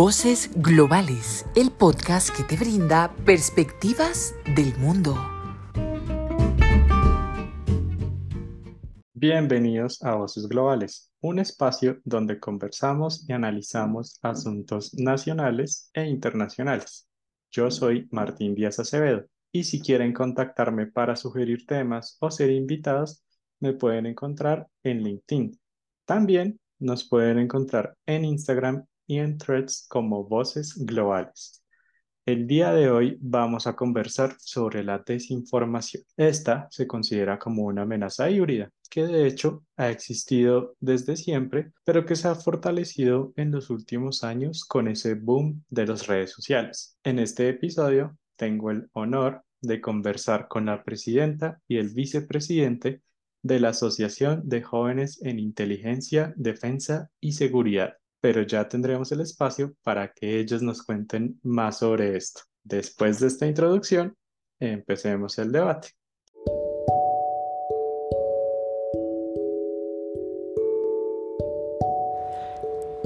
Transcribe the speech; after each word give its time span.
Voces 0.00 0.52
Globales, 0.54 1.44
el 1.56 1.72
podcast 1.72 2.30
que 2.30 2.44
te 2.44 2.56
brinda 2.56 3.12
perspectivas 3.26 4.32
del 4.54 4.72
mundo. 4.76 5.16
Bienvenidos 9.12 10.00
a 10.04 10.14
Voces 10.14 10.46
Globales, 10.46 11.10
un 11.20 11.40
espacio 11.40 11.98
donde 12.04 12.38
conversamos 12.38 13.28
y 13.28 13.32
analizamos 13.32 14.20
asuntos 14.22 14.94
nacionales 14.94 15.90
e 15.92 16.06
internacionales. 16.06 17.08
Yo 17.50 17.68
soy 17.72 18.06
Martín 18.12 18.54
Díaz 18.54 18.78
Acevedo 18.78 19.26
y 19.50 19.64
si 19.64 19.80
quieren 19.80 20.12
contactarme 20.12 20.86
para 20.86 21.16
sugerir 21.16 21.66
temas 21.66 22.16
o 22.20 22.30
ser 22.30 22.52
invitados, 22.52 23.24
me 23.58 23.72
pueden 23.72 24.06
encontrar 24.06 24.68
en 24.84 25.02
LinkedIn. 25.02 25.58
También 26.04 26.60
nos 26.78 27.02
pueden 27.02 27.40
encontrar 27.40 27.96
en 28.06 28.24
Instagram 28.24 28.86
y 29.08 29.18
en 29.18 29.38
threads 29.38 29.86
como 29.88 30.22
Voces 30.24 30.76
Globales. 30.76 31.64
El 32.24 32.46
día 32.46 32.72
de 32.72 32.90
hoy 32.90 33.16
vamos 33.20 33.66
a 33.66 33.74
conversar 33.74 34.36
sobre 34.38 34.84
la 34.84 34.98
desinformación. 34.98 36.04
Esta 36.16 36.68
se 36.70 36.86
considera 36.86 37.38
como 37.38 37.64
una 37.64 37.82
amenaza 37.82 38.30
híbrida 38.30 38.70
que 38.90 39.06
de 39.06 39.26
hecho 39.26 39.64
ha 39.76 39.90
existido 39.90 40.76
desde 40.78 41.16
siempre, 41.16 41.72
pero 41.84 42.04
que 42.04 42.16
se 42.16 42.28
ha 42.28 42.34
fortalecido 42.34 43.32
en 43.36 43.50
los 43.50 43.70
últimos 43.70 44.24
años 44.24 44.64
con 44.64 44.88
ese 44.88 45.14
boom 45.14 45.64
de 45.70 45.86
las 45.86 46.06
redes 46.06 46.30
sociales. 46.30 46.98
En 47.02 47.18
este 47.18 47.48
episodio 47.48 48.18
tengo 48.36 48.70
el 48.70 48.88
honor 48.92 49.42
de 49.60 49.80
conversar 49.80 50.48
con 50.48 50.66
la 50.66 50.84
presidenta 50.84 51.60
y 51.66 51.78
el 51.78 51.90
vicepresidente 51.90 53.02
de 53.42 53.60
la 53.60 53.70
Asociación 53.70 54.48
de 54.48 54.62
Jóvenes 54.62 55.20
en 55.22 55.38
Inteligencia, 55.38 56.34
Defensa 56.36 57.10
y 57.20 57.32
Seguridad, 57.32 57.94
pero 58.20 58.42
ya 58.42 58.68
tendremos 58.68 59.12
el 59.12 59.20
espacio 59.20 59.74
para 59.82 60.12
que 60.12 60.40
ellos 60.40 60.62
nos 60.62 60.82
cuenten 60.82 61.38
más 61.42 61.78
sobre 61.78 62.16
esto. 62.16 62.42
Después 62.62 63.20
de 63.20 63.28
esta 63.28 63.46
introducción, 63.46 64.16
empecemos 64.58 65.38
el 65.38 65.52
debate. 65.52 65.88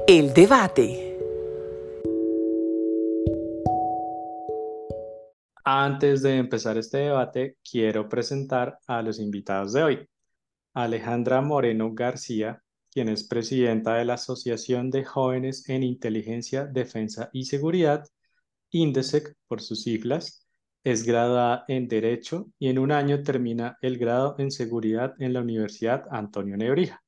El 0.06 0.34
debate. 0.34 1.16
Antes 5.64 6.22
de 6.22 6.38
empezar 6.38 6.76
este 6.76 6.98
debate, 6.98 7.56
quiero 7.62 8.08
presentar 8.08 8.78
a 8.88 9.00
los 9.00 9.20
invitados 9.20 9.72
de 9.72 9.82
hoy. 9.84 10.08
Alejandra 10.74 11.40
Moreno 11.40 11.92
García, 11.94 12.60
quien 12.92 13.08
es 13.08 13.24
presidenta 13.24 13.94
de 13.94 14.04
la 14.04 14.14
Asociación 14.14 14.90
de 14.90 15.04
Jóvenes 15.04 15.68
en 15.68 15.82
Inteligencia, 15.82 16.66
Defensa 16.66 17.30
y 17.32 17.46
Seguridad, 17.46 18.04
INDESEC 18.70 19.34
por 19.48 19.62
sus 19.62 19.82
siglas, 19.82 20.46
es 20.84 21.04
graduada 21.04 21.64
en 21.68 21.88
Derecho 21.88 22.48
y 22.58 22.68
en 22.68 22.78
un 22.78 22.92
año 22.92 23.22
termina 23.22 23.78
el 23.80 23.98
grado 23.98 24.34
en 24.38 24.50
Seguridad 24.50 25.14
en 25.18 25.32
la 25.32 25.40
Universidad 25.40 26.04
Antonio 26.10 26.56
Nebrija. 26.56 27.02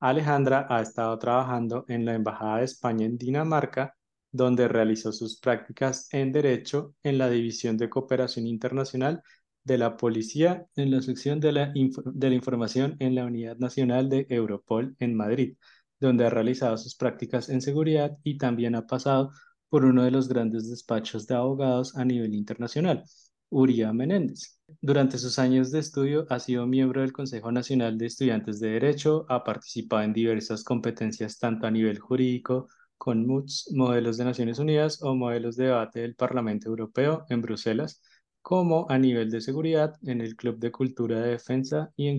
Alejandra 0.00 0.66
ha 0.68 0.80
estado 0.82 1.18
trabajando 1.18 1.84
en 1.88 2.04
la 2.04 2.14
Embajada 2.14 2.58
de 2.58 2.64
España 2.64 3.06
en 3.06 3.16
Dinamarca, 3.18 3.94
donde 4.32 4.66
realizó 4.66 5.12
sus 5.12 5.38
prácticas 5.38 6.08
en 6.12 6.32
Derecho 6.32 6.94
en 7.02 7.18
la 7.18 7.30
División 7.30 7.76
de 7.76 7.88
Cooperación 7.90 8.46
Internacional 8.46 9.22
de 9.64 9.78
la 9.78 9.96
Policía 9.96 10.66
en 10.76 10.90
la 10.90 11.02
sección 11.02 11.40
de 11.40 11.52
la, 11.52 11.72
de 11.74 12.28
la 12.28 12.34
información 12.34 12.96
en 12.98 13.14
la 13.14 13.24
Unidad 13.24 13.56
Nacional 13.58 14.08
de 14.08 14.26
Europol 14.28 14.96
en 14.98 15.14
Madrid, 15.14 15.56
donde 16.00 16.26
ha 16.26 16.30
realizado 16.30 16.76
sus 16.76 16.96
prácticas 16.96 17.48
en 17.48 17.60
seguridad 17.60 18.16
y 18.24 18.38
también 18.38 18.74
ha 18.74 18.86
pasado 18.86 19.30
por 19.68 19.84
uno 19.84 20.04
de 20.04 20.10
los 20.10 20.28
grandes 20.28 20.68
despachos 20.68 21.26
de 21.26 21.34
abogados 21.34 21.96
a 21.96 22.04
nivel 22.04 22.34
internacional, 22.34 23.04
Uría 23.48 23.92
Menéndez. 23.92 24.58
Durante 24.80 25.18
sus 25.18 25.38
años 25.38 25.70
de 25.70 25.78
estudio 25.78 26.26
ha 26.30 26.38
sido 26.40 26.66
miembro 26.66 27.02
del 27.02 27.12
Consejo 27.12 27.52
Nacional 27.52 27.98
de 27.98 28.06
Estudiantes 28.06 28.60
de 28.60 28.70
Derecho, 28.70 29.26
ha 29.28 29.44
participado 29.44 30.02
en 30.02 30.12
diversas 30.12 30.64
competencias 30.64 31.38
tanto 31.38 31.66
a 31.66 31.70
nivel 31.70 31.98
jurídico, 31.98 32.68
con 32.98 33.26
MUTS, 33.26 33.72
modelos 33.74 34.16
de 34.16 34.24
Naciones 34.24 34.58
Unidas 34.58 35.02
o 35.02 35.14
modelos 35.16 35.56
de 35.56 35.64
debate 35.64 36.00
del 36.00 36.14
Parlamento 36.14 36.68
Europeo 36.68 37.24
en 37.28 37.42
Bruselas, 37.42 38.00
como 38.42 38.86
a 38.90 38.98
nivel 38.98 39.30
de 39.30 39.40
seguridad 39.40 39.94
en 40.02 40.20
el 40.20 40.36
Club 40.36 40.58
de 40.58 40.72
Cultura 40.72 41.20
de 41.20 41.30
Defensa 41.30 41.92
y 41.96 42.08
en 42.08 42.18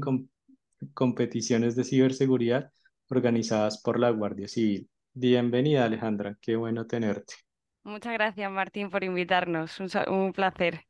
competiciones 0.93 1.75
de 1.75 1.83
ciberseguridad 1.83 2.71
organizadas 3.09 3.81
por 3.81 3.99
la 3.99 4.09
Guardia 4.09 4.47
Civil. 4.47 4.89
Bienvenida 5.13 5.85
Alejandra, 5.85 6.37
qué 6.41 6.55
bueno 6.55 6.87
tenerte. 6.87 7.35
Muchas 7.85 8.11
gracias 8.13 8.51
Martín 8.51 8.89
por 8.89 9.03
invitarnos, 9.05 9.79
un, 9.79 9.89
un 10.13 10.33
placer. 10.33 10.85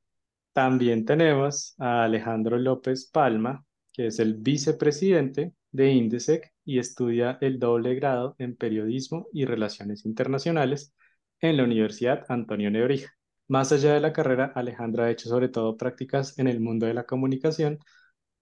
También 0.54 1.06
tenemos 1.06 1.76
a 1.80 2.04
Alejandro 2.04 2.58
López 2.58 3.10
Palma, 3.12 3.66
que 3.92 4.08
es 4.08 4.20
el 4.20 4.36
vicepresidente 4.36 5.54
de 5.72 5.92
INDESEC 5.92 6.54
y 6.64 6.80
estudia 6.80 7.38
el 7.42 7.60
doble 7.60 7.96
grado 7.96 8.36
en 8.38 8.56
Periodismo 8.56 9.28
y 9.34 9.46
Relaciones 9.46 10.06
Internacionales 10.06 10.94
en 11.42 11.58
la 11.58 11.64
Universidad 11.64 12.24
Antonio 12.30 12.70
Nebrija. 12.70 13.12
Más 13.48 13.72
allá 13.72 13.94
de 13.94 14.00
la 14.00 14.14
carrera, 14.14 14.52
Alejandra 14.56 15.06
ha 15.06 15.12
hecho 15.12 15.30
sobre 15.30 15.50
todo 15.50 15.78
prácticas 15.78 16.38
en 16.40 16.48
el 16.48 16.60
mundo 16.60 16.86
de 16.86 16.94
la 16.94 17.06
comunicación 17.06 17.80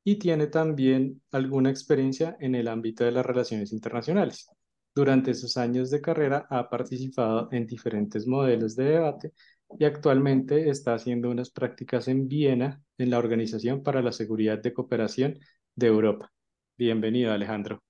y 0.03 0.17
tiene 0.17 0.47
también 0.47 1.21
alguna 1.31 1.69
experiencia 1.69 2.37
en 2.39 2.55
el 2.55 2.67
ámbito 2.67 3.03
de 3.03 3.11
las 3.11 3.25
relaciones 3.25 3.71
internacionales. 3.73 4.47
Durante 4.93 5.33
sus 5.33 5.57
años 5.57 5.89
de 5.89 6.01
carrera 6.01 6.47
ha 6.49 6.69
participado 6.69 7.47
en 7.51 7.65
diferentes 7.65 8.27
modelos 8.27 8.75
de 8.75 8.85
debate 8.85 9.33
y 9.79 9.85
actualmente 9.85 10.69
está 10.69 10.93
haciendo 10.93 11.29
unas 11.29 11.49
prácticas 11.49 12.07
en 12.07 12.27
Viena 12.27 12.81
en 12.97 13.09
la 13.09 13.19
Organización 13.19 13.83
para 13.83 14.01
la 14.01 14.11
Seguridad 14.11 14.59
de 14.59 14.73
Cooperación 14.73 15.39
de 15.75 15.87
Europa. 15.87 16.31
Bienvenido, 16.77 17.31
Alejandro. 17.31 17.81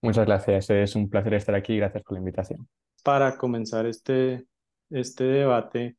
Muchas 0.00 0.26
gracias, 0.26 0.70
es 0.70 0.96
un 0.96 1.08
placer 1.08 1.34
estar 1.34 1.54
aquí, 1.54 1.76
gracias 1.76 2.02
por 2.02 2.12
la 2.14 2.18
invitación. 2.20 2.68
Para 3.02 3.36
comenzar 3.36 3.86
este, 3.86 4.46
este 4.90 5.24
debate, 5.24 5.96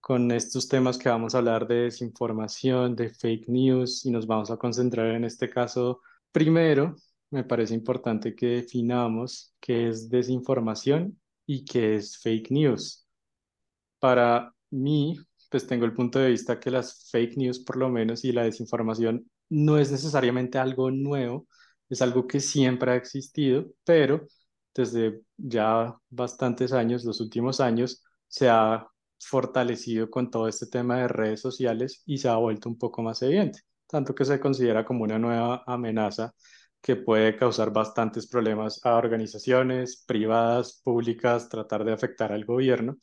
con 0.00 0.30
estos 0.30 0.68
temas 0.68 0.98
que 0.98 1.08
vamos 1.08 1.34
a 1.34 1.38
hablar 1.38 1.66
de 1.66 1.82
desinformación, 1.84 2.94
de 2.96 3.10
fake 3.10 3.48
news 3.48 4.04
y 4.06 4.10
nos 4.10 4.26
vamos 4.26 4.50
a 4.50 4.56
concentrar 4.56 5.08
en 5.14 5.24
este 5.24 5.50
caso. 5.50 6.00
Primero, 6.32 6.96
me 7.30 7.44
parece 7.44 7.74
importante 7.74 8.34
que 8.34 8.46
definamos 8.46 9.54
qué 9.60 9.88
es 9.88 10.08
desinformación 10.08 11.20
y 11.46 11.64
qué 11.64 11.96
es 11.96 12.18
fake 12.18 12.50
news. 12.50 13.06
Para 13.98 14.54
mí, 14.70 15.18
pues 15.50 15.66
tengo 15.66 15.84
el 15.84 15.94
punto 15.94 16.18
de 16.18 16.30
vista 16.30 16.60
que 16.60 16.70
las 16.70 17.08
fake 17.10 17.36
news, 17.36 17.58
por 17.60 17.76
lo 17.76 17.88
menos, 17.88 18.24
y 18.24 18.32
la 18.32 18.44
desinformación 18.44 19.30
no 19.48 19.78
es 19.78 19.90
necesariamente 19.90 20.58
algo 20.58 20.90
nuevo, 20.90 21.46
es 21.88 22.02
algo 22.02 22.26
que 22.26 22.40
siempre 22.40 22.92
ha 22.92 22.96
existido, 22.96 23.66
pero 23.84 24.26
desde 24.74 25.20
ya 25.36 25.96
bastantes 26.10 26.72
años, 26.72 27.04
los 27.04 27.20
últimos 27.20 27.60
años, 27.60 28.02
se 28.28 28.48
ha 28.48 28.86
fortalecido 29.18 30.10
con 30.10 30.30
todo 30.30 30.48
este 30.48 30.66
tema 30.66 30.98
de 30.98 31.08
redes 31.08 31.40
sociales 31.40 32.02
y 32.06 32.18
se 32.18 32.28
ha 32.28 32.36
vuelto 32.36 32.68
un 32.68 32.78
poco 32.78 33.02
más 33.02 33.22
evidente, 33.22 33.60
tanto 33.86 34.14
que 34.14 34.24
se 34.24 34.40
considera 34.40 34.84
como 34.84 35.04
una 35.04 35.18
nueva 35.18 35.64
amenaza 35.66 36.34
que 36.80 36.96
puede 36.96 37.36
causar 37.36 37.72
bastantes 37.72 38.28
problemas 38.28 38.80
a 38.84 38.94
organizaciones 38.94 40.04
privadas, 40.06 40.80
públicas, 40.84 41.48
tratar 41.48 41.84
de 41.84 41.92
afectar 41.92 42.32
al 42.32 42.44
gobierno. 42.44 42.96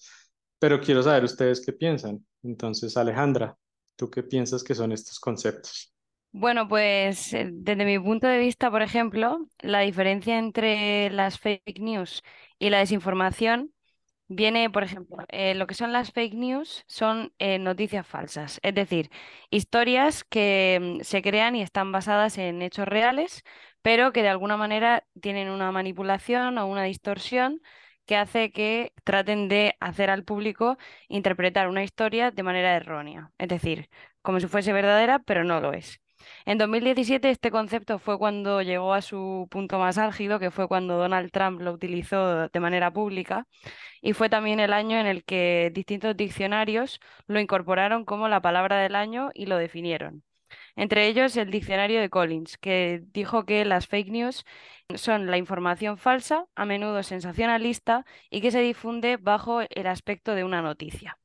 Pero 0.58 0.80
quiero 0.80 1.04
saber 1.04 1.26
ustedes 1.26 1.66
qué 1.66 1.74
piensan. 1.74 2.26
Entonces, 2.44 2.96
Alejandra, 2.96 3.58
¿tú 3.98 4.10
qué 4.10 4.24
piensas 4.24 4.64
que 4.64 4.74
son 4.74 4.94
estos 4.94 5.20
conceptos? 5.20 5.94
Bueno, 6.32 6.68
pues 6.68 7.34
eh, 7.34 7.50
desde 7.52 7.84
mi 7.84 8.00
punto 8.00 8.28
de 8.28 8.40
vista, 8.40 8.72
por 8.72 8.82
ejemplo, 8.82 9.46
la 9.60 9.82
diferencia 9.82 10.40
entre 10.40 11.10
las 11.10 11.38
fake 11.40 11.80
news 11.80 12.24
y 12.58 12.70
la 12.70 12.80
desinformación 12.80 13.73
viene, 14.36 14.70
por 14.70 14.84
ejemplo, 14.84 15.18
eh, 15.30 15.56
lo 15.56 15.68
que 15.68 15.74
son 15.76 15.94
las 15.94 16.12
fake 16.12 16.34
news 16.36 16.84
son 16.88 17.34
eh, 17.40 17.60
noticias 17.60 18.06
falsas, 18.08 18.60
es 18.64 18.76
decir, 18.76 19.10
historias 19.50 20.24
que 20.24 20.98
mm, 21.00 21.04
se 21.04 21.22
crean 21.22 21.56
y 21.56 21.62
están 21.64 21.92
basadas 21.92 22.38
en 22.38 22.62
hechos 22.62 22.88
reales, 22.88 23.44
pero 23.82 24.14
que 24.14 24.22
de 24.24 24.30
alguna 24.30 24.58
manera 24.58 25.06
tienen 25.22 25.50
una 25.50 25.72
manipulación 25.72 26.58
o 26.58 26.68
una 26.68 26.84
distorsión 26.84 27.62
que 28.06 28.18
hace 28.18 28.52
que 28.52 28.94
traten 29.04 29.48
de 29.48 29.76
hacer 29.80 30.10
al 30.10 30.24
público 30.26 30.78
interpretar 31.08 31.68
una 31.70 31.84
historia 31.84 32.32
de 32.32 32.44
manera 32.44 32.76
errónea, 32.76 33.32
es 33.38 33.48
decir, 33.48 33.90
como 34.22 34.40
si 34.40 34.48
fuese 34.48 34.74
verdadera, 34.74 35.20
pero 35.20 35.44
no 35.44 35.60
lo 35.62 35.74
es. 35.74 36.03
En 36.46 36.58
2017 36.58 37.30
este 37.30 37.52
concepto 37.52 38.00
fue 38.00 38.18
cuando 38.18 38.62
llegó 38.62 38.94
a 38.94 39.02
su 39.02 39.48
punto 39.52 39.80
más 39.80 39.98
álgido, 39.98 40.40
que 40.40 40.52
fue 40.52 40.68
cuando 40.68 40.98
Donald 40.98 41.32
Trump 41.32 41.62
lo 41.62 41.72
utilizó 41.74 42.48
de 42.50 42.60
manera 42.60 42.92
pública, 42.92 43.48
y 44.02 44.14
fue 44.14 44.30
también 44.30 44.60
el 44.60 44.74
año 44.74 44.98
en 45.00 45.08
el 45.08 45.24
que 45.24 45.72
distintos 45.74 46.16
diccionarios 46.18 47.00
lo 47.28 47.40
incorporaron 47.40 48.06
como 48.06 48.28
la 48.28 48.42
palabra 48.42 48.78
del 48.78 48.96
año 48.96 49.32
y 49.34 49.46
lo 49.48 49.58
definieron. 49.58 50.24
Entre 50.76 51.08
ellos 51.08 51.38
el 51.38 51.52
diccionario 51.52 52.00
de 52.02 52.10
Collins, 52.10 52.58
que 52.58 53.02
dijo 53.12 53.46
que 53.46 53.66
las 53.66 53.88
fake 53.88 54.10
news 54.10 54.46
son 54.96 55.28
la 55.28 55.38
información 55.38 55.98
falsa, 55.98 56.46
a 56.56 56.66
menudo 56.66 57.04
sensacionalista, 57.04 58.06
y 58.30 58.42
que 58.42 58.52
se 58.52 58.62
difunde 58.62 59.18
bajo 59.18 59.62
el 59.62 59.88
aspecto 59.88 60.36
de 60.36 60.44
una 60.44 60.62
noticia. 60.62 61.18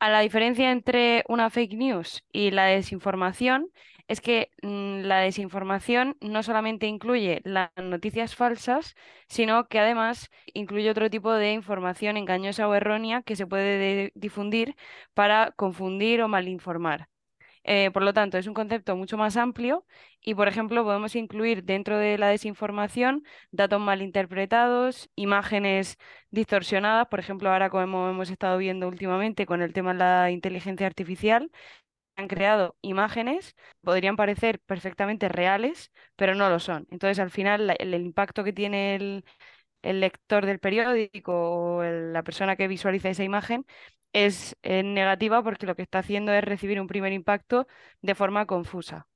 A 0.00 0.10
la 0.10 0.20
diferencia 0.20 0.70
entre 0.72 1.24
una 1.28 1.50
fake 1.50 1.74
news 1.74 2.24
y 2.32 2.50
la 2.52 2.66
desinformación 2.66 3.70
es 4.08 4.20
que 4.20 4.50
mm, 4.62 5.02
la 5.02 5.18
desinformación 5.20 6.16
no 6.20 6.42
solamente 6.42 6.86
incluye 6.86 7.40
las 7.44 7.70
noticias 7.76 8.34
falsas, 8.36 8.94
sino 9.28 9.68
que 9.68 9.78
además 9.80 10.30
incluye 10.54 10.90
otro 10.90 11.10
tipo 11.10 11.32
de 11.32 11.52
información 11.52 12.16
engañosa 12.16 12.68
o 12.68 12.74
errónea 12.74 13.22
que 13.22 13.36
se 13.36 13.46
puede 13.46 14.12
difundir 14.14 14.76
para 15.14 15.52
confundir 15.56 16.22
o 16.22 16.28
malinformar. 16.28 17.08
Eh, 17.70 17.90
por 17.92 18.02
lo 18.02 18.14
tanto, 18.14 18.38
es 18.38 18.46
un 18.46 18.54
concepto 18.54 18.96
mucho 18.96 19.18
más 19.18 19.36
amplio 19.36 19.84
y, 20.22 20.34
por 20.34 20.48
ejemplo, 20.48 20.84
podemos 20.84 21.14
incluir 21.16 21.64
dentro 21.64 21.98
de 21.98 22.16
la 22.16 22.28
desinformación 22.28 23.24
datos 23.50 23.78
malinterpretados, 23.78 25.10
imágenes 25.16 25.98
distorsionadas, 26.30 27.08
por 27.08 27.20
ejemplo, 27.20 27.50
ahora 27.50 27.68
como 27.68 28.08
hemos 28.08 28.30
estado 28.30 28.56
viendo 28.56 28.88
últimamente 28.88 29.44
con 29.44 29.60
el 29.60 29.74
tema 29.74 29.92
de 29.92 29.98
la 29.98 30.30
inteligencia 30.30 30.86
artificial, 30.86 31.50
han 32.16 32.28
creado 32.28 32.76
imágenes, 32.82 33.54
podrían 33.82 34.16
parecer 34.16 34.60
perfectamente 34.60 35.28
reales, 35.28 35.92
pero 36.16 36.34
no 36.34 36.48
lo 36.50 36.60
son. 36.60 36.86
Entonces, 36.90 37.18
al 37.18 37.30
final, 37.30 37.76
el, 37.78 37.94
impacto 37.94 38.44
que 38.44 38.52
tiene 38.54 38.96
el, 38.96 39.24
lector 39.82 40.46
del 40.46 40.58
periódico 40.60 41.32
o 41.78 41.82
la 41.84 42.22
persona 42.22 42.56
que 42.56 42.68
visualiza 42.68 43.10
esa 43.10 43.24
imagen 43.24 43.66
es 44.12 44.56
negativa 44.62 45.42
porque 45.42 45.66
lo 45.66 45.76
que 45.76 45.82
está 45.82 46.00
haciendo 46.00 46.32
es 46.32 46.44
recibir 46.44 46.80
un 46.80 46.86
primer 46.86 47.12
impacto 47.12 47.66
de 48.02 48.14
forma 48.14 48.46
confusa. 48.46 49.06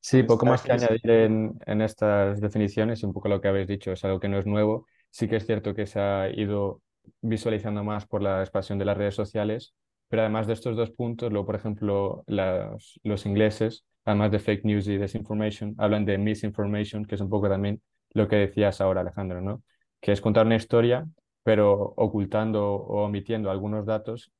Sí, 0.00 0.24
poco 0.24 0.46
más 0.46 0.62
que 0.62 0.72
añadir 0.72 1.08
en, 1.10 1.52
en 1.64 1.80
estas 1.80 2.40
definiciones 2.40 3.02
y 3.02 3.06
un 3.06 3.12
poco 3.12 3.28
lo 3.28 3.40
que 3.40 3.46
habéis 3.48 3.68
dicho, 3.68 3.92
es 3.92 4.04
algo 4.04 4.18
que 4.18 4.28
no 4.28 4.38
es 4.38 4.46
nuevo. 4.46 4.86
Sí 5.10 5.28
que 5.28 5.36
es 5.36 5.46
cierto 5.46 5.74
que 5.74 5.86
se 5.86 6.00
ha 6.00 6.28
ido 6.30 6.82
visualizando 7.20 7.84
más 7.84 8.06
por 8.06 8.20
la 8.22 8.40
expansión 8.40 8.78
de 8.78 8.84
las 8.84 8.96
redes 8.96 9.14
sociales, 9.14 9.74
pero 10.08 10.22
además 10.22 10.46
de 10.48 10.54
estos 10.54 10.76
dos 10.76 10.90
puntos, 10.90 11.30
luego, 11.30 11.46
por 11.46 11.54
ejemplo, 11.56 12.24
los 12.26 13.26
ingleses, 13.26 13.84
además 14.04 14.32
de 14.32 14.40
fake 14.40 14.64
news 14.64 14.88
y 14.88 14.98
desinformation, 14.98 15.74
hablan 15.78 16.04
de 16.04 16.18
misinformation, 16.18 17.04
que 17.04 17.14
es 17.14 17.20
un 17.20 17.30
poco 17.30 17.48
también 17.48 17.80
lo 18.12 18.26
que 18.28 18.36
decías 18.36 18.80
ahora, 18.80 19.02
Alejandro, 19.02 19.40
¿no? 19.40 19.62
Que 20.02 20.12
es 20.12 20.20
contar 20.20 20.44
una 20.44 20.56
historia, 20.56 21.06
pero 21.42 21.94
ocultando 21.96 22.74
o 22.74 23.04
omitiendo 23.04 23.50
algunos 23.50 23.86
datos 23.86 24.30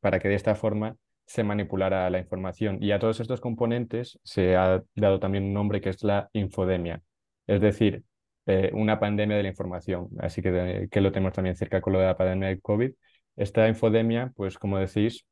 para 0.00 0.18
que 0.18 0.28
de 0.28 0.34
esta 0.34 0.54
forma 0.54 0.96
se 1.24 1.42
manipulara 1.42 2.10
la 2.10 2.18
información. 2.18 2.82
Y 2.82 2.92
a 2.92 2.98
todos 2.98 3.20
estos 3.20 3.40
componentes 3.40 4.18
se 4.22 4.56
ha 4.56 4.82
dado 4.94 5.18
también 5.18 5.44
un 5.44 5.54
nombre 5.54 5.80
que 5.80 5.88
es 5.88 6.04
la 6.04 6.28
infodemia, 6.34 7.00
es 7.46 7.62
decir, 7.62 8.04
eh, 8.46 8.70
una 8.74 9.00
pandemia 9.00 9.38
de 9.38 9.44
la 9.44 9.48
información. 9.48 10.08
Así 10.18 10.42
que, 10.42 10.88
que 10.90 11.00
lo 11.00 11.12
tenemos 11.12 11.32
también 11.32 11.56
cerca 11.56 11.80
con 11.80 11.94
lo 11.94 12.00
de 12.00 12.06
la 12.06 12.16
pandemia 12.18 12.48
del 12.48 12.60
COVID, 12.60 12.92
esta 13.36 13.68
infodemia, 13.68 14.32
pues 14.34 14.58
como 14.58 14.78
decís, 14.78 15.26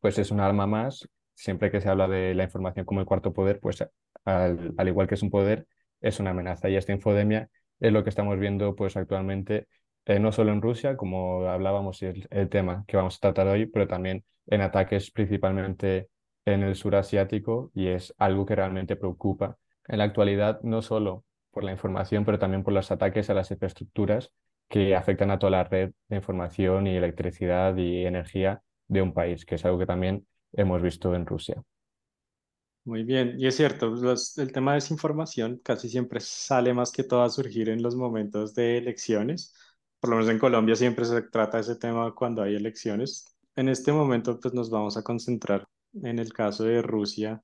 pues 0.00 0.18
es 0.18 0.30
un 0.30 0.40
arma 0.40 0.66
más. 0.66 1.08
Siempre 1.34 1.70
que 1.70 1.80
se 1.80 1.88
habla 1.88 2.08
de 2.08 2.34
la 2.34 2.44
información 2.44 2.86
como 2.86 3.00
el 3.00 3.06
cuarto 3.06 3.32
poder, 3.32 3.60
pues 3.60 3.84
al, 4.24 4.74
igual 4.86 5.06
que 5.08 5.14
es 5.14 5.22
un 5.22 5.30
poder, 5.30 5.66
es 6.00 6.20
una 6.20 6.30
amenaza. 6.30 6.68
Y 6.68 6.76
esta 6.76 6.92
infodemia 6.92 7.48
es 7.80 7.92
lo 7.92 8.02
que 8.04 8.10
estamos 8.10 8.38
viendo 8.38 8.74
pues 8.74 8.96
actualmente, 8.96 9.66
eh, 10.04 10.18
no 10.18 10.32
solo 10.32 10.52
en 10.52 10.62
Rusia, 10.62 10.96
como 10.96 11.46
hablábamos 11.48 12.02
el, 12.02 12.26
el 12.30 12.48
tema 12.48 12.84
que 12.86 12.96
vamos 12.96 13.16
a 13.16 13.20
tratar 13.20 13.48
hoy, 13.48 13.66
pero 13.66 13.86
también 13.88 14.24
en 14.46 14.60
ataques 14.60 15.10
principalmente 15.10 16.08
en 16.44 16.62
el 16.62 16.76
sur 16.76 16.94
asiático 16.96 17.70
y 17.74 17.88
es 17.88 18.14
algo 18.18 18.46
que 18.46 18.54
realmente 18.56 18.96
preocupa 18.96 19.56
en 19.88 19.98
la 19.98 20.04
actualidad, 20.04 20.60
no 20.62 20.82
solo 20.82 21.24
por 21.50 21.64
la 21.64 21.72
información, 21.72 22.24
pero 22.24 22.38
también 22.38 22.62
por 22.62 22.72
los 22.72 22.90
ataques 22.90 23.30
a 23.30 23.34
las 23.34 23.50
infraestructuras 23.50 24.32
que 24.68 24.94
afectan 24.96 25.30
a 25.30 25.38
toda 25.38 25.50
la 25.50 25.64
red 25.64 25.92
de 26.08 26.16
información 26.16 26.86
y 26.86 26.96
electricidad 26.96 27.76
y 27.76 28.04
energía 28.04 28.62
de 28.88 29.02
un 29.02 29.12
país, 29.12 29.44
que 29.44 29.56
es 29.56 29.64
algo 29.64 29.78
que 29.78 29.86
también 29.86 30.26
hemos 30.52 30.82
visto 30.82 31.14
en 31.14 31.26
Rusia. 31.26 31.62
Muy 32.86 33.02
bien, 33.02 33.34
y 33.38 33.46
es 33.48 33.56
cierto, 33.56 33.92
el 34.36 34.52
tema 34.52 34.72
de 34.72 34.76
desinformación 34.76 35.58
casi 35.64 35.88
siempre 35.88 36.20
sale 36.20 36.72
más 36.72 36.92
que 36.92 37.02
todo 37.02 37.22
a 37.22 37.30
surgir 37.30 37.68
en 37.68 37.82
los 37.82 37.96
momentos 37.96 38.54
de 38.54 38.78
elecciones. 38.78 39.52
Por 39.98 40.10
lo 40.10 40.16
menos 40.16 40.30
en 40.30 40.38
Colombia 40.38 40.76
siempre 40.76 41.04
se 41.04 41.22
trata 41.22 41.58
ese 41.58 41.74
tema 41.76 42.14
cuando 42.14 42.42
hay 42.42 42.54
elecciones. 42.54 43.26
En 43.56 43.68
este 43.68 43.92
momento 43.92 44.38
pues 44.38 44.54
nos 44.54 44.70
vamos 44.70 44.96
a 44.96 45.02
concentrar 45.02 45.66
en 46.02 46.20
el 46.20 46.32
caso 46.32 46.62
de 46.64 46.80
Rusia 46.80 47.42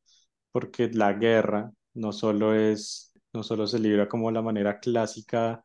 porque 0.52 0.88
la 0.92 1.12
guerra 1.14 1.72
no 1.94 2.12
solo 2.12 2.54
es, 2.54 3.12
no 3.32 3.42
solo 3.42 3.66
se 3.66 3.78
libra 3.80 4.08
como 4.08 4.30
la 4.30 4.42
manera 4.42 4.78
clásica 4.80 5.64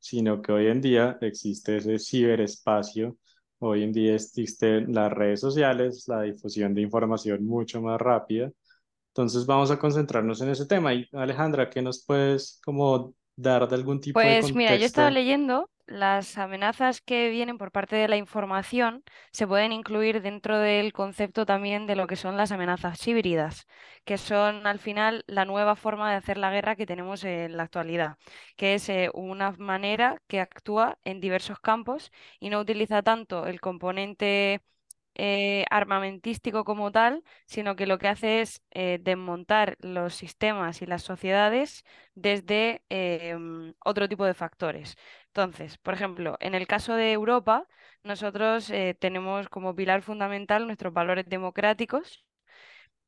sino 0.00 0.42
que 0.42 0.52
hoy 0.52 0.68
en 0.68 0.80
día 0.82 1.18
existe 1.22 1.78
ese 1.78 1.98
ciberespacio, 1.98 3.18
hoy 3.58 3.82
en 3.84 3.92
día 3.92 4.14
existen 4.16 4.94
las 4.94 5.12
redes 5.12 5.40
sociales, 5.40 6.04
la 6.08 6.22
difusión 6.22 6.74
de 6.74 6.82
información 6.82 7.44
mucho 7.44 7.82
más 7.82 8.00
rápida. 8.00 8.50
Entonces 9.14 9.46
vamos 9.46 9.70
a 9.70 9.78
concentrarnos 9.78 10.40
en 10.42 10.50
ese 10.50 10.66
tema. 10.66 10.92
Y 10.94 11.08
Alejandra, 11.12 11.70
¿qué 11.70 11.80
nos 11.82 12.04
puedes 12.04 12.60
como 12.64 13.14
dar 13.36 13.68
de 13.68 13.74
algún 13.76 14.00
tipo 14.00 14.28
de 14.28 14.36
Pues 14.36 14.38
contexto? 14.38 14.54
mira, 14.54 14.76
yo 14.76 14.86
estaba 14.86 15.10
leyendo 15.10 15.70
las 15.86 16.38
amenazas 16.38 17.00
que 17.00 17.28
vienen 17.30 17.58
por 17.58 17.72
parte 17.72 17.96
de 17.96 18.06
la 18.08 18.16
información 18.16 19.02
se 19.32 19.46
pueden 19.46 19.72
incluir 19.72 20.22
dentro 20.22 20.58
del 20.58 20.92
concepto 20.92 21.44
también 21.44 21.86
de 21.86 21.96
lo 21.96 22.06
que 22.06 22.14
son 22.16 22.36
las 22.36 22.52
amenazas 22.52 23.06
híbridas, 23.08 23.66
que 24.04 24.16
son 24.16 24.66
al 24.68 24.78
final 24.78 25.24
la 25.26 25.44
nueva 25.44 25.74
forma 25.76 26.10
de 26.10 26.16
hacer 26.16 26.38
la 26.38 26.50
guerra 26.52 26.76
que 26.76 26.86
tenemos 26.86 27.24
en 27.24 27.56
la 27.56 27.64
actualidad, 27.64 28.16
que 28.56 28.74
es 28.74 28.88
eh, 28.88 29.10
una 29.14 29.50
manera 29.52 30.22
que 30.28 30.40
actúa 30.40 30.96
en 31.04 31.20
diversos 31.20 31.58
campos 31.60 32.12
y 32.40 32.50
no 32.50 32.60
utiliza 32.60 33.02
tanto 33.02 33.46
el 33.46 33.60
componente 33.60 34.62
eh, 35.14 35.64
armamentístico 35.70 36.64
como 36.64 36.90
tal, 36.92 37.22
sino 37.46 37.76
que 37.76 37.86
lo 37.86 37.98
que 37.98 38.08
hace 38.08 38.40
es 38.40 38.62
eh, 38.72 38.98
desmontar 39.02 39.76
los 39.80 40.14
sistemas 40.14 40.82
y 40.82 40.86
las 40.86 41.02
sociedades 41.02 41.84
desde 42.14 42.82
em, 42.88 43.74
otro 43.84 44.08
tipo 44.08 44.24
de 44.24 44.34
factores. 44.34 44.96
Entonces, 45.28 45.78
por 45.78 45.94
ejemplo, 45.94 46.36
en 46.40 46.54
el 46.54 46.66
caso 46.66 46.94
de 46.94 47.12
Europa, 47.12 47.66
nosotros 48.02 48.70
eh, 48.70 48.96
tenemos 48.98 49.48
como 49.48 49.74
pilar 49.74 50.02
fundamental 50.02 50.66
nuestros 50.66 50.92
valores 50.92 51.26
democráticos. 51.28 52.24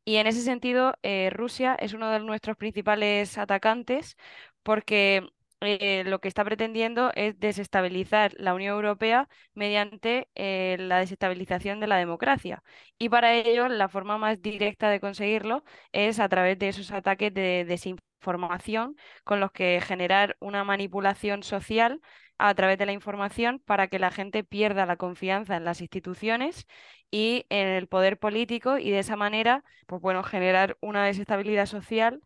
Y 0.04 0.16
en 0.16 0.26
ese 0.28 0.42
sentido, 0.42 0.94
Rusia 1.32 1.74
es 1.80 1.92
uno 1.92 2.10
de 2.10 2.20
nuestros 2.20 2.56
principales 2.56 3.38
atacantes 3.38 4.16
porque 4.62 5.28
eh, 5.60 6.04
lo 6.04 6.20
que 6.20 6.28
está 6.28 6.44
pretendiendo 6.44 7.10
es 7.14 7.38
desestabilizar 7.40 8.32
la 8.38 8.54
Unión 8.54 8.74
Europea 8.74 9.28
mediante 9.54 10.28
eh, 10.34 10.76
la 10.78 10.98
desestabilización 10.98 11.80
de 11.80 11.86
la 11.86 11.96
democracia. 11.96 12.62
Y 12.98 13.08
para 13.08 13.34
ello, 13.34 13.68
la 13.68 13.88
forma 13.88 14.18
más 14.18 14.40
directa 14.42 14.90
de 14.90 15.00
conseguirlo 15.00 15.64
es 15.92 16.20
a 16.20 16.28
través 16.28 16.58
de 16.58 16.68
esos 16.68 16.92
ataques 16.92 17.32
de 17.32 17.64
desinformación 17.66 18.96
con 19.24 19.40
los 19.40 19.50
que 19.52 19.80
generar 19.80 20.36
una 20.40 20.62
manipulación 20.64 21.42
social 21.42 22.00
a 22.38 22.54
través 22.54 22.78
de 22.78 22.86
la 22.86 22.92
información 22.92 23.60
para 23.64 23.88
que 23.88 23.98
la 23.98 24.10
gente 24.10 24.44
pierda 24.44 24.84
la 24.86 24.96
confianza 24.96 25.56
en 25.56 25.64
las 25.64 25.80
instituciones 25.80 26.66
y 27.10 27.46
en 27.48 27.68
el 27.68 27.88
poder 27.88 28.18
político 28.18 28.78
y 28.78 28.90
de 28.90 28.98
esa 28.98 29.16
manera, 29.16 29.64
pues 29.86 30.02
bueno, 30.02 30.22
generar 30.22 30.76
una 30.80 31.04
desestabilidad 31.06 31.66
social 31.66 32.20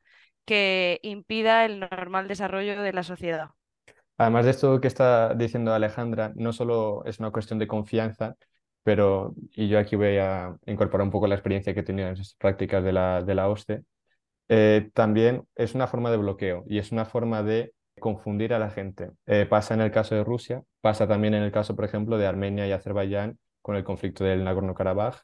que 0.44 1.00
impida 1.02 1.64
el 1.64 1.80
normal 1.80 2.28
desarrollo 2.28 2.80
de 2.80 2.92
la 2.92 3.02
sociedad. 3.02 3.50
Además 4.18 4.44
de 4.44 4.50
esto 4.50 4.80
que 4.80 4.88
está 4.88 5.34
diciendo 5.34 5.72
Alejandra, 5.72 6.32
no 6.36 6.52
solo 6.52 7.04
es 7.06 7.20
una 7.20 7.30
cuestión 7.30 7.58
de 7.58 7.66
confianza, 7.66 8.36
pero, 8.82 9.34
y 9.54 9.68
yo 9.68 9.78
aquí 9.78 9.96
voy 9.96 10.18
a 10.18 10.56
incorporar 10.66 11.04
un 11.04 11.10
poco 11.10 11.26
la 11.26 11.34
experiencia 11.34 11.72
que 11.74 11.80
he 11.80 11.82
tenido 11.82 12.08
en 12.08 12.14
esas 12.14 12.34
prácticas 12.34 12.84
de 12.84 12.92
la, 12.92 13.22
de 13.22 13.34
la 13.34 13.48
OSCE, 13.48 13.82
eh, 14.48 14.90
también 14.94 15.44
es 15.54 15.74
una 15.74 15.86
forma 15.86 16.10
de 16.10 16.16
bloqueo 16.16 16.64
y 16.66 16.78
es 16.78 16.92
una 16.92 17.04
forma 17.04 17.42
de 17.42 17.72
confundir 18.00 18.52
a 18.52 18.58
la 18.58 18.70
gente. 18.70 19.10
Eh, 19.26 19.46
pasa 19.46 19.74
en 19.74 19.80
el 19.80 19.90
caso 19.92 20.14
de 20.14 20.24
Rusia, 20.24 20.62
pasa 20.80 21.06
también 21.06 21.34
en 21.34 21.42
el 21.42 21.52
caso, 21.52 21.76
por 21.76 21.84
ejemplo, 21.84 22.18
de 22.18 22.26
Armenia 22.26 22.66
y 22.66 22.72
Azerbaiyán 22.72 23.38
con 23.62 23.76
el 23.76 23.84
conflicto 23.84 24.24
del 24.24 24.44
Nagorno-Karabaj, 24.44 25.22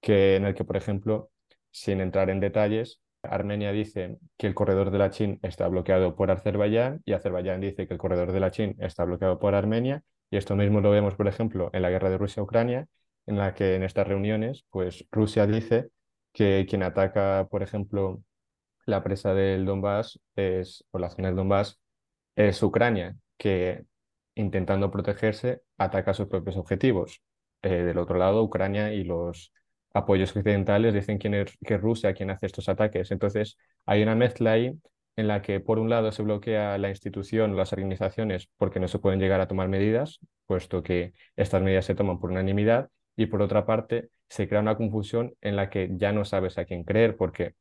que 0.00 0.36
en 0.36 0.44
el 0.46 0.54
que, 0.54 0.64
por 0.64 0.76
ejemplo, 0.76 1.30
sin 1.70 2.00
entrar 2.00 2.30
en 2.30 2.40
detalles, 2.40 3.00
Armenia 3.22 3.72
dice 3.72 4.18
que 4.36 4.46
el 4.46 4.54
corredor 4.54 4.90
de 4.90 4.98
la 4.98 5.10
Chin 5.10 5.38
está 5.42 5.68
bloqueado 5.68 6.16
por 6.16 6.30
Azerbaiyán 6.30 7.02
y 7.04 7.12
Azerbaiyán 7.12 7.60
dice 7.60 7.86
que 7.86 7.94
el 7.94 7.98
corredor 7.98 8.32
de 8.32 8.40
la 8.40 8.50
Chin 8.50 8.76
está 8.78 9.04
bloqueado 9.04 9.38
por 9.38 9.54
Armenia. 9.54 10.02
Y 10.30 10.36
esto 10.36 10.56
mismo 10.56 10.80
lo 10.80 10.90
vemos, 10.90 11.14
por 11.14 11.28
ejemplo, 11.28 11.70
en 11.72 11.82
la 11.82 11.90
guerra 11.90 12.10
de 12.10 12.18
Rusia-Ucrania, 12.18 12.86
en 13.26 13.36
la 13.38 13.54
que 13.54 13.74
en 13.74 13.82
estas 13.82 14.06
reuniones, 14.06 14.64
pues 14.70 15.06
Rusia 15.10 15.46
dice 15.46 15.90
que 16.32 16.66
quien 16.68 16.82
ataca, 16.82 17.48
por 17.50 17.62
ejemplo, 17.62 18.22
la 18.86 19.02
presa 19.02 19.34
del 19.34 19.64
Donbass 19.66 20.20
es, 20.36 20.84
o 20.90 20.98
la 20.98 21.10
zona 21.10 21.28
del 21.28 21.36
Donbass 21.36 21.80
es 22.36 22.62
Ucrania, 22.62 23.16
que 23.36 23.84
intentando 24.34 24.90
protegerse 24.90 25.62
ataca 25.78 26.14
sus 26.14 26.28
propios 26.28 26.56
objetivos. 26.56 27.22
Eh, 27.62 27.82
del 27.82 27.98
otro 27.98 28.18
lado, 28.18 28.42
Ucrania 28.42 28.92
y 28.92 29.04
los 29.04 29.52
apoyos 29.92 30.34
occidentales 30.36 30.94
dicen 30.94 31.18
quién 31.18 31.34
es, 31.34 31.56
que 31.64 31.74
es 31.74 31.80
Rusia 31.80 32.14
quien 32.14 32.30
hace 32.30 32.46
estos 32.46 32.68
ataques. 32.68 33.10
Entonces, 33.10 33.58
hay 33.86 34.02
una 34.02 34.14
mezcla 34.14 34.52
ahí 34.52 34.72
en 35.16 35.28
la 35.28 35.42
que, 35.42 35.60
por 35.60 35.78
un 35.78 35.90
lado, 35.90 36.12
se 36.12 36.22
bloquea 36.22 36.78
la 36.78 36.88
institución, 36.88 37.56
las 37.56 37.72
organizaciones, 37.72 38.48
porque 38.56 38.80
no 38.80 38.88
se 38.88 38.98
pueden 38.98 39.20
llegar 39.20 39.40
a 39.40 39.48
tomar 39.48 39.68
medidas, 39.68 40.20
puesto 40.46 40.82
que 40.82 41.12
estas 41.36 41.62
medidas 41.62 41.84
se 41.84 41.94
toman 41.94 42.18
por 42.20 42.30
unanimidad, 42.30 42.88
y 43.16 43.26
por 43.26 43.42
otra 43.42 43.66
parte, 43.66 44.08
se 44.28 44.48
crea 44.48 44.60
una 44.60 44.76
confusión 44.76 45.34
en 45.40 45.56
la 45.56 45.68
que 45.68 45.90
ya 45.92 46.12
no 46.12 46.24
sabes 46.24 46.56
a 46.58 46.64
quién 46.64 46.84
creer, 46.84 47.16
porque 47.16 47.54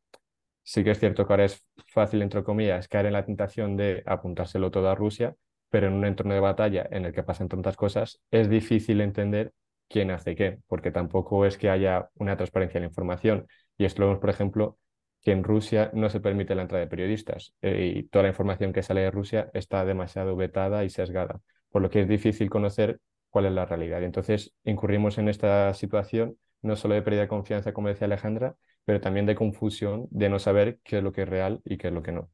sí 0.63 0.83
que 0.83 0.91
es 0.91 0.99
cierto 0.99 1.25
que 1.25 1.33
ahora 1.33 1.45
es 1.45 1.65
fácil, 1.87 2.21
entre 2.21 2.43
comillas, 2.43 2.87
caer 2.87 3.07
en 3.07 3.13
la 3.13 3.25
tentación 3.25 3.75
de 3.75 4.03
apuntárselo 4.05 4.71
todo 4.71 4.89
a 4.89 4.95
Rusia, 4.95 5.35
pero 5.69 5.87
en 5.87 5.93
un 5.93 6.05
entorno 6.05 6.33
de 6.33 6.39
batalla 6.39 6.87
en 6.91 7.05
el 7.05 7.13
que 7.13 7.23
pasan 7.23 7.49
tantas 7.49 7.75
cosas, 7.75 8.21
es 8.31 8.49
difícil 8.49 9.01
entender 9.01 9.51
quién 9.89 10.11
hace 10.11 10.35
qué, 10.35 10.59
porque 10.67 10.91
tampoco 10.91 11.45
es 11.45 11.57
que 11.57 11.69
haya 11.69 12.09
una 12.15 12.37
transparencia 12.37 12.77
en 12.77 12.83
la 12.83 12.89
información. 12.89 13.47
Y 13.77 13.85
esto 13.85 14.01
lo 14.01 14.07
vemos, 14.07 14.21
por 14.21 14.29
ejemplo, 14.29 14.77
que 15.21 15.31
en 15.31 15.43
Rusia 15.43 15.91
no 15.93 16.09
se 16.09 16.21
permite 16.21 16.55
la 16.55 16.61
entrada 16.61 16.83
de 16.83 16.89
periodistas 16.89 17.53
eh, 17.61 17.93
y 17.97 18.03
toda 18.03 18.23
la 18.23 18.29
información 18.29 18.71
que 18.71 18.83
sale 18.83 19.01
de 19.01 19.11
Rusia 19.11 19.49
está 19.53 19.83
demasiado 19.83 20.35
vetada 20.35 20.85
y 20.85 20.89
sesgada, 20.89 21.41
por 21.69 21.81
lo 21.81 21.89
que 21.89 22.01
es 22.01 22.07
difícil 22.07 22.49
conocer 22.49 22.99
cuál 23.29 23.45
es 23.45 23.51
la 23.51 23.65
realidad. 23.65 24.01
Y 24.01 24.05
entonces 24.05 24.53
incurrimos 24.63 25.17
en 25.17 25.27
esta 25.27 25.73
situación 25.73 26.37
no 26.61 26.75
solo 26.75 26.95
de 26.95 27.01
pérdida 27.01 27.21
de 27.21 27.27
confianza, 27.27 27.73
como 27.73 27.87
decía 27.87 28.05
Alejandra, 28.05 28.55
pero 28.85 29.01
también 29.01 29.25
de 29.25 29.35
confusión, 29.35 30.07
de 30.11 30.29
no 30.29 30.39
saber 30.39 30.79
qué 30.83 30.97
es 30.97 31.03
lo 31.03 31.11
que 31.11 31.23
es 31.23 31.29
real 31.29 31.61
y 31.63 31.77
qué 31.77 31.87
es 31.87 31.93
lo 31.93 32.03
que 32.03 32.11
no. 32.11 32.29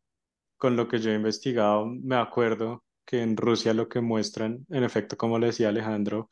Con 0.58 0.76
lo 0.76 0.88
que 0.88 1.00
yo 1.00 1.12
he 1.12 1.16
investigado, 1.16 1.86
me 1.86 2.16
acuerdo 2.16 2.84
que 3.06 3.22
en 3.22 3.38
Rusia 3.38 3.74
lo 3.74 3.88
que 3.88 4.02
muestran, 4.02 4.66
en 4.70 4.84
efecto, 4.84 5.18
como 5.18 5.38
le 5.38 5.48
decía 5.48 5.70
Alejandro, 5.70 6.30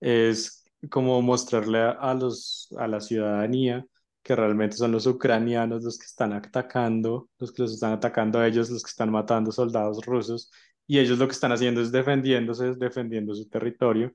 es 0.00 0.64
como 0.90 1.20
mostrarle 1.22 1.80
a, 1.80 2.14
los, 2.14 2.68
a 2.78 2.86
la 2.86 3.00
ciudadanía 3.00 3.86
que 4.22 4.34
realmente 4.34 4.76
son 4.76 4.90
los 4.92 5.06
ucranianos 5.06 5.84
los 5.84 5.98
que 5.98 6.06
están 6.06 6.32
atacando, 6.32 7.28
los 7.38 7.52
que 7.52 7.62
los 7.62 7.72
están 7.72 7.92
atacando 7.92 8.40
a 8.40 8.46
ellos, 8.48 8.70
los 8.70 8.82
que 8.82 8.90
están 8.90 9.10
matando 9.10 9.52
soldados 9.52 10.04
rusos, 10.04 10.50
y 10.86 10.98
ellos 10.98 11.18
lo 11.18 11.26
que 11.28 11.32
están 11.32 11.52
haciendo 11.52 11.80
es 11.80 11.92
defendiéndose, 11.92 12.74
defendiendo 12.74 13.34
su 13.34 13.48
territorio. 13.48 14.12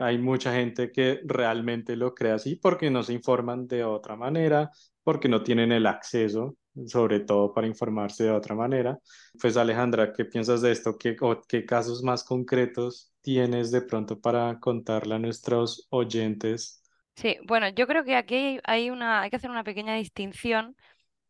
Hay 0.00 0.18
mucha 0.18 0.52
gente 0.54 0.90
que 0.90 1.20
realmente 1.24 1.96
lo 1.96 2.14
cree 2.14 2.32
así 2.32 2.56
porque 2.56 2.90
no 2.90 3.02
se 3.04 3.12
informan 3.12 3.66
de 3.68 3.84
otra 3.84 4.16
manera, 4.16 4.70
porque 5.04 5.28
no 5.28 5.42
tienen 5.44 5.70
el 5.72 5.86
acceso, 5.86 6.56
sobre 6.86 7.20
todo 7.20 7.52
para 7.54 7.66
informarse 7.68 8.24
de 8.24 8.30
otra 8.32 8.54
manera. 8.56 8.98
Pues 9.40 9.56
Alejandra, 9.56 10.12
¿qué 10.12 10.24
piensas 10.24 10.62
de 10.62 10.72
esto? 10.72 10.96
¿Qué, 10.98 11.16
qué 11.48 11.64
casos 11.64 12.02
más 12.02 12.24
concretos 12.24 13.13
tienes 13.24 13.72
de 13.72 13.82
pronto 13.82 14.20
para 14.20 14.60
contarle 14.60 15.16
a 15.16 15.20
nuestros 15.20 15.88
oyentes? 15.90 16.82
Sí, 17.16 17.38
bueno, 17.46 17.68
yo 17.68 17.86
creo 17.86 18.04
que 18.04 18.16
aquí 18.16 18.58
hay 18.64 18.90
una, 18.90 19.22
hay 19.22 19.30
que 19.30 19.36
hacer 19.36 19.50
una 19.50 19.62
pequeña 19.64 19.94
distinción 19.94 20.76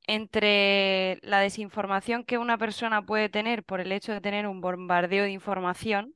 entre 0.06 1.18
la 1.22 1.40
desinformación 1.40 2.24
que 2.24 2.38
una 2.38 2.58
persona 2.58 3.04
puede 3.06 3.28
tener 3.30 3.64
por 3.64 3.80
el 3.80 3.92
hecho 3.92 4.12
de 4.12 4.20
tener 4.22 4.46
un 4.48 4.60
bombardeo 4.60 5.24
de 5.24 5.32
información, 5.32 6.14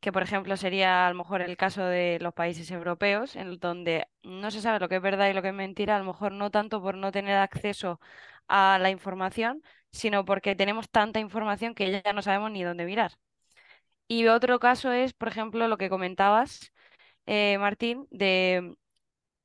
que 0.00 0.12
por 0.12 0.22
ejemplo 0.22 0.56
sería 0.56 1.06
a 1.06 1.10
lo 1.10 1.16
mejor 1.18 1.42
el 1.42 1.56
caso 1.56 1.84
de 1.84 2.18
los 2.20 2.34
países 2.34 2.70
europeos, 2.70 3.36
en 3.36 3.58
donde 3.60 4.06
no 4.22 4.50
se 4.50 4.62
sabe 4.62 4.80
lo 4.80 4.88
que 4.88 4.96
es 4.96 5.02
verdad 5.02 5.30
y 5.30 5.34
lo 5.34 5.42
que 5.42 5.48
es 5.48 5.54
mentira, 5.54 5.96
a 5.96 6.00
lo 6.00 6.06
mejor 6.06 6.32
no 6.32 6.50
tanto 6.50 6.82
por 6.82 6.96
no 6.96 7.12
tener 7.12 7.36
acceso 7.38 8.00
a 8.48 8.78
la 8.80 8.90
información, 8.90 9.62
sino 9.92 10.24
porque 10.24 10.56
tenemos 10.56 10.90
tanta 10.90 11.20
información 11.20 11.74
que 11.74 12.02
ya 12.04 12.12
no 12.14 12.22
sabemos 12.22 12.50
ni 12.52 12.64
dónde 12.64 12.86
mirar. 12.86 13.12
Y 14.10 14.26
otro 14.28 14.58
caso 14.58 14.90
es, 14.92 15.12
por 15.14 15.28
ejemplo, 15.28 15.68
lo 15.68 15.78
que 15.78 15.88
comentabas, 15.90 16.72
eh, 17.26 17.58
Martín, 17.58 18.06
de 18.10 18.76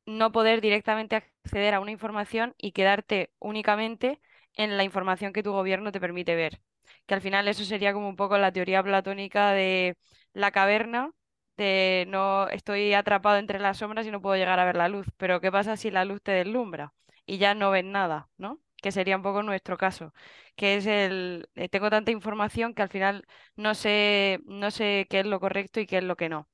no 0.08 0.32
poder 0.34 0.62
directamente 0.62 1.16
acceder 1.18 1.74
a 1.76 1.82
una 1.82 1.92
información 1.92 2.56
y 2.60 2.74
quedarte 2.74 3.32
únicamente 3.40 4.22
en 4.56 4.78
la 4.78 4.84
información 4.86 5.34
que 5.34 5.44
tu 5.44 5.54
gobierno 5.54 5.92
te 5.94 6.02
permite 6.02 6.36
ver. 6.36 6.62
Que 7.08 7.16
al 7.16 7.22
final 7.22 7.48
eso 7.50 7.66
sería 7.66 7.94
como 7.94 8.10
un 8.10 8.18
poco 8.18 8.38
la 8.40 8.52
teoría 8.54 8.84
platónica 8.84 9.52
de 9.54 9.98
la 10.34 10.52
caverna, 10.52 11.12
de 11.58 12.06
no 12.10 12.50
estoy 12.50 12.94
atrapado 12.96 13.38
entre 13.40 13.60
las 13.60 13.78
sombras 13.80 14.08
y 14.08 14.12
no 14.12 14.22
puedo 14.22 14.38
llegar 14.38 14.60
a 14.60 14.66
ver 14.66 14.78
la 14.78 14.90
luz. 14.90 15.08
Pero 15.18 15.42
¿qué 15.42 15.52
pasa 15.52 15.78
si 15.78 15.92
la 15.92 16.06
luz 16.06 16.22
te 16.24 16.32
deslumbra 16.34 16.94
y 17.28 17.38
ya 17.40 17.56
no 17.56 17.72
ves 17.72 17.86
nada, 17.86 18.30
¿no? 18.38 18.62
Que 18.86 18.92
sería 18.94 19.18
un 19.18 19.24
poco 19.24 19.42
nuestro 19.44 19.78
caso, 19.78 20.14
que 20.56 20.78
es 20.78 20.86
el 20.86 21.50
eh, 21.56 21.70
tengo 21.70 21.90
tanta 21.90 22.12
información 22.12 22.74
que 22.76 22.84
al 22.84 22.90
final 22.90 23.26
no 23.56 23.74
sé, 23.76 24.40
no 24.46 24.70
sé 24.72 25.08
qué 25.10 25.22
es 25.22 25.26
lo 25.26 25.40
correcto 25.40 25.80
y 25.80 25.88
qué 25.88 25.98
es 26.00 26.04
lo 26.04 26.16
que 26.18 26.30
no. 26.30 26.48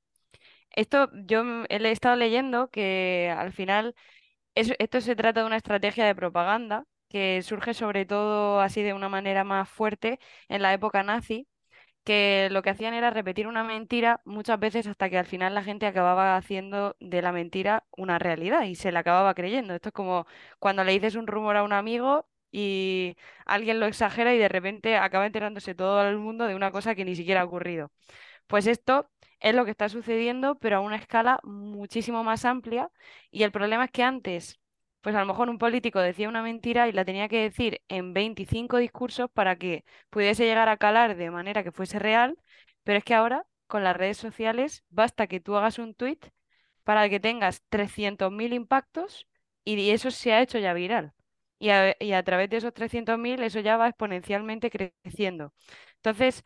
Esto 0.70 1.10
yo 1.14 1.42
he 1.68 1.90
estado 1.92 2.16
leyendo 2.16 2.70
que 2.70 3.32
al 3.36 3.52
final 3.52 3.94
esto 4.54 5.00
se 5.00 5.16
trata 5.16 5.40
de 5.40 5.46
una 5.46 5.56
estrategia 5.58 6.06
de 6.06 6.14
propaganda 6.14 6.86
que 7.08 7.42
surge 7.42 7.74
sobre 7.74 8.06
todo 8.06 8.60
así 8.60 8.82
de 8.82 8.94
una 8.94 9.08
manera 9.10 9.44
más 9.44 9.68
fuerte 9.68 10.18
en 10.48 10.62
la 10.62 10.72
época 10.74 11.02
nazi, 11.02 11.48
que 12.04 12.48
lo 12.50 12.62
que 12.62 12.70
hacían 12.70 12.94
era 12.94 13.10
repetir 13.10 13.46
una 13.46 13.64
mentira 13.64 14.20
muchas 14.24 14.58
veces 14.58 14.86
hasta 14.86 15.08
que 15.10 15.18
al 15.18 15.26
final 15.26 15.54
la 15.54 15.62
gente 15.64 15.86
acababa 15.86 16.36
haciendo 16.36 16.96
de 17.00 17.22
la 17.22 17.32
mentira 17.32 17.84
una 17.96 18.18
realidad 18.18 18.64
y 18.64 18.74
se 18.74 18.92
la 18.92 19.00
acababa 19.00 19.34
creyendo. 19.34 19.74
Esto 19.74 19.90
es 19.90 19.92
como 19.94 20.26
cuando 20.58 20.84
le 20.84 20.92
dices 20.92 21.14
un 21.16 21.26
rumor 21.26 21.56
a 21.56 21.62
un 21.64 21.72
amigo 21.72 22.26
y 22.50 23.16
alguien 23.46 23.80
lo 23.80 23.86
exagera 23.86 24.34
y 24.34 24.38
de 24.38 24.48
repente 24.48 24.96
acaba 24.96 25.26
enterándose 25.26 25.74
todo 25.74 26.02
el 26.08 26.18
mundo 26.18 26.46
de 26.46 26.54
una 26.54 26.70
cosa 26.72 26.94
que 26.94 27.04
ni 27.04 27.16
siquiera 27.16 27.42
ha 27.42 27.44
ocurrido. 27.44 27.92
Pues 28.46 28.66
esto 28.66 29.10
es 29.40 29.54
lo 29.54 29.64
que 29.64 29.70
está 29.72 29.88
sucediendo, 29.88 30.56
pero 30.58 30.76
a 30.78 30.80
una 30.80 30.96
escala 30.96 31.40
muchísimo 31.44 32.24
más 32.24 32.44
amplia. 32.44 32.90
Y 33.30 33.42
el 33.44 33.52
problema 33.52 33.86
es 33.86 33.90
que 33.90 34.02
antes, 34.02 34.60
pues 35.02 35.14
a 35.16 35.20
lo 35.20 35.26
mejor 35.26 35.50
un 35.50 35.58
político 35.58 36.00
decía 36.00 36.28
una 36.28 36.42
mentira 36.42 36.88
y 36.88 36.92
la 36.92 37.04
tenía 37.04 37.28
que 37.28 37.42
decir 37.42 37.82
en 37.88 38.14
25 38.14 38.78
discursos 38.78 39.30
para 39.32 39.56
que 39.56 39.84
pudiese 40.10 40.44
llegar 40.46 40.68
a 40.70 40.76
calar 40.78 41.16
de 41.16 41.30
manera 41.30 41.64
que 41.64 41.72
fuese 41.72 41.98
real, 42.00 42.38
pero 42.84 42.98
es 42.98 43.04
que 43.04 43.14
ahora 43.14 43.46
con 43.68 43.84
las 43.84 43.96
redes 43.96 44.16
sociales 44.18 44.84
basta 44.90 45.26
que 45.26 45.40
tú 45.40 45.56
hagas 45.56 45.78
un 45.78 45.94
tweet 45.94 46.18
para 46.84 47.08
que 47.08 47.20
tengas 47.20 47.62
300.000 47.68 48.52
impactos 48.52 49.26
y 49.64 49.90
eso 49.90 50.10
se 50.10 50.32
ha 50.32 50.42
hecho 50.42 50.58
ya 50.58 50.72
viral. 50.74 51.12
Y 51.58 51.70
a, 51.70 51.94
y 52.00 52.12
a 52.12 52.22
través 52.24 52.50
de 52.50 52.56
esos 52.58 52.74
300.000 52.74 53.42
eso 53.42 53.60
ya 53.60 53.76
va 53.76 53.88
exponencialmente 53.88 54.70
creciendo. 54.70 55.52
Entonces, 55.96 56.44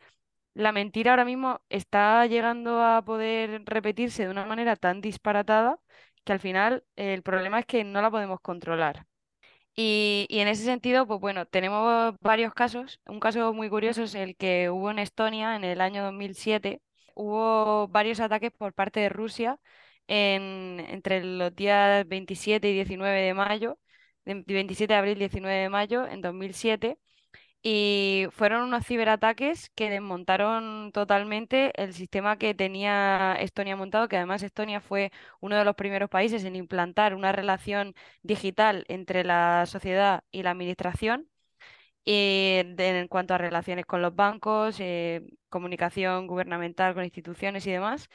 la 0.53 0.71
mentira 0.71 1.11
ahora 1.11 1.25
mismo 1.25 1.61
está 1.69 2.25
llegando 2.27 2.81
a 2.83 3.03
poder 3.05 3.63
repetirse 3.65 4.23
de 4.25 4.29
una 4.31 4.45
manera 4.45 4.75
tan 4.75 5.01
disparatada 5.01 5.79
que 6.27 6.33
al 6.33 6.39
final 6.39 6.83
el 6.95 7.23
problema 7.23 7.59
es 7.59 7.65
que 7.65 7.83
no 7.83 8.01
la 8.01 8.11
podemos 8.11 8.41
controlar. 8.41 9.07
Y, 9.75 10.27
en 10.31 10.47
ese 10.47 10.63
sentido, 10.65 11.07
pues 11.07 11.19
bueno, 11.21 11.45
tenemos 11.45 12.15
varios 12.21 12.53
casos. 12.53 12.99
Un 13.05 13.19
caso 13.19 13.53
muy 13.53 13.69
curioso 13.69 14.03
es 14.03 14.15
el 14.15 14.35
que 14.35 14.69
hubo 14.71 14.91
en 14.91 14.99
Estonia 14.99 15.55
en 15.55 15.63
el 15.63 15.81
año 15.81 16.03
2007. 16.03 16.81
Hubo 17.15 17.87
varios 17.89 18.19
ataques 18.19 18.51
por 18.51 18.73
parte 18.73 18.99
de 19.01 19.09
Rusia 19.09 19.59
entre 20.07 21.23
los 21.23 21.55
días 21.55 22.07
27 22.07 22.69
y 22.69 22.73
19 22.73 23.21
de 23.21 23.33
mayo, 23.33 23.77
27 24.25 24.93
de 24.93 24.97
abril 24.99 25.17
y 25.17 25.19
19 25.21 25.55
de 25.55 25.69
mayo 25.69 26.07
en 26.07 26.21
2007 26.21 26.97
y 27.69 28.27
fueron 28.31 28.61
unos 28.63 28.85
ciberataques 28.87 29.69
que 29.75 29.89
desmontaron 29.89 30.91
totalmente 30.93 31.73
el 31.81 31.93
sistema 31.93 32.37
que 32.37 32.53
tenía 32.53 33.35
Estonia 33.41 33.75
montado, 33.75 34.07
que 34.07 34.15
además 34.15 34.41
Estonia 34.41 34.79
fue 34.79 35.11
uno 35.41 35.57
de 35.57 35.65
los 35.65 35.75
primeros 35.75 36.09
países 36.09 36.45
en 36.45 36.55
implantar 36.55 37.13
una 37.13 37.33
relación 37.33 37.93
digital 38.23 38.85
entre 38.87 39.25
la 39.25 39.65
sociedad 39.65 40.23
y 40.31 40.43
la 40.43 40.51
administración. 40.51 41.29
Y 42.05 42.61
en 42.77 43.07
cuanto 43.09 43.33
a 43.33 43.37
relaciones 43.39 43.85
con 43.85 44.01
los 44.01 44.15
bancos, 44.15 44.77
eh, 44.79 45.21
comunicación 45.49 46.27
gubernamental 46.27 46.93
con 46.95 47.03
instituciones 47.05 47.67
y 47.67 47.71
demás. 47.71 48.09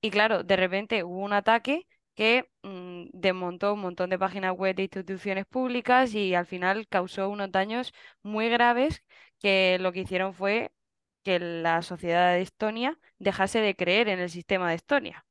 Y 0.00 0.10
claro, 0.10 0.42
de 0.44 0.56
repente 0.56 1.04
hubo 1.04 1.18
un 1.24 1.32
ataque 1.34 1.86
que 2.16 2.50
mm, 2.62 3.08
desmontó 3.12 3.74
un 3.74 3.80
montón 3.82 4.10
de 4.10 4.18
páginas 4.18 4.52
web 4.54 4.74
de 4.76 4.84
instituciones 4.84 5.46
públicas 5.46 6.14
y 6.14 6.34
al 6.34 6.46
final 6.46 6.88
causó 6.88 7.28
unos 7.30 7.52
daños 7.52 7.92
muy 8.22 8.48
graves 8.48 9.04
que 9.40 9.78
lo 9.80 9.92
que 9.92 10.00
hicieron 10.00 10.34
fue 10.34 10.72
que 11.22 11.38
la 11.40 11.82
sociedad 11.82 12.32
de 12.34 12.42
Estonia 12.42 12.98
dejase 13.18 13.60
de 13.60 13.76
creer 13.76 14.08
en 14.08 14.20
el 14.20 14.30
sistema 14.30 14.70
de 14.70 14.76
Estonia, 14.76 15.26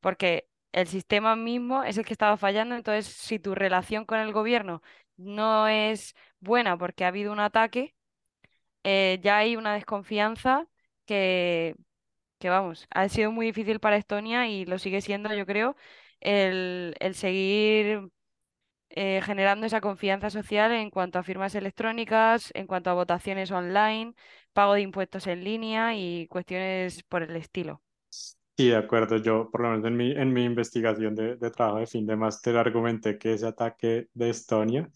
porque 0.00 0.48
el 0.72 0.86
sistema 0.88 1.36
mismo 1.36 1.84
es 1.84 1.98
el 1.98 2.04
que 2.06 2.14
estaba 2.14 2.36
fallando, 2.36 2.74
entonces 2.76 3.06
si 3.06 3.38
tu 3.38 3.54
relación 3.54 4.04
con 4.06 4.18
el 4.20 4.32
gobierno 4.32 4.82
no 5.16 5.68
es 5.68 6.14
buena 6.40 6.78
porque 6.78 7.04
ha 7.04 7.08
habido 7.08 7.32
un 7.32 7.40
ataque, 7.40 7.94
eh, 8.84 9.20
ya 9.22 9.38
hay 9.38 9.56
una 9.56 9.74
desconfianza 9.74 10.66
que, 11.06 11.76
que, 12.38 12.50
vamos, 12.50 12.86
ha 12.90 13.08
sido 13.08 13.32
muy 13.32 13.46
difícil 13.46 13.80
para 13.80 13.96
Estonia 13.96 14.48
y 14.48 14.64
lo 14.66 14.78
sigue 14.78 15.00
siendo, 15.02 15.34
yo 15.34 15.46
creo, 15.46 15.76
el, 16.20 16.94
seguir 17.14 18.10
eh, 18.90 19.20
generando 19.24 19.66
esa 19.66 19.80
confianza 19.80 20.30
social 20.30 20.72
en 20.72 20.90
cuanto 20.90 21.18
a 21.18 21.22
firmas 21.22 21.54
electrónicas, 21.54 22.50
en 22.54 22.66
cuanto 22.66 22.90
a 22.90 22.94
votaciones 22.94 23.50
online, 23.50 24.14
pago 24.52 24.74
de 24.74 24.82
impuestos 24.82 25.26
en 25.26 25.44
línea 25.44 25.94
y 25.96 26.26
cuestiones 26.28 27.02
por 27.04 27.22
el 27.22 27.36
estilo. 27.36 27.82
Sí, 28.56 28.68
de 28.68 28.76
acuerdo. 28.76 29.16
Yo, 29.16 29.50
por 29.50 29.62
lo 29.62 29.70
menos 29.70 29.86
en 29.86 29.96
mi, 29.96 30.12
en 30.12 30.32
mi 30.32 30.44
investigación 30.44 31.14
de, 31.14 31.36
de 31.36 31.50
trabajo 31.50 31.78
de 31.78 31.86
fin 31.86 32.06
de 32.06 32.16
máster, 32.16 32.56
argumenté 32.56 33.18
que 33.18 33.32
ese 33.34 33.46
ataque 33.46 34.08
de 34.12 34.30
Estonia, 34.30 34.90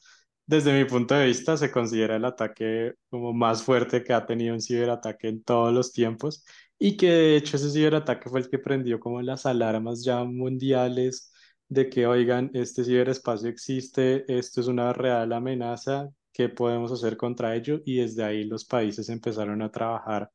desde 0.47 0.73
mi 0.79 0.85
punto 0.85 1.15
de 1.15 1.27
vista, 1.27 1.57
se 1.57 1.71
considera 1.71 2.17
el 2.17 2.25
ataque 2.27 2.95
como 3.09 3.33
más 3.33 3.63
fuerte 3.63 4.05
que 4.05 4.13
ha 4.13 4.27
tenido 4.27 4.55
un 4.55 4.61
ciberataque 4.61 5.29
en 5.29 5.43
todos 5.43 5.73
los 5.73 5.93
tiempos 5.93 6.45
y 6.79 6.97
que 6.97 7.07
de 7.11 7.37
hecho 7.37 7.57
ese 7.57 7.71
ciberataque 7.71 8.29
fue 8.29 8.41
el 8.41 8.51
que 8.51 8.59
prendió 8.59 9.01
como 9.01 9.23
las 9.23 9.47
alarmas 9.47 10.05
ya 10.05 10.25
mundiales 10.25 11.33
de 11.69 11.89
que, 11.89 12.07
oigan, 12.07 12.51
este 12.55 12.85
ciberespacio 12.85 13.49
existe, 13.49 14.25
esto 14.29 14.61
es 14.61 14.67
una 14.69 14.93
real 14.93 15.33
amenaza, 15.33 16.09
¿qué 16.33 16.49
podemos 16.49 16.93
hacer 16.93 17.17
contra 17.17 17.55
ello? 17.57 17.81
Y 17.85 17.99
desde 17.99 18.25
ahí 18.25 18.45
los 18.45 18.65
países 18.65 19.09
empezaron 19.09 19.63
a 19.63 19.71
trabajar 19.71 20.31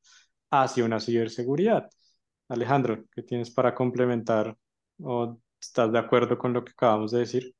hacia 0.51 0.85
una 0.85 0.99
ciberseguridad. 0.99 1.89
Alejandro, 2.49 3.05
¿qué 3.11 3.23
tienes 3.23 3.51
para 3.51 3.75
complementar 3.75 4.57
o 5.01 5.39
estás 5.61 5.91
de 5.91 5.99
acuerdo 5.99 6.37
con 6.37 6.53
lo 6.53 6.63
que 6.65 6.71
acabamos 6.71 7.11
de 7.11 7.19
decir? 7.19 7.55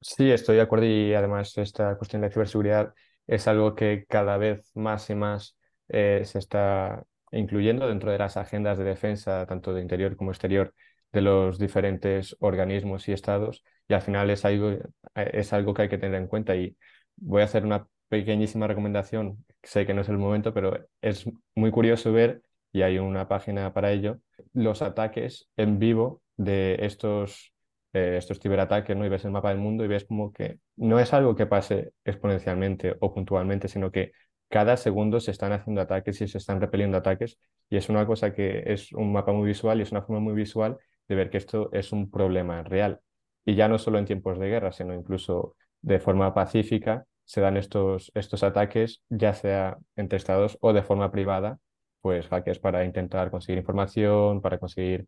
Sí, 0.00 0.30
estoy 0.30 0.56
de 0.56 0.62
acuerdo 0.62 0.86
y 0.86 1.14
además 1.14 1.56
esta 1.58 1.96
cuestión 1.96 2.22
de 2.22 2.30
ciberseguridad 2.30 2.94
es 3.26 3.48
algo 3.48 3.74
que 3.74 4.04
cada 4.08 4.36
vez 4.36 4.70
más 4.74 5.10
y 5.10 5.14
más 5.14 5.56
eh, 5.88 6.22
se 6.24 6.38
está 6.38 7.04
incluyendo 7.32 7.88
dentro 7.88 8.10
de 8.10 8.18
las 8.18 8.36
agendas 8.36 8.78
de 8.78 8.84
defensa, 8.84 9.46
tanto 9.46 9.74
de 9.74 9.82
interior 9.82 10.16
como 10.16 10.30
exterior, 10.30 10.74
de 11.12 11.22
los 11.22 11.58
diferentes 11.58 12.36
organismos 12.40 13.08
y 13.08 13.12
estados. 13.12 13.64
Y 13.88 13.94
al 13.94 14.02
final 14.02 14.30
es 14.30 14.44
algo, 14.44 14.72
es 15.14 15.52
algo 15.52 15.74
que 15.74 15.82
hay 15.82 15.88
que 15.88 15.98
tener 15.98 16.20
en 16.20 16.28
cuenta. 16.28 16.56
Y 16.56 16.76
voy 17.16 17.42
a 17.42 17.44
hacer 17.44 17.64
una 17.64 17.86
pequeñísima 18.08 18.66
recomendación, 18.66 19.44
sé 19.62 19.86
que 19.86 19.94
no 19.94 20.02
es 20.02 20.08
el 20.08 20.18
momento, 20.18 20.54
pero 20.54 20.86
es 21.00 21.28
muy 21.54 21.70
curioso 21.70 22.12
ver 22.12 22.42
y 22.72 22.82
hay 22.82 22.98
una 22.98 23.28
página 23.28 23.72
para 23.72 23.92
ello, 23.92 24.20
los 24.52 24.82
ataques 24.82 25.48
en 25.56 25.78
vivo 25.78 26.22
de 26.36 26.76
estos, 26.80 27.52
eh, 27.92 28.16
estos 28.18 28.38
ciberataques, 28.38 28.96
¿no? 28.96 29.06
Y 29.06 29.08
ves 29.08 29.24
el 29.24 29.30
mapa 29.30 29.48
del 29.50 29.58
mundo 29.58 29.84
y 29.84 29.88
ves 29.88 30.04
como 30.04 30.32
que 30.32 30.58
no 30.76 31.00
es 31.00 31.12
algo 31.14 31.34
que 31.34 31.46
pase 31.46 31.92
exponencialmente 32.04 32.96
o 33.00 33.14
puntualmente, 33.14 33.68
sino 33.68 33.90
que 33.90 34.12
cada 34.48 34.76
segundo 34.76 35.20
se 35.20 35.30
están 35.30 35.52
haciendo 35.52 35.80
ataques 35.80 36.20
y 36.20 36.28
se 36.28 36.38
están 36.38 36.60
repeliendo 36.60 36.96
ataques 36.96 37.38
y 37.68 37.76
es 37.76 37.88
una 37.88 38.06
cosa 38.06 38.32
que 38.32 38.62
es 38.66 38.92
un 38.92 39.12
mapa 39.12 39.32
muy 39.32 39.46
visual 39.46 39.78
y 39.78 39.82
es 39.82 39.92
una 39.92 40.02
forma 40.02 40.20
muy 40.20 40.34
visual 40.34 40.78
de 41.08 41.14
ver 41.14 41.30
que 41.30 41.38
esto 41.38 41.70
es 41.72 41.92
un 41.92 42.10
problema 42.10 42.62
real. 42.62 43.00
Y 43.44 43.54
ya 43.54 43.68
no 43.68 43.78
solo 43.78 43.98
en 43.98 44.04
tiempos 44.04 44.38
de 44.38 44.48
guerra, 44.48 44.72
sino 44.72 44.94
incluso 44.94 45.56
de 45.82 46.00
forma 46.00 46.34
pacífica 46.34 47.04
se 47.24 47.40
dan 47.40 47.56
estos, 47.56 48.12
estos 48.14 48.42
ataques, 48.42 49.02
ya 49.08 49.34
sea 49.34 49.78
entre 49.96 50.16
estados 50.16 50.58
o 50.60 50.72
de 50.72 50.82
forma 50.82 51.10
privada, 51.10 51.58
pues 52.00 52.28
hackers 52.28 52.58
para 52.60 52.84
intentar 52.84 53.30
conseguir 53.30 53.58
información, 53.58 54.40
para 54.40 54.58
conseguir 54.58 55.06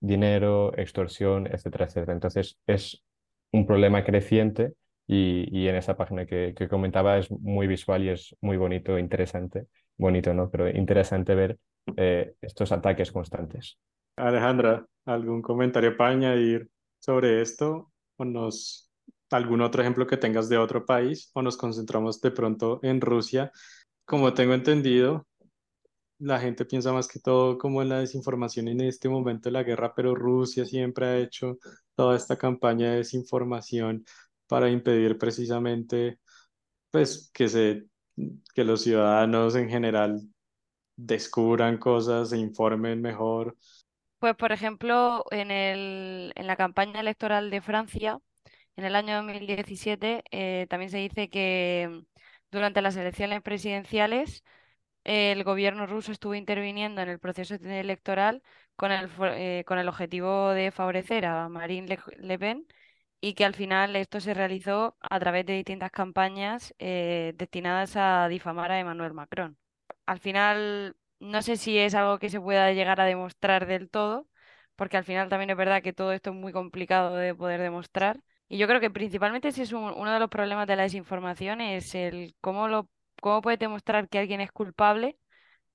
dinero, 0.00 0.72
extorsión, 0.76 1.46
etcétera, 1.46 1.86
etcétera. 1.86 2.12
Entonces 2.12 2.58
es 2.66 3.04
un 3.52 3.66
problema 3.66 4.04
creciente 4.04 4.74
y, 5.12 5.48
y 5.50 5.66
en 5.66 5.74
esa 5.74 5.96
página 5.96 6.24
que, 6.24 6.54
que, 6.56 6.68
comentaba 6.68 7.18
es 7.18 7.32
muy 7.32 7.66
visual 7.66 8.04
y 8.04 8.10
es 8.10 8.36
muy 8.40 8.56
bonito, 8.56 8.96
interesante, 8.96 9.66
bonito 9.96 10.32
no, 10.32 10.48
pero 10.48 10.70
interesante 10.70 11.34
ver 11.34 11.58
eh, 11.96 12.34
estos 12.40 12.70
ataques 12.70 13.10
constantes. 13.10 13.76
Alejandra, 14.14 14.86
¿algún 15.04 15.42
comentario 15.42 15.96
para 15.96 16.10
añadir 16.10 16.70
sobre 17.00 17.42
esto? 17.42 17.90
¿O 18.18 18.24
nos, 18.24 18.92
algún 19.32 19.62
otro 19.62 19.82
ejemplo 19.82 20.06
que 20.06 20.16
tengas 20.16 20.48
de 20.48 20.58
otro 20.58 20.86
país? 20.86 21.32
¿O 21.34 21.42
nos 21.42 21.56
concentramos 21.56 22.20
de 22.20 22.30
pronto 22.30 22.78
en 22.84 23.00
Rusia? 23.00 23.50
Como 24.04 24.32
tengo 24.32 24.54
entendido, 24.54 25.26
la 26.20 26.38
gente 26.38 26.64
piensa 26.66 26.92
más 26.92 27.08
que 27.08 27.18
todo 27.18 27.58
como 27.58 27.82
en 27.82 27.88
la 27.88 27.98
desinformación 27.98 28.68
en 28.68 28.82
este 28.82 29.08
momento 29.08 29.48
de 29.48 29.54
la 29.54 29.64
guerra, 29.64 29.92
pero 29.92 30.14
Rusia 30.14 30.64
siempre 30.64 31.06
ha 31.06 31.18
hecho 31.18 31.58
toda 31.96 32.16
esta 32.16 32.36
campaña 32.36 32.90
de 32.90 32.98
desinformación 32.98 34.04
para 34.50 34.68
impedir 34.68 35.16
precisamente 35.16 36.18
pues 36.90 37.30
que 37.32 37.48
se 37.48 37.84
que 38.52 38.64
los 38.64 38.82
ciudadanos 38.82 39.54
en 39.54 39.70
general 39.70 40.20
descubran 40.96 41.78
cosas, 41.78 42.30
se 42.30 42.36
informen 42.36 43.00
mejor. 43.00 43.56
Pues 44.18 44.34
por 44.34 44.50
ejemplo, 44.50 45.24
en 45.30 45.52
el, 45.52 46.32
en 46.34 46.46
la 46.48 46.56
campaña 46.56 46.98
electoral 46.98 47.48
de 47.50 47.62
Francia, 47.62 48.18
en 48.74 48.84
el 48.84 48.96
año 48.96 49.16
2017, 49.16 50.24
eh, 50.32 50.66
también 50.68 50.90
se 50.90 50.98
dice 50.98 51.30
que 51.30 52.02
durante 52.50 52.82
las 52.82 52.96
elecciones 52.96 53.40
presidenciales 53.42 54.42
el 55.04 55.44
gobierno 55.44 55.86
ruso 55.86 56.12
estuvo 56.12 56.34
interviniendo 56.34 57.00
en 57.00 57.08
el 57.08 57.20
proceso 57.20 57.54
electoral 57.54 58.42
con 58.76 58.92
el, 58.92 59.08
eh, 59.20 59.64
con 59.64 59.78
el 59.78 59.88
objetivo 59.88 60.50
de 60.50 60.72
favorecer 60.72 61.24
a 61.24 61.48
Marine 61.48 61.98
Le, 62.18 62.38
Pen 62.38 62.66
y 63.20 63.34
que 63.34 63.44
al 63.44 63.54
final 63.54 63.96
esto 63.96 64.20
se 64.20 64.34
realizó 64.34 64.96
a 65.00 65.18
través 65.20 65.46
de 65.46 65.54
distintas 65.54 65.90
campañas 65.90 66.74
eh, 66.78 67.34
destinadas 67.36 67.96
a 67.96 68.28
difamar 68.28 68.72
a 68.72 68.80
Emmanuel 68.80 69.12
Macron. 69.14 69.58
Al 70.06 70.18
final, 70.20 70.96
no 71.18 71.42
sé 71.42 71.56
si 71.56 71.78
es 71.78 71.94
algo 71.94 72.18
que 72.18 72.30
se 72.30 72.40
pueda 72.40 72.72
llegar 72.72 73.00
a 73.00 73.04
demostrar 73.04 73.66
del 73.66 73.90
todo, 73.90 74.28
porque 74.76 74.96
al 74.96 75.04
final 75.04 75.28
también 75.28 75.50
es 75.50 75.56
verdad 75.56 75.82
que 75.82 75.92
todo 75.92 76.12
esto 76.12 76.30
es 76.30 76.36
muy 76.36 76.52
complicado 76.52 77.16
de 77.16 77.34
poder 77.34 77.60
demostrar. 77.60 78.20
Y 78.48 78.58
yo 78.58 78.66
creo 78.66 78.80
que 78.80 78.90
principalmente 78.90 79.48
ese 79.48 79.62
es 79.62 79.72
uno 79.72 80.12
de 80.12 80.18
los 80.20 80.30
problemas 80.30 80.66
de 80.66 80.76
la 80.76 80.82
desinformación, 80.84 81.60
es 81.60 81.94
el 81.94 82.34
cómo 82.40 82.68
lo 82.68 82.88
¿Cómo 83.20 83.42
puedes 83.42 83.58
demostrar 83.60 84.08
que 84.08 84.18
alguien 84.18 84.40
es 84.40 84.50
culpable? 84.52 85.18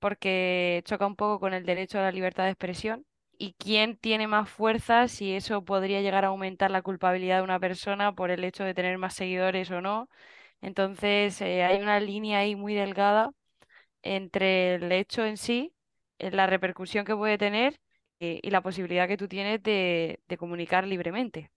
Porque 0.00 0.82
choca 0.84 1.06
un 1.06 1.16
poco 1.16 1.40
con 1.40 1.54
el 1.54 1.64
derecho 1.66 1.98
a 1.98 2.02
la 2.02 2.12
libertad 2.12 2.44
de 2.44 2.50
expresión. 2.50 3.06
¿Y 3.38 3.54
quién 3.54 3.96
tiene 3.98 4.26
más 4.28 4.48
fuerza 4.50 5.08
si 5.08 5.32
eso 5.34 5.64
podría 5.64 6.00
llegar 6.02 6.24
a 6.24 6.28
aumentar 6.28 6.70
la 6.70 6.82
culpabilidad 6.82 7.38
de 7.38 7.42
una 7.44 7.60
persona 7.60 8.14
por 8.14 8.30
el 8.30 8.44
hecho 8.44 8.64
de 8.64 8.74
tener 8.74 8.98
más 8.98 9.14
seguidores 9.14 9.70
o 9.70 9.80
no? 9.80 10.08
Entonces, 10.62 11.40
eh, 11.42 11.64
hay 11.64 11.82
una 11.82 12.00
línea 12.00 12.40
ahí 12.40 12.56
muy 12.56 12.74
delgada 12.74 13.32
entre 14.02 14.76
el 14.76 14.92
hecho 14.92 15.24
en 15.26 15.36
sí, 15.38 15.74
eh, 16.18 16.30
la 16.32 16.46
repercusión 16.48 17.04
que 17.06 17.16
puede 17.16 17.38
tener 17.38 17.80
eh, 18.20 18.40
y 18.42 18.50
la 18.50 18.62
posibilidad 18.62 19.08
que 19.08 19.16
tú 19.18 19.28
tienes 19.28 19.62
de 19.62 20.20
comunicar 20.38 20.86
libremente. 20.86 21.50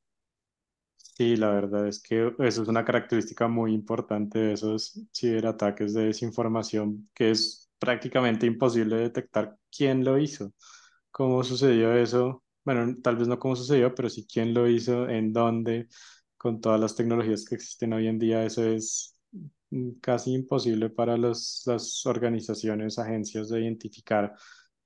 Sí, 0.98 1.36
la 1.36 1.50
verdad 1.52 1.88
es 1.88 2.02
que 2.02 2.34
eso 2.40 2.62
es 2.64 2.68
una 2.70 2.86
característica 2.86 3.48
muy 3.48 3.74
importante 3.74 4.40
de 4.40 4.54
esos 4.54 5.02
ciberataques 5.14 5.94
de 5.94 6.06
desinformación, 6.06 7.10
que 7.14 7.32
es 7.32 7.70
prácticamente 7.78 8.46
imposible 8.46 8.96
detectar 8.98 9.58
quién 9.76 10.04
lo 10.06 10.18
hizo, 10.18 10.54
cómo 11.20 11.44
sucedió 11.44 11.94
eso, 11.98 12.46
bueno, 12.64 12.96
tal 13.04 13.18
vez 13.18 13.28
no 13.28 13.38
cómo 13.38 13.54
sucedió, 13.54 13.94
pero 13.94 14.10
sí 14.10 14.26
quién 14.26 14.54
lo 14.54 14.70
hizo, 14.70 15.10
en 15.10 15.34
dónde, 15.34 15.90
con 16.38 16.62
todas 16.62 16.80
las 16.80 16.96
tecnologías 16.96 17.44
que 17.44 17.56
existen 17.56 17.92
hoy 17.92 18.08
en 18.08 18.18
día, 18.18 18.46
eso 18.46 18.64
es 18.64 19.20
casi 20.00 20.34
imposible 20.34 20.90
para 20.90 21.18
los, 21.18 21.64
las 21.66 22.06
organizaciones, 22.06 22.98
agencias 23.00 23.50
de 23.50 23.60
identificar. 23.60 24.34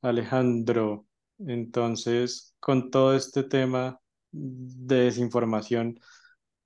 Alejandro, 0.01 1.05
entonces, 1.37 2.55
con 2.59 2.89
todo 2.89 3.15
este 3.15 3.43
tema 3.43 3.99
de 4.31 4.95
desinformación, 5.03 5.99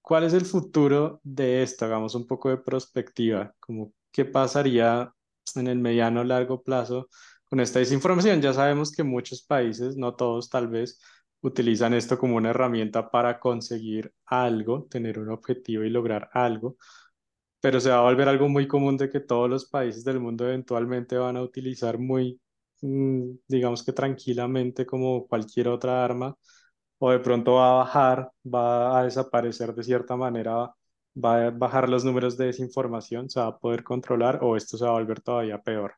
¿cuál 0.02 0.24
es 0.24 0.34
el 0.34 0.46
futuro 0.46 1.20
de 1.24 1.62
esto? 1.64 1.84
Hagamos 1.84 2.16
un 2.16 2.26
poco 2.26 2.50
de 2.50 2.58
perspectiva, 2.58 3.54
como 3.60 3.94
qué 4.14 4.24
pasaría 4.24 5.14
en 5.56 5.68
el 5.68 5.80
mediano 5.80 6.24
largo 6.24 6.64
plazo 6.64 7.10
con 7.50 7.60
esta 7.60 7.80
desinformación. 7.80 8.42
Ya 8.42 8.54
sabemos 8.54 8.92
que 8.92 9.04
muchos 9.04 9.44
países, 9.44 9.98
no 9.98 10.16
todos 10.16 10.50
tal 10.50 10.68
vez, 10.68 11.00
utilizan 11.42 11.94
esto 11.94 12.18
como 12.18 12.36
una 12.36 12.50
herramienta 12.52 13.10
para 13.10 13.40
conseguir 13.40 14.14
algo, 14.26 14.86
tener 14.90 15.20
un 15.20 15.30
objetivo 15.30 15.84
y 15.84 15.90
lograr 15.90 16.30
algo, 16.34 16.78
pero 17.62 17.80
se 17.80 17.90
va 17.90 18.00
a 18.00 18.02
volver 18.04 18.30
algo 18.30 18.50
muy 18.50 18.68
común 18.68 18.98
de 18.98 19.10
que 19.10 19.20
todos 19.20 19.50
los 19.50 19.66
países 19.70 20.04
del 20.04 20.20
mundo 20.20 20.46
eventualmente 20.46 21.18
van 21.18 21.38
a 21.38 21.44
utilizar 21.44 21.98
muy, 22.00 22.40
mm, 22.82 23.32
digamos 23.48 23.84
que 23.84 23.94
tranquilamente 23.94 24.86
como 24.86 25.28
cualquier 25.28 25.68
otra 25.70 26.04
arma 26.06 26.36
o 27.00 27.12
de 27.12 27.20
pronto 27.20 27.56
va 27.56 27.72
a 27.72 27.76
bajar, 27.84 28.32
va 28.46 29.00
a 29.00 29.04
desaparecer 29.06 29.74
de 29.76 29.84
cierta 29.84 30.16
manera, 30.16 30.74
va 31.16 31.48
a 31.48 31.52
bajar 31.52 31.90
los 31.90 32.06
números 32.06 32.38
de 32.38 32.48
desinformación, 32.48 33.30
se 33.30 33.40
va 33.40 33.48
a 33.48 33.58
poder 33.60 33.84
controlar 33.84 34.40
o 34.44 34.56
esto 34.58 34.78
se 34.78 34.86
va 34.86 34.92
a 34.92 34.94
volver 34.94 35.22
todavía 35.22 35.62
peor. 35.62 35.96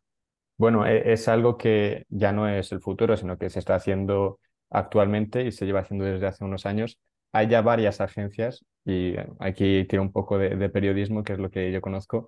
Bueno, 0.60 0.86
e, 0.86 1.14
es 1.14 1.28
algo 1.30 1.58
que 1.58 2.06
ya 2.10 2.34
no 2.34 2.50
es 2.50 2.72
el 2.74 2.82
futuro, 2.82 3.16
sino 3.18 3.38
que 3.38 3.50
se 3.50 3.60
está 3.60 3.76
haciendo 3.76 4.40
actualmente 4.70 5.44
y 5.46 5.52
se 5.54 5.66
lleva 5.66 5.80
haciendo 5.82 6.06
desde 6.06 6.28
hace 6.28 6.44
unos 6.44 6.66
años. 6.66 7.00
Hay 7.32 7.48
ya 7.48 7.62
varias 7.62 8.02
agencias, 8.02 8.66
y 8.86 9.16
aquí 9.40 9.86
tiene 9.86 10.02
un 10.02 10.12
poco 10.12 10.38
de, 10.38 10.56
de 10.58 10.70
periodismo, 10.70 11.24
que 11.24 11.34
es 11.34 11.40
lo 11.40 11.50
que 11.50 11.72
yo 11.72 11.80
conozco, 11.82 12.28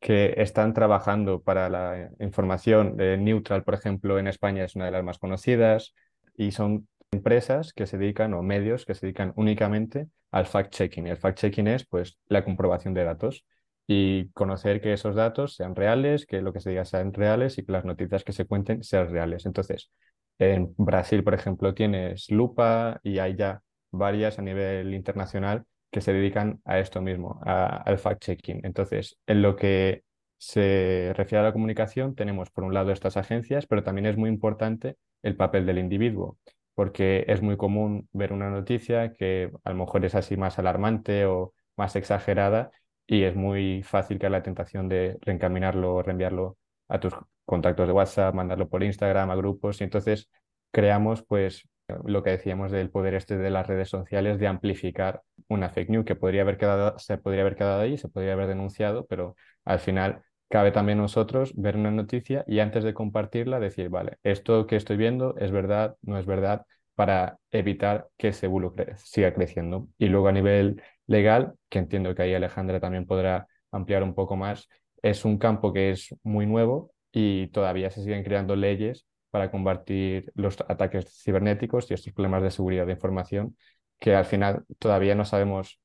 que 0.00 0.34
están 0.36 0.74
trabajando 0.74 1.42
para 1.42 1.68
la 1.68 2.10
información. 2.20 2.96
de 2.96 3.16
Neutral, 3.18 3.64
por 3.64 3.74
ejemplo, 3.74 4.18
en 4.18 4.28
España 4.28 4.64
es 4.64 4.76
una 4.76 4.86
de 4.86 4.92
las 4.92 5.04
más 5.04 5.18
conocidas 5.18 5.94
y 6.36 6.52
son 6.52 6.88
empresas 7.10 7.72
que 7.72 7.86
se 7.86 7.98
dedican 7.98 8.34
o 8.34 8.42
medios 8.42 8.86
que 8.86 8.94
se 8.94 9.06
dedican 9.06 9.32
únicamente 9.36 10.08
al 10.30 10.46
fact-checking. 10.46 11.08
El 11.08 11.18
fact-checking 11.18 11.68
es 11.68 11.86
pues 11.86 12.18
la 12.28 12.44
comprobación 12.44 12.94
de 12.94 13.04
datos 13.04 13.44
y 13.86 14.28
conocer 14.30 14.80
que 14.80 14.92
esos 14.92 15.14
datos 15.14 15.54
sean 15.56 15.74
reales, 15.74 16.26
que 16.26 16.40
lo 16.42 16.52
que 16.52 16.60
se 16.60 16.70
diga 16.70 16.84
sean 16.84 17.12
reales 17.12 17.58
y 17.58 17.64
que 17.64 17.72
las 17.72 17.84
noticias 17.84 18.24
que 18.24 18.32
se 18.32 18.46
cuenten 18.46 18.82
sean 18.84 19.10
reales. 19.10 19.46
Entonces, 19.46 19.90
En 20.38 20.74
Brasil, 20.76 21.22
por 21.24 21.34
ejemplo, 21.34 21.74
tienes 21.74 22.30
Lupa 22.30 23.00
y 23.02 23.18
hay 23.18 23.36
ya 23.36 23.62
varias 23.90 24.38
a 24.38 24.42
nivel 24.42 24.94
internacional 24.94 25.64
que 25.90 26.00
se 26.00 26.12
dedican 26.12 26.60
a 26.64 26.78
esto 26.78 27.00
mismo, 27.02 27.40
al 27.44 27.98
fact-checking. 27.98 28.60
Entonces, 28.64 29.18
en 29.26 29.42
lo 29.42 29.56
que 29.56 30.04
se 30.38 31.12
refiere 31.16 31.40
a 31.40 31.48
la 31.48 31.52
comunicación, 31.52 32.14
tenemos 32.14 32.50
por 32.50 32.64
un 32.64 32.74
lado 32.74 32.90
estas 32.92 33.16
agencias, 33.16 33.66
pero 33.66 33.82
también 33.84 34.06
es 34.06 34.16
muy 34.16 34.30
importante 34.30 34.96
el 35.22 35.36
papel 35.36 35.66
del 35.66 35.78
individuo, 35.78 36.38
porque 36.74 37.24
es 37.28 37.42
muy 37.42 37.56
común 37.56 38.08
ver 38.12 38.32
una 38.32 38.50
noticia 38.50 39.12
que 39.12 39.52
a 39.64 39.70
lo 39.70 39.76
mejor 39.76 40.04
es 40.04 40.14
así 40.14 40.36
más 40.36 40.58
alarmante 40.58 41.26
o 41.26 41.52
más 41.76 41.94
exagerada 41.94 42.70
y 43.06 43.24
es 43.24 43.34
muy 43.36 43.82
fácil 43.82 44.18
haya 44.18 44.30
la 44.30 44.42
tentación 44.42 44.88
de 44.88 45.18
reencaminarlo 45.20 45.94
o 45.94 46.02
reenviarlo 46.02 46.56
a 46.88 47.00
tus 47.00 47.14
contactos 47.44 47.86
de 47.86 47.92
WhatsApp, 47.92 48.34
mandarlo 48.34 48.68
por 48.68 48.82
Instagram, 48.82 49.30
a 49.30 49.36
grupos, 49.36 49.80
y 49.80 49.84
entonces 49.84 50.30
creamos 50.70 51.22
pues 51.22 51.68
lo 52.04 52.22
que 52.22 52.30
decíamos 52.30 52.70
del 52.70 52.90
poder 52.90 53.14
este 53.14 53.36
de 53.36 53.50
las 53.50 53.66
redes 53.66 53.88
sociales 53.88 54.38
de 54.38 54.46
amplificar 54.46 55.22
una 55.48 55.68
fake 55.70 55.90
news 55.90 56.04
que 56.04 56.14
podría 56.14 56.42
haber 56.42 56.56
quedado, 56.56 56.98
se 56.98 57.18
podría 57.18 57.42
haber 57.42 57.56
quedado 57.56 57.80
ahí, 57.80 57.98
se 57.98 58.08
podría 58.08 58.32
haber 58.34 58.46
denunciado, 58.46 59.06
pero 59.06 59.34
al 59.64 59.78
final 59.80 60.22
cabe 60.48 60.70
también 60.70 60.98
nosotros 60.98 61.52
ver 61.56 61.76
una 61.76 61.90
noticia 61.90 62.44
y 62.46 62.60
antes 62.60 62.84
de 62.84 62.94
compartirla 62.94 63.60
decir, 63.60 63.88
vale, 63.88 64.18
esto 64.22 64.66
que 64.66 64.76
estoy 64.76 64.96
viendo 64.96 65.36
es 65.38 65.50
verdad, 65.50 65.96
no 66.02 66.18
es 66.18 66.26
verdad, 66.26 66.66
para 66.94 67.38
evitar 67.50 68.08
que 68.18 68.28
ese 68.28 68.46
bulo 68.46 68.74
siga 68.96 69.32
creciendo. 69.32 69.88
Y 69.98 70.06
luego 70.08 70.28
a 70.28 70.32
nivel 70.32 70.82
legal, 71.06 71.54
que 71.68 71.78
entiendo 71.78 72.14
que 72.14 72.22
ahí 72.22 72.34
Alejandra 72.34 72.80
también 72.80 73.06
podrá 73.06 73.46
ampliar 73.70 74.02
un 74.02 74.14
poco 74.14 74.36
más, 74.36 74.68
es 75.02 75.24
un 75.24 75.38
campo 75.38 75.72
que 75.72 75.90
es 75.90 76.14
muy 76.22 76.46
nuevo 76.46 76.92
y 77.12 77.48
todavía 77.48 77.90
se 77.90 78.02
siguen 78.02 78.24
creando 78.24 78.56
leyes 78.56 79.06
para 79.30 79.50
combatir 79.50 80.30
los 80.34 80.60
ataques 80.60 81.22
cibernéticos 81.22 81.90
y 81.90 81.94
estos 81.94 82.12
problemas 82.12 82.42
de 82.42 82.50
seguridad 82.50 82.86
de 82.86 82.92
información 82.92 83.56
que 83.98 84.14
al 84.14 84.24
final 84.24 84.64
todavía 84.78 85.14
no 85.14 85.24
sabemos 85.24 85.80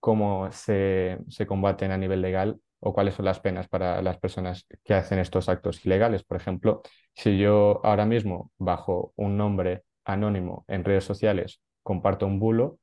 cómo 0.00 0.50
se, 0.52 1.18
se 1.28 1.46
combaten 1.46 1.90
a 1.90 1.98
nivel 1.98 2.20
legal 2.22 2.60
o 2.80 2.92
cuáles 2.92 3.14
son 3.14 3.24
las 3.24 3.40
penas 3.40 3.68
para 3.68 4.02
las 4.02 4.18
personas 4.18 4.66
que 4.84 4.94
hacen 4.94 5.18
estos 5.18 5.48
actos 5.48 5.84
ilegales. 5.86 6.24
Por 6.24 6.36
ejemplo, 6.36 6.82
si 7.14 7.38
yo 7.38 7.80
ahora 7.84 8.04
mismo 8.04 8.52
bajo 8.58 9.12
un 9.16 9.36
nombre 9.38 9.84
anónimo 10.04 10.64
en 10.68 10.84
redes 10.84 11.04
sociales 11.04 11.60
comparto 11.82 12.26
un 12.26 12.38
bulo, 12.38 12.78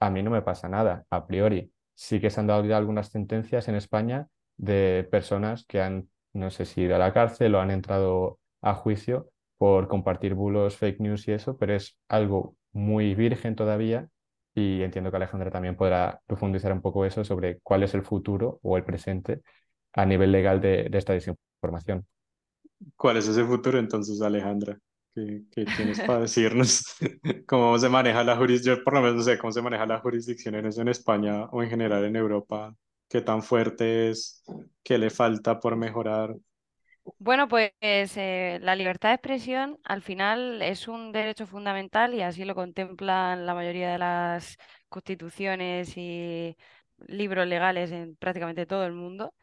a 0.00 0.10
mí 0.10 0.22
no 0.22 0.30
me 0.30 0.42
pasa 0.42 0.68
nada, 0.68 1.04
a 1.10 1.26
priori. 1.26 1.72
Sí 1.94 2.20
que 2.20 2.30
se 2.30 2.40
han 2.40 2.46
dado 2.46 2.74
algunas 2.74 3.08
sentencias 3.08 3.68
en 3.68 3.76
España 3.76 4.28
de 4.56 5.06
personas 5.10 5.64
que 5.66 5.80
han, 5.80 6.08
no 6.32 6.50
sé 6.50 6.64
si 6.64 6.82
ido 6.82 6.96
a 6.96 6.98
la 6.98 7.12
cárcel 7.12 7.54
o 7.54 7.60
han 7.60 7.70
entrado 7.70 8.38
a 8.62 8.74
juicio 8.74 9.30
por 9.58 9.88
compartir 9.88 10.34
bulos, 10.34 10.76
fake 10.76 11.00
news 11.00 11.28
y 11.28 11.32
eso, 11.32 11.56
pero 11.56 11.74
es 11.74 11.96
algo 12.08 12.56
muy 12.72 13.14
virgen 13.14 13.54
todavía 13.54 14.08
y 14.54 14.82
entiendo 14.82 15.10
que 15.10 15.16
Alejandra 15.16 15.50
también 15.50 15.76
podrá 15.76 16.20
profundizar 16.26 16.72
un 16.72 16.80
poco 16.80 17.04
eso 17.04 17.24
sobre 17.24 17.58
cuál 17.60 17.82
es 17.82 17.94
el 17.94 18.02
futuro 18.02 18.60
o 18.62 18.76
el 18.76 18.84
presente 18.84 19.42
a 19.92 20.06
nivel 20.06 20.32
legal 20.32 20.60
de, 20.60 20.88
esta 20.92 21.12
desinformación. 21.12 22.06
¿Cuál 22.96 23.16
es 23.16 23.28
ese 23.28 23.44
futuro 23.44 23.78
entonces, 23.78 24.20
Alejandra? 24.20 24.78
¿Qué, 25.14 25.64
tienes 25.76 26.00
para 26.00 26.20
decirnos? 26.20 26.96
¿Cómo 27.46 27.78
se 27.78 27.88
maneja 27.88 28.24
la 28.24 28.36
jurisdicción? 28.36 28.78
Yo 28.78 28.84
por 28.84 28.94
lo 28.94 29.00
menos 29.00 29.16
no 29.16 29.22
sé 29.22 29.38
cómo 29.38 29.52
se 29.52 29.62
maneja 29.62 29.86
la 29.86 30.00
jurisdicción 30.00 30.56
en 30.56 30.66
en 30.66 30.88
España 30.88 31.44
o 31.52 31.62
en 31.62 31.70
general 31.70 32.04
en 32.04 32.16
Europa. 32.16 32.74
¿Qué 33.08 33.20
tan 33.20 33.42
fuerte 33.42 34.10
es? 34.10 34.42
¿Qué 34.82 34.98
le 34.98 35.10
falta 35.10 35.60
por 35.60 35.76
mejorar? 35.76 36.34
Bueno, 37.18 37.48
pues 37.48 37.72
eh, 37.80 38.58
la 38.62 38.74
libertad 38.74 39.10
de 39.10 39.14
expresión 39.16 39.78
al 39.84 40.02
final 40.02 40.62
es 40.62 40.88
un 40.88 41.12
derecho 41.12 41.46
fundamental 41.46 42.14
y 42.14 42.22
así 42.22 42.44
lo 42.44 42.54
contemplan 42.54 43.46
la 43.46 43.54
mayoría 43.54 43.92
de 43.92 43.98
las 43.98 44.56
constituciones 44.88 45.96
y 45.96 46.56
libros 47.06 47.46
legales 47.46 47.92
en 47.92 48.16
prácticamente 48.16 48.66
todo 48.66 48.84
el 48.86 48.92
mundo, 48.92 49.34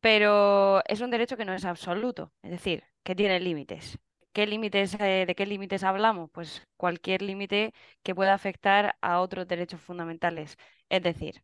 pero 0.00 0.82
es 0.86 1.00
un 1.00 1.10
derecho 1.10 1.36
que 1.36 1.44
no 1.44 1.54
es 1.54 1.64
absoluto, 1.64 2.32
es 2.42 2.50
decir, 2.52 2.84
que 3.04 3.14
tiene 3.14 3.40
límites. 3.40 3.98
¿Qué 4.32 4.46
límites, 4.46 4.94
eh, 5.00 5.24
¿De 5.26 5.34
qué 5.34 5.44
límites 5.46 5.84
hablamos? 5.84 6.30
Pues 6.32 6.66
cualquier 6.76 7.20
límite 7.22 7.74
que 8.02 8.14
pueda 8.14 8.32
afectar 8.34 8.96
a 9.02 9.20
otros 9.20 9.46
derechos 9.46 9.80
fundamentales. 9.80 10.56
Es 10.88 11.02
decir, 11.02 11.42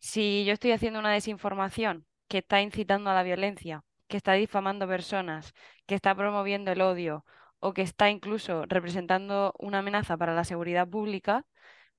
si 0.00 0.44
yo 0.46 0.52
estoy 0.54 0.72
haciendo 0.72 1.00
una 1.00 1.12
desinformación 1.12 2.06
que 2.28 2.38
está 2.38 2.62
incitando 2.62 3.10
a 3.10 3.14
la 3.14 3.22
violencia 3.24 3.84
que 4.08 4.16
está 4.18 4.34
difamando 4.34 4.88
personas, 4.88 5.54
que 5.86 5.94
está 5.96 6.14
promoviendo 6.16 6.72
el 6.72 6.80
odio 6.82 7.24
o 7.60 7.72
que 7.74 7.82
está 7.82 8.10
incluso 8.10 8.64
representando 8.66 9.54
una 9.58 9.80
amenaza 9.80 10.16
para 10.18 10.34
la 10.34 10.44
seguridad 10.44 10.88
pública, 10.88 11.46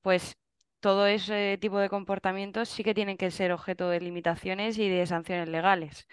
pues 0.02 0.38
todo 0.82 1.08
ese 1.08 1.58
tipo 1.62 1.80
de 1.80 1.90
comportamientos 1.90 2.70
sí 2.70 2.84
que 2.84 2.94
tienen 2.96 3.18
que 3.18 3.32
ser 3.32 3.52
objeto 3.54 3.90
de 3.90 4.02
limitaciones 4.02 4.78
y 4.80 4.90
de 4.90 5.06
sanciones 5.08 5.50
legales. 5.50 6.08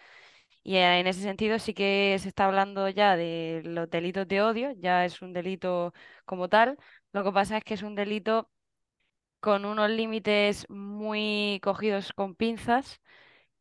Y 0.68 0.76
eh, 0.76 1.00
en 1.00 1.06
ese 1.06 1.22
sentido 1.22 1.58
sí 1.58 1.72
que 1.72 2.18
se 2.20 2.28
está 2.28 2.44
hablando 2.44 2.90
ya 2.90 3.16
de 3.16 3.62
los 3.64 3.88
delitos 3.88 4.28
de 4.28 4.42
odio, 4.42 4.72
ya 4.72 5.06
es 5.06 5.22
un 5.22 5.32
delito 5.32 5.94
como 6.26 6.48
tal. 6.50 6.76
Lo 7.12 7.24
que 7.24 7.32
pasa 7.32 7.56
es 7.56 7.64
que 7.64 7.72
es 7.74 7.82
un 7.82 7.94
delito 7.94 8.50
con 9.40 9.64
unos 9.64 9.90
límites 9.90 10.66
muy 10.70 11.60
cogidos 11.62 12.12
con 12.14 12.34
pinzas 12.34 13.00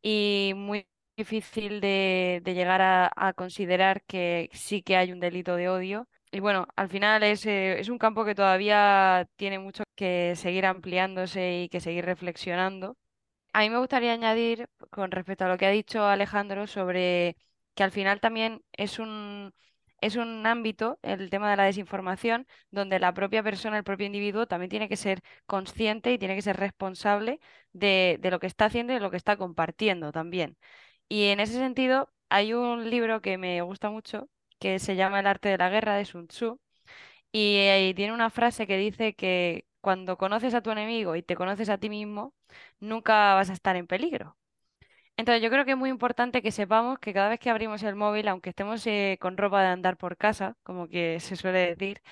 y 0.02 0.52
muy 0.56 0.88
difícil 1.16 1.80
de, 1.80 2.42
llegar 2.44 2.82
a, 2.82 3.32
considerar 3.34 4.02
que 4.04 4.50
sí 4.52 4.82
que 4.82 4.96
hay 4.96 5.12
un 5.12 5.20
delito 5.20 5.56
de 5.56 5.68
odio. 5.70 6.08
Y 6.32 6.40
bueno, 6.40 6.68
al 6.76 6.90
final 6.90 7.22
es, 7.22 7.46
eh, 7.46 7.80
es 7.80 7.88
un 7.90 7.98
campo 7.98 8.24
que 8.24 8.34
todavía 8.34 9.28
tiene 9.36 9.58
mucho 9.58 9.84
que 9.96 10.36
seguir 10.36 10.66
ampliándose 10.66 11.62
y 11.64 11.68
que 11.70 11.80
seguir 11.80 12.04
reflexionando. 12.06 12.96
A 13.58 13.62
mí 13.62 13.70
me 13.70 13.78
gustaría 13.78 14.12
añadir, 14.12 14.68
con 14.90 15.10
respecto 15.10 15.44
a 15.44 15.48
lo 15.48 15.58
que 15.58 15.66
ha 15.66 15.70
dicho 15.70 16.04
Alejandro, 16.06 16.68
sobre 16.68 17.36
que 17.74 17.82
al 17.82 17.90
final 17.90 18.20
también 18.20 18.62
es 18.72 19.00
un, 19.00 19.52
es 20.00 20.14
un 20.14 20.46
ámbito, 20.46 20.98
el 21.02 21.28
tema 21.28 21.50
de 21.50 21.56
la 21.56 21.64
desinformación, 21.64 22.46
donde 22.70 23.00
la 23.00 23.12
propia 23.14 23.42
persona, 23.42 23.76
el 23.78 23.82
propio 23.84 24.06
individuo, 24.06 24.46
también 24.46 24.70
tiene 24.70 24.88
que 24.88 24.96
ser 24.96 25.22
consciente 25.46 26.12
y 26.12 26.18
tiene 26.18 26.36
que 26.36 26.42
ser 26.42 26.56
responsable 26.56 27.40
de, 27.72 28.18
de 28.20 28.30
lo 28.30 28.38
que 28.38 28.46
está 28.46 28.66
haciendo 28.66 28.92
y 28.92 28.96
de 28.96 29.00
lo 29.00 29.10
que 29.10 29.16
está 29.16 29.36
compartiendo 29.36 30.12
también. 30.12 30.56
Y 31.08 31.26
en 31.26 31.40
ese 31.40 31.54
sentido, 31.54 32.12
hay 32.30 32.54
un 32.54 32.90
libro 32.90 33.22
que 33.22 33.38
me 33.38 33.62
gusta 33.62 33.90
mucho 33.90 34.28
que 34.60 34.78
se 34.80 34.96
llama 34.96 35.20
El 35.20 35.26
arte 35.28 35.48
de 35.50 35.58
la 35.58 35.70
guerra 35.70 35.96
de 35.96 36.04
Sun 36.04 36.28
Tzu 36.28 36.60
y, 37.32 37.56
ahí 37.58 37.94
tiene 37.94 38.12
una 38.14 38.30
frase 38.30 38.66
que 38.66 38.76
dice 38.78 39.14
que 39.14 39.66
cuando 39.80 40.16
conoces 40.18 40.54
a 40.54 40.62
tu 40.62 40.70
enemigo 40.70 41.16
y 41.16 41.22
te 41.22 41.36
conoces 41.36 41.68
a 41.68 41.78
ti 41.78 41.88
mismo, 41.90 42.34
nunca 42.80 43.34
vas 43.34 43.50
a 43.50 43.52
estar 43.54 43.76
en 43.76 43.86
peligro. 43.86 44.36
Entonces 45.16 45.42
yo 45.42 45.50
creo 45.50 45.64
que 45.64 45.72
es 45.72 45.76
muy 45.76 45.90
importante 45.90 46.42
que 46.42 46.52
sepamos 46.52 46.98
que 47.00 47.12
cada 47.12 47.28
vez 47.28 47.40
que 47.40 47.50
abrimos 47.50 47.82
el 47.82 47.96
móvil, 47.96 48.28
aunque 48.28 48.50
estemos 48.50 48.86
eh, 48.86 49.18
con 49.20 49.36
ropa 49.36 49.60
de 49.62 49.68
andar 49.68 49.96
por 49.96 50.16
casa, 50.16 50.56
como 50.62 50.88
que 50.88 51.18
se 51.20 51.36
suele 51.36 51.58
decir, 51.74 52.02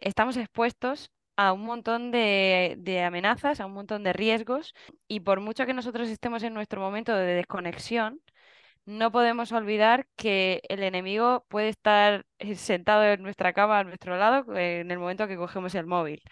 estamos 0.00 0.36
expuestos 0.36 1.12
a 1.36 1.52
un 1.52 1.64
montón 1.64 2.10
de, 2.12 2.76
de, 2.78 3.02
amenazas, 3.02 3.60
a 3.60 3.66
un 3.66 3.72
montón 3.74 4.04
de 4.04 4.12
riesgos, 4.12 4.74
y 5.08 5.20
por 5.20 5.40
mucho 5.40 5.66
que 5.66 5.74
nosotros 5.74 6.08
estemos 6.08 6.42
en 6.44 6.54
nuestro 6.54 6.80
momento 6.80 7.14
de 7.16 7.34
desconexión, 7.34 8.20
no 8.84 9.12
podemos 9.12 9.52
olvidar 9.52 10.06
que 10.16 10.62
el 10.68 10.82
enemigo 10.82 11.44
puede 11.48 11.68
estar 11.68 12.26
eh, 12.38 12.56
sentado 12.56 13.04
en 13.04 13.22
nuestra 13.22 13.52
cama 13.52 13.80
a 13.80 13.84
nuestro 13.84 14.16
lado 14.16 14.54
eh, 14.56 14.80
en 14.80 14.90
el 14.90 14.98
momento 14.98 15.28
que 15.28 15.36
cogemos 15.36 15.74
el 15.74 15.86
móvil. 15.86 16.22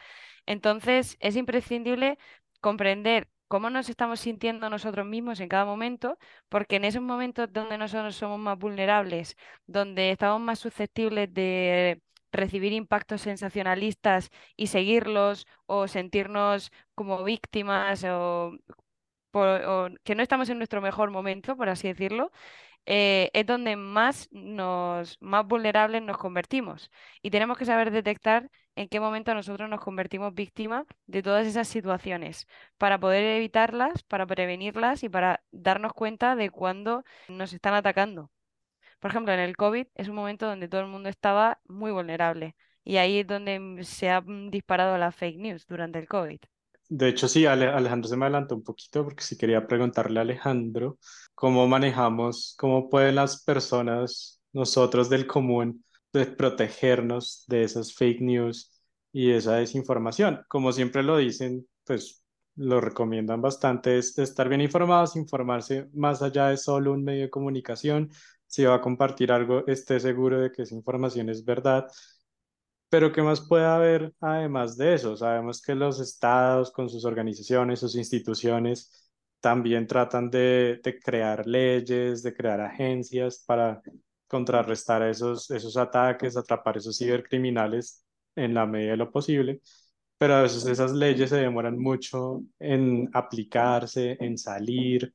Entonces, 0.55 1.17
es 1.21 1.37
imprescindible 1.37 2.19
comprender 2.61 3.29
cómo 3.49 3.71
nos 3.71 3.89
estamos 3.89 4.21
sintiendo 4.21 4.69
nosotros 4.71 5.07
mismos 5.07 5.41
en 5.41 5.49
cada 5.49 5.65
momento, 5.65 6.19
porque 6.49 6.77
en 6.77 6.85
esos 6.85 7.03
momentos 7.03 7.53
donde 7.53 7.79
nosotros 7.79 8.17
somos 8.17 8.39
más 8.41 8.59
vulnerables, 8.59 9.37
donde 9.67 10.11
estamos 10.11 10.41
más 10.41 10.59
susceptibles 10.59 11.33
de 11.35 12.03
recibir 12.33 12.73
impactos 12.73 13.23
sensacionalistas 13.23 14.31
y 14.57 14.69
seguirlos 14.69 15.47
o 15.67 15.89
sentirnos 15.89 16.71
como 16.95 17.23
víctimas 17.25 18.05
o 18.05 18.53
que 20.05 20.15
no 20.15 20.23
estamos 20.23 20.49
en 20.51 20.59
nuestro 20.59 20.81
mejor 20.81 21.11
momento, 21.11 21.57
por 21.57 21.69
así 21.69 21.89
decirlo, 21.89 22.33
eh, 22.87 23.31
es 23.35 23.47
donde 23.47 23.77
más, 23.77 24.29
nos, 24.33 25.19
más 25.21 25.47
vulnerables 25.47 26.03
nos 26.03 26.19
convertimos. 26.19 26.91
Y 27.23 27.31
tenemos 27.31 27.59
que 27.59 27.65
saber 27.67 27.91
detectar 27.91 28.51
en 28.81 28.89
qué 28.89 28.99
momento 28.99 29.35
nosotros 29.35 29.69
nos 29.69 29.81
convertimos 29.81 30.33
víctimas 30.33 30.87
de 31.07 31.23
todas 31.23 31.47
esas 31.47 31.69
situaciones 31.69 32.47
para 32.79 32.99
poder 32.99 33.23
evitarlas, 33.37 34.03
para 34.05 34.27
prevenirlas 34.27 35.03
y 35.03 35.11
para 35.11 35.43
darnos 35.51 35.93
cuenta 35.93 36.35
de 36.35 36.49
cuándo 36.49 37.05
nos 37.29 37.53
están 37.53 37.75
atacando. 37.75 38.31
Por 38.99 39.11
ejemplo, 39.11 39.35
en 39.35 39.41
el 39.41 39.55
COVID 39.55 39.87
es 39.95 40.09
un 40.09 40.15
momento 40.15 40.47
donde 40.47 40.67
todo 40.67 40.81
el 40.81 40.87
mundo 40.87 41.11
estaba 41.11 41.61
muy 41.69 41.93
vulnerable 41.93 42.57
y 42.83 42.97
ahí 42.97 43.19
es 43.19 43.27
donde 43.27 43.85
se 43.85 44.09
ha 44.09 44.25
disparado 44.51 44.97
la 44.97 45.13
fake 45.13 45.37
news 45.37 45.67
durante 45.67 45.99
el 45.99 46.09
COVID. 46.09 46.39
De 46.89 47.09
hecho, 47.09 47.29
sí, 47.29 47.45
Alejandro 47.45 48.09
se 48.09 48.17
me 48.17 48.25
adelantó 48.25 48.55
un 48.57 48.65
poquito 48.65 49.05
porque 49.05 49.23
sí 49.23 49.37
quería 49.37 49.67
preguntarle 49.67 50.21
a 50.21 50.23
Alejandro 50.23 50.97
cómo 51.35 51.69
manejamos, 51.69 52.55
cómo 52.59 52.89
pueden 52.89 53.17
las 53.17 53.45
personas, 53.45 54.41
nosotros 54.55 55.11
del 55.11 55.27
común, 55.27 55.85
de 56.13 56.27
protegernos 56.27 57.45
de 57.49 57.65
esas 57.65 57.95
fake 57.95 58.21
news 58.21 58.71
y 59.13 59.31
esa 59.31 59.57
desinformación. 59.57 60.45
Como 60.49 60.73
siempre 60.73 61.03
lo 61.03 61.17
dicen, 61.17 61.67
pues 61.85 62.25
lo 62.57 62.81
recomiendan 62.81 63.41
bastante, 63.41 63.99
es 63.99 64.19
estar 64.19 64.49
bien 64.49 64.61
informados, 64.61 65.17
informarse 65.17 65.89
más 65.95 66.23
allá 66.23 66.49
de 66.49 66.57
solo 66.57 66.93
un 66.93 67.05
medio 67.05 67.23
de 67.23 67.31
comunicación. 67.31 68.11
Si 68.47 68.65
va 68.65 68.77
a 68.77 68.81
compartir 68.81 69.33
algo, 69.33 69.67
esté 69.67 70.01
seguro 70.01 70.41
de 70.41 70.53
que 70.53 70.63
esa 70.63 70.75
información 70.75 71.29
es 71.31 71.45
verdad. 71.45 71.87
Pero 72.89 73.13
¿qué 73.13 73.23
más 73.23 73.41
puede 73.41 73.65
haber 73.65 74.13
además 74.21 74.77
de 74.77 74.95
eso? 74.95 75.17
Sabemos 75.17 75.63
que 75.63 75.75
los 75.75 76.01
estados 76.01 76.73
con 76.73 76.89
sus 76.89 77.05
organizaciones, 77.05 77.81
sus 77.81 77.95
instituciones, 77.95 79.11
también 79.41 79.87
tratan 79.87 80.31
de 80.31 80.81
crear 81.03 81.47
leyes, 81.47 82.23
de 82.23 82.35
crear 82.35 82.61
agencias 82.61 83.45
para 83.47 83.81
contrarrestar 84.31 85.03
esos, 85.03 85.51
esos 85.51 85.77
ataques, 85.77 86.37
atrapar 86.37 86.77
esos 86.77 86.97
cibercriminales 86.97 88.05
en 88.37 88.55
la 88.55 88.65
medida 88.65 88.93
de 88.93 88.97
lo 88.97 89.11
posible, 89.11 89.61
pero 90.17 90.35
a 90.35 90.43
veces 90.43 90.65
esas 90.67 90.93
leyes 90.93 91.31
se 91.31 91.37
demoran 91.37 91.77
mucho 91.77 92.43
en 92.61 93.11
aplicarse, 93.13 94.17
en 94.21 94.39
salir 94.39 95.13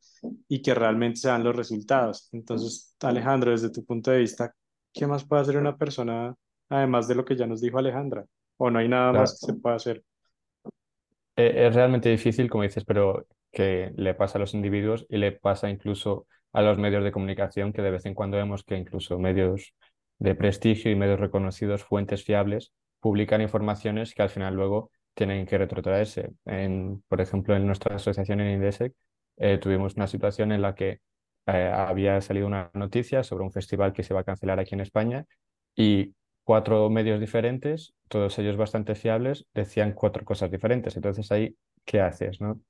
y 0.50 0.62
que 0.62 0.74
realmente 0.74 1.22
se 1.22 1.30
dan 1.30 1.46
los 1.46 1.56
resultados. 1.56 2.28
Entonces, 2.34 2.94
Alejandro, 3.00 3.52
desde 3.52 3.70
tu 3.70 3.86
punto 3.86 4.12
de 4.12 4.20
vista, 4.20 4.54
¿qué 4.92 5.08
más 5.08 5.24
puede 5.24 5.44
hacer 5.44 5.58
una 5.58 5.78
persona 5.78 6.36
además 6.68 7.08
de 7.08 7.16
lo 7.16 7.24
que 7.24 7.38
ya 7.38 7.48
nos 7.48 7.62
dijo 7.62 7.78
Alejandra? 7.78 8.26
¿O 8.58 8.70
no 8.70 8.80
hay 8.80 8.90
nada 8.90 9.14
más 9.14 9.40
que 9.40 9.54
se 9.54 9.54
pueda 9.54 9.78
hacer? 9.78 10.04
Eh, 11.38 11.68
es 11.68 11.74
realmente 11.74 12.10
difícil, 12.10 12.50
como 12.50 12.64
dices, 12.64 12.84
pero 12.84 13.28
que 13.50 13.94
le 13.96 14.14
pasa 14.14 14.38
a 14.38 14.42
los 14.42 14.54
individuos 14.54 15.06
y 15.08 15.18
le 15.18 15.32
pasa 15.32 15.70
incluso 15.70 16.28
a 16.56 16.62
los 16.62 16.78
medios 16.78 17.04
de 17.04 17.12
comunicación, 17.12 17.74
que 17.74 17.82
de 17.82 17.92
vez 17.92 18.06
en 18.06 18.14
cuando 18.14 18.38
vemos 18.38 18.64
que 18.64 18.78
incluso 18.78 19.20
medios 19.20 19.74
de 20.20 20.36
prestigio 20.36 20.90
y 20.90 20.96
medios 20.96 21.20
reconocidos, 21.20 21.84
fuentes 21.84 22.24
fiables, 22.24 22.72
publican 23.02 23.42
informaciones 23.42 24.14
que 24.14 24.22
al 24.24 24.30
final 24.30 24.56
luego 24.56 24.90
tienen 25.14 25.46
que 25.46 25.58
retrotraerse. 25.58 26.32
En, 26.46 27.04
por 27.10 27.20
ejemplo, 27.20 27.56
en 27.58 27.66
nuestra 27.68 27.98
asociación 27.98 28.40
en 28.40 28.54
Indesec 28.54 28.94
eh, 29.38 29.58
tuvimos 29.58 29.96
una 29.96 30.08
situación 30.08 30.54
en 30.54 30.62
la 30.62 30.76
que 30.76 31.02
eh, 31.48 31.72
había 31.74 32.22
salido 32.22 32.48
una 32.48 32.72
noticia 32.74 33.24
sobre 33.24 33.44
un 33.44 33.52
festival 33.52 33.92
que 33.92 34.04
se 34.04 34.14
va 34.14 34.22
a 34.22 34.24
cancelar 34.24 34.60
aquí 34.60 34.76
en 34.76 34.82
España 34.82 35.26
y 35.76 36.16
cuatro 36.46 36.90
medios 36.90 37.20
diferentes, 37.20 37.94
todos 38.08 38.40
ellos 38.40 38.56
bastante 38.56 38.96
fiables, 38.96 39.46
decían 39.54 39.92
cuatro 39.92 40.24
cosas 40.24 40.50
diferentes. 40.52 40.96
Entonces 40.96 41.30
ahí, 41.34 41.58
¿qué 41.84 42.00
haces? 42.00 42.40
No? 42.40 42.62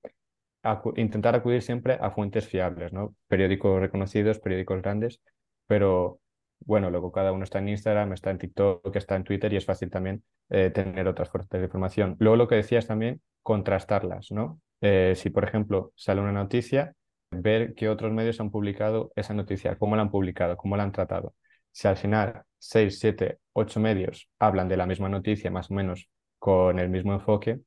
Intentar 0.95 1.35
acudir 1.35 1.61
siempre 1.61 1.97
a 2.01 2.11
fuentes 2.11 2.47
fiables, 2.47 2.93
¿no? 2.93 3.15
Periódicos 3.27 3.79
reconocidos, 3.79 4.39
periódicos 4.39 4.81
grandes, 4.81 5.21
pero 5.67 6.19
bueno, 6.59 6.89
luego 6.89 7.11
cada 7.11 7.31
uno 7.31 7.43
está 7.43 7.59
en 7.59 7.69
Instagram, 7.69 8.13
está 8.13 8.31
en 8.31 8.37
TikTok, 8.37 8.95
está 8.95 9.15
en 9.15 9.23
Twitter 9.23 9.53
y 9.53 9.57
es 9.57 9.65
fácil 9.65 9.89
también 9.89 10.23
eh, 10.49 10.71
tener 10.71 11.07
otras 11.07 11.29
fuentes 11.29 11.59
de 11.59 11.65
información. 11.65 12.15
Luego 12.19 12.37
lo 12.37 12.47
que 12.47 12.55
decías 12.55 12.87
también, 12.87 13.21
contrastarlas, 13.43 14.31
¿no? 14.31 14.59
Eh, 14.81 15.13
si, 15.15 15.29
por 15.29 15.43
ejemplo, 15.43 15.91
sale 15.95 16.21
una 16.21 16.31
noticia, 16.31 16.93
ver 17.31 17.73
qué 17.75 17.89
otros 17.89 18.11
medios 18.11 18.39
han 18.39 18.51
publicado 18.51 19.11
esa 19.15 19.33
noticia, 19.33 19.77
cómo 19.77 19.95
la 19.95 20.03
han 20.03 20.11
publicado, 20.11 20.57
cómo 20.57 20.77
la 20.77 20.83
han 20.83 20.91
tratado. 20.91 21.35
Si 21.71 21.87
al 21.87 21.97
final 21.97 22.43
seis, 22.57 22.99
siete, 22.99 23.39
ocho 23.53 23.79
medios 23.79 24.29
hablan 24.39 24.67
de 24.67 24.77
la 24.77 24.85
misma 24.85 25.09
noticia, 25.09 25.51
más 25.51 25.69
o 25.69 25.73
menos 25.73 26.09
con 26.39 26.79
el 26.79 26.89
mismo 26.89 27.13
enfoque, 27.13 27.59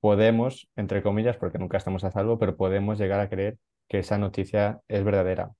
podemos, 0.00 0.68
entre 0.76 1.02
comillas, 1.02 1.36
porque 1.36 1.58
nunca 1.58 1.78
estamos 1.78 2.04
a 2.04 2.10
salvo, 2.10 2.38
pero 2.38 2.56
podemos 2.56 2.98
llegar 2.98 3.20
a 3.20 3.28
creer 3.28 3.58
que 3.88 3.98
esa 4.00 4.18
noticia 4.18 4.80
es 4.88 5.04
verdadera. 5.04 5.52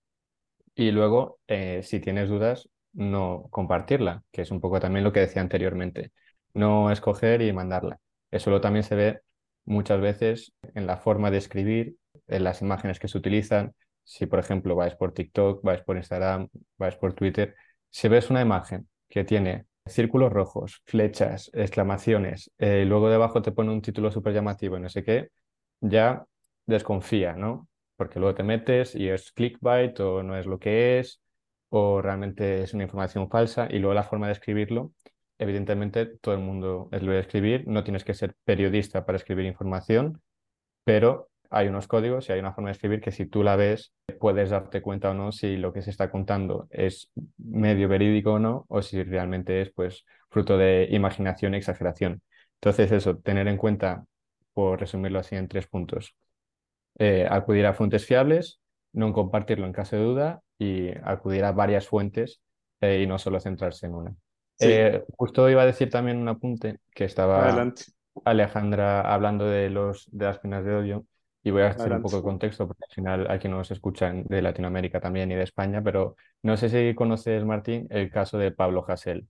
Y 0.74 0.90
luego, 0.92 1.38
eh, 1.48 1.82
si 1.82 2.00
tienes 2.00 2.28
dudas, 2.28 2.68
no 2.92 3.48
compartirla, 3.50 4.22
que 4.32 4.42
es 4.42 4.50
un 4.50 4.60
poco 4.60 4.80
también 4.80 5.04
lo 5.04 5.12
que 5.12 5.20
decía 5.20 5.42
anteriormente. 5.42 6.12
No 6.54 6.90
escoger 6.90 7.42
y 7.42 7.52
mandarla. 7.52 7.98
Eso 8.30 8.60
también 8.60 8.84
se 8.84 8.94
ve 8.96 9.20
muchas 9.64 10.00
veces 10.00 10.52
en 10.74 10.86
la 10.86 10.96
forma 10.98 11.30
de 11.30 11.38
escribir, 11.38 11.96
en 12.26 12.44
las 12.44 12.62
imágenes 12.62 12.98
que 12.98 13.08
se 13.08 13.18
utilizan. 13.18 13.74
Si, 14.04 14.26
por 14.26 14.38
ejemplo, 14.38 14.74
vais 14.76 14.94
por 14.96 15.12
TikTok, 15.12 15.62
vais 15.62 15.82
por 15.82 15.96
Instagram, 15.96 16.48
vais 16.78 16.96
por 16.96 17.14
Twitter, 17.14 17.54
si 17.90 18.08
ves 18.08 18.30
una 18.30 18.40
imagen 18.42 18.88
que 19.08 19.24
tiene 19.24 19.66
círculos 19.88 20.32
rojos, 20.32 20.82
flechas, 20.84 21.50
exclamaciones, 21.54 22.50
eh, 22.58 22.84
luego 22.86 23.10
debajo 23.10 23.42
te 23.42 23.52
pone 23.52 23.70
un 23.72 23.82
título 23.82 24.10
súper 24.10 24.34
llamativo 24.34 24.76
y 24.76 24.80
no 24.80 24.88
sé 24.88 25.04
qué, 25.04 25.28
ya 25.80 26.24
desconfía, 26.66 27.34
¿no? 27.34 27.68
Porque 27.96 28.20
luego 28.20 28.34
te 28.34 28.42
metes 28.42 28.94
y 28.94 29.08
es 29.08 29.32
clickbait 29.32 29.98
o 30.00 30.22
no 30.22 30.36
es 30.36 30.46
lo 30.46 30.58
que 30.58 30.98
es, 31.00 31.20
o 31.70 32.00
realmente 32.02 32.62
es 32.62 32.74
una 32.74 32.84
información 32.84 33.28
falsa, 33.28 33.68
y 33.70 33.78
luego 33.78 33.94
la 33.94 34.04
forma 34.04 34.26
de 34.26 34.32
escribirlo, 34.32 34.92
evidentemente 35.38 36.06
todo 36.06 36.34
el 36.34 36.40
mundo 36.40 36.88
lo 36.90 37.12
de 37.12 37.20
escribir, 37.20 37.66
no 37.66 37.84
tienes 37.84 38.04
que 38.04 38.14
ser 38.14 38.34
periodista 38.44 39.04
para 39.06 39.16
escribir 39.16 39.46
información, 39.46 40.20
pero 40.84 41.30
hay 41.50 41.68
unos 41.68 41.86
códigos 41.86 42.28
y 42.28 42.32
hay 42.32 42.40
una 42.40 42.52
forma 42.52 42.68
de 42.68 42.72
escribir 42.72 43.00
que 43.00 43.12
si 43.12 43.26
tú 43.26 43.42
la 43.42 43.56
ves 43.56 43.92
puedes 44.18 44.50
darte 44.50 44.82
cuenta 44.82 45.10
o 45.10 45.14
no 45.14 45.32
si 45.32 45.56
lo 45.56 45.72
que 45.72 45.82
se 45.82 45.90
está 45.90 46.10
contando 46.10 46.66
es 46.70 47.10
medio 47.38 47.88
verídico 47.88 48.34
o 48.34 48.38
no, 48.38 48.66
o 48.68 48.82
si 48.82 49.02
realmente 49.02 49.62
es 49.62 49.70
pues 49.70 50.04
fruto 50.30 50.58
de 50.58 50.88
imaginación 50.90 51.54
e 51.54 51.58
exageración. 51.58 52.22
Entonces 52.54 52.92
eso, 52.92 53.18
tener 53.18 53.48
en 53.48 53.56
cuenta, 53.56 54.04
por 54.52 54.80
resumirlo 54.80 55.20
así 55.20 55.36
en 55.36 55.48
tres 55.48 55.66
puntos, 55.68 56.16
eh, 56.98 57.26
acudir 57.30 57.66
a 57.66 57.74
fuentes 57.74 58.04
fiables, 58.04 58.60
no 58.92 59.12
compartirlo 59.12 59.66
en 59.66 59.72
caso 59.72 59.96
de 59.96 60.02
duda 60.02 60.40
y 60.58 60.90
acudir 61.04 61.44
a 61.44 61.52
varias 61.52 61.86
fuentes 61.86 62.40
eh, 62.80 63.00
y 63.02 63.06
no 63.06 63.18
solo 63.18 63.40
centrarse 63.40 63.86
en 63.86 63.94
una. 63.94 64.14
Eh, 64.60 65.04
justo 65.16 65.48
iba 65.48 65.62
a 65.62 65.66
decir 65.66 65.88
también 65.88 66.18
un 66.18 66.28
apunte 66.28 66.80
que 66.92 67.04
estaba 67.04 67.72
Alejandra 68.24 69.02
hablando 69.02 69.46
de, 69.46 69.70
los, 69.70 70.08
de 70.10 70.24
las 70.24 70.40
penas 70.40 70.64
de 70.64 70.74
odio 70.74 71.06
y 71.42 71.50
voy 71.50 71.62
a 71.62 71.68
hacer 71.68 71.92
un 71.92 72.02
poco 72.02 72.16
de 72.16 72.22
contexto 72.22 72.66
porque 72.66 72.84
al 72.88 72.94
final 72.94 73.26
hay 73.30 73.38
quienes 73.38 73.58
nos 73.58 73.70
escuchan 73.70 74.24
de 74.24 74.42
Latinoamérica 74.42 75.00
también 75.00 75.30
y 75.30 75.34
de 75.34 75.44
España, 75.44 75.82
pero 75.82 76.16
no 76.42 76.56
sé 76.56 76.68
si 76.68 76.94
conoces, 76.94 77.44
Martín, 77.44 77.86
el 77.90 78.10
caso 78.10 78.38
de 78.38 78.50
Pablo 78.50 78.84
Hasél. 78.86 79.28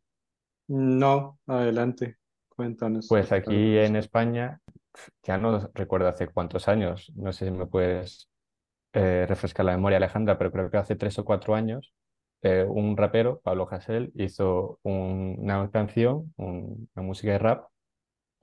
No, 0.68 1.38
adelante, 1.46 2.16
cuéntanos. 2.48 3.06
Pues 3.08 3.32
aquí 3.32 3.78
en 3.78 3.96
España, 3.96 4.60
ya 5.22 5.38
no 5.38 5.70
recuerdo 5.74 6.08
hace 6.08 6.28
cuántos 6.28 6.68
años, 6.68 7.12
no 7.14 7.32
sé 7.32 7.46
si 7.46 7.50
me 7.50 7.66
puedes 7.66 8.28
eh, 8.92 9.26
refrescar 9.28 9.66
la 9.66 9.72
memoria, 9.72 9.98
Alejandra, 9.98 10.38
pero 10.38 10.50
creo 10.50 10.70
que 10.70 10.76
hace 10.78 10.96
tres 10.96 11.18
o 11.18 11.24
cuatro 11.24 11.54
años, 11.54 11.92
eh, 12.42 12.64
un 12.68 12.96
rapero, 12.96 13.40
Pablo 13.40 13.68
Hasél, 13.70 14.12
hizo 14.14 14.78
una 14.82 15.70
canción, 15.70 16.32
una 16.36 17.02
música 17.02 17.32
de 17.32 17.38
rap 17.38 17.66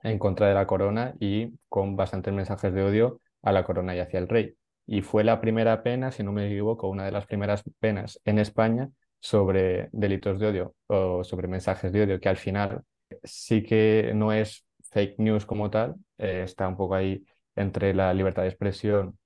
en 0.02 0.18
contra 0.18 0.48
de 0.48 0.54
la 0.54 0.66
corona 0.66 1.14
y 1.18 1.58
con 1.68 1.96
bastantes 1.96 2.32
mensajes 2.32 2.72
de 2.72 2.82
odio 2.82 3.20
a 3.46 3.52
la 3.52 3.64
corona 3.64 3.94
y 3.96 4.00
hacia 4.00 4.18
el 4.18 4.28
rey. 4.28 4.56
Y 4.86 5.02
fue 5.02 5.24
la 5.24 5.40
primera 5.40 5.82
pena, 5.82 6.12
si 6.12 6.22
no 6.22 6.32
me 6.32 6.46
equivoco, 6.46 6.88
una 6.88 7.04
de 7.04 7.12
las 7.12 7.26
primeras 7.26 7.62
penas 7.80 8.20
en 8.24 8.38
España 8.38 8.90
sobre 9.20 9.88
delitos 9.92 10.38
de 10.40 10.48
odio 10.48 10.74
o 10.88 11.24
sobre 11.24 11.48
mensajes 11.48 11.92
de 11.92 12.02
odio, 12.02 12.20
que 12.20 12.28
al 12.28 12.36
final 12.36 12.82
sí 13.24 13.62
que 13.62 14.12
no 14.14 14.32
es 14.32 14.66
fake 14.90 15.18
news 15.18 15.46
como 15.46 15.70
tal, 15.70 15.96
eh, 16.18 16.42
está 16.44 16.68
un 16.68 16.76
poco 16.76 16.94
ahí 16.94 17.24
entre 17.56 17.94
la 17.94 18.12
libertad 18.14 18.42
de 18.42 18.48
expresión 18.48 19.18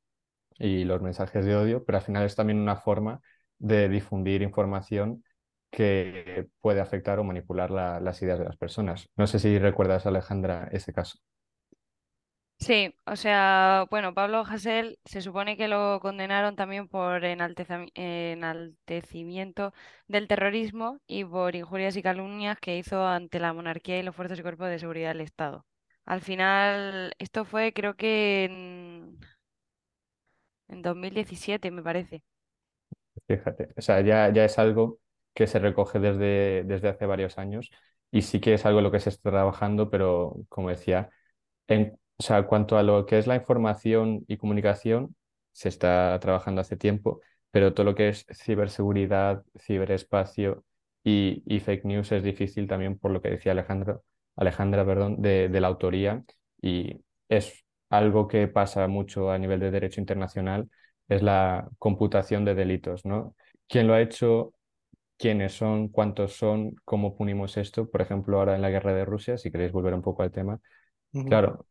y 0.59 0.85
los 0.85 1.03
mensajes 1.03 1.45
de 1.45 1.57
odio, 1.57 1.85
pero 1.85 1.99
al 1.99 2.05
final 2.05 2.25
es 2.27 2.37
también 2.37 2.59
una 2.61 2.77
forma 2.77 3.21
de 3.59 3.89
difundir 3.89 4.43
información 4.43 5.25
que 5.71 6.49
puede 6.61 6.81
afectar 6.81 7.19
o 7.19 7.25
manipular 7.25 7.71
las 7.71 8.23
ideas 8.23 8.39
de 8.39 8.45
las 8.47 8.57
personas. 8.57 9.09
No 9.17 9.27
sé 9.27 9.39
si 9.39 9.59
recuerdas, 9.59 10.07
Alejandra, 10.07 10.69
ese 10.73 10.93
caso. 10.93 11.19
Sí, 12.61 12.95
o 13.07 13.17
sea, 13.17 13.87
bueno, 13.91 14.13
Pablo 14.13 14.41
Hasél 14.47 14.99
se 15.07 15.23
supone 15.23 15.57
que 15.57 15.67
lo 15.67 15.99
condenaron 16.01 16.57
también 16.57 16.89
por 16.89 17.25
enaltecimiento 17.25 19.73
del 20.09 20.29
terrorismo 20.29 21.01
y 21.07 21.25
por 21.25 21.57
injurias 21.57 21.97
y 21.97 22.03
calumnias 22.03 22.59
que 22.61 22.77
hizo 22.77 23.07
ante 23.07 23.41
la 23.41 23.55
monarquía 23.55 23.99
y 23.99 24.03
los 24.03 24.15
fuerzas 24.15 24.39
y 24.39 24.43
cuerpos 24.43 24.69
de 24.69 24.79
seguridad 24.79 25.09
del 25.11 25.23
Estado. 25.23 25.65
Al 26.05 26.21
final, 26.21 27.15
esto 27.19 27.47
fue 27.47 27.73
creo 27.73 27.95
que 27.97 28.45
en, 28.45 29.19
en 30.69 30.81
2017, 30.83 31.73
me 31.73 31.83
parece. 31.83 32.23
Fíjate, 33.27 33.69
o 33.77 33.81
sea, 33.83 34.01
ya, 34.01 34.33
ya 34.33 34.45
es 34.45 34.59
algo 34.59 34.99
que 35.35 35.47
se 35.47 35.59
recoge 35.59 35.99
desde, 36.01 36.65
desde 36.65 36.89
hace 36.89 37.07
varios 37.07 37.39
años 37.39 37.71
y 38.11 38.23
sí 38.23 38.41
que 38.41 38.55
es 38.55 38.67
algo 38.67 38.79
en 38.81 38.85
lo 38.85 38.91
que 38.91 38.99
se 39.01 39.11
está 39.11 39.31
trabajando, 39.31 39.89
pero 39.91 40.35
como 40.49 40.71
decía, 40.71 41.11
en 41.69 41.99
o 42.21 42.23
sea, 42.23 42.47
cuanto 42.47 42.77
a 42.77 42.83
lo 42.83 43.07
que 43.07 43.19
es 43.19 43.27
la 43.27 43.35
información 43.35 44.27
y 44.29 44.37
comunicación, 44.37 45.17
se 45.53 45.71
está 45.71 46.19
trabajando 46.21 46.61
hace 46.61 46.77
tiempo, 46.77 47.23
pero 47.51 47.73
todo 47.73 47.85
lo 47.85 47.95
que 47.95 48.11
es 48.11 48.27
ciberseguridad, 48.31 49.43
ciberespacio 49.59 50.63
y, 51.03 51.43
fake 51.65 51.87
news 51.87 52.13
es 52.13 52.23
difícil 52.23 52.69
también 52.69 52.99
por 52.99 53.11
lo 53.11 53.23
que 53.23 53.31
decía 53.31 53.53
Alejandro, 53.53 54.05
Alejandra 54.37 54.85
perdón, 54.85 55.23
de, 55.23 55.49
la 55.49 55.69
autoría 55.69 56.23
y 56.61 57.01
es 57.31 57.65
algo 57.89 58.29
que 58.29 58.49
pasa 58.49 58.87
mucho 58.87 59.31
a 59.31 59.39
nivel 59.39 59.59
de 59.59 59.71
derecho 59.71 60.03
internacional, 60.03 60.69
es 61.09 61.23
la 61.23 61.71
computación 61.79 62.45
de 62.45 62.55
delitos, 62.55 63.07
¿no? 63.07 63.35
¿Quién 63.67 63.87
lo 63.87 63.95
ha 63.95 64.03
hecho? 64.03 64.53
quiénes 65.17 65.53
son, 65.53 65.89
cuántos 65.89 66.35
son, 66.35 66.77
cómo 66.85 67.15
punimos 67.15 67.59
esto. 67.59 67.91
Por 67.91 68.01
ejemplo, 68.01 68.39
ahora 68.39 68.57
en 68.57 68.63
la 68.63 68.71
guerra 68.71 68.95
de 68.95 69.05
Rusia, 69.05 69.37
si 69.37 69.51
queréis 69.51 69.71
volver 69.71 69.93
un 69.93 70.01
poco 70.01 70.23
al 70.23 70.31
tema. 70.31 70.59
Claro, 71.13 71.67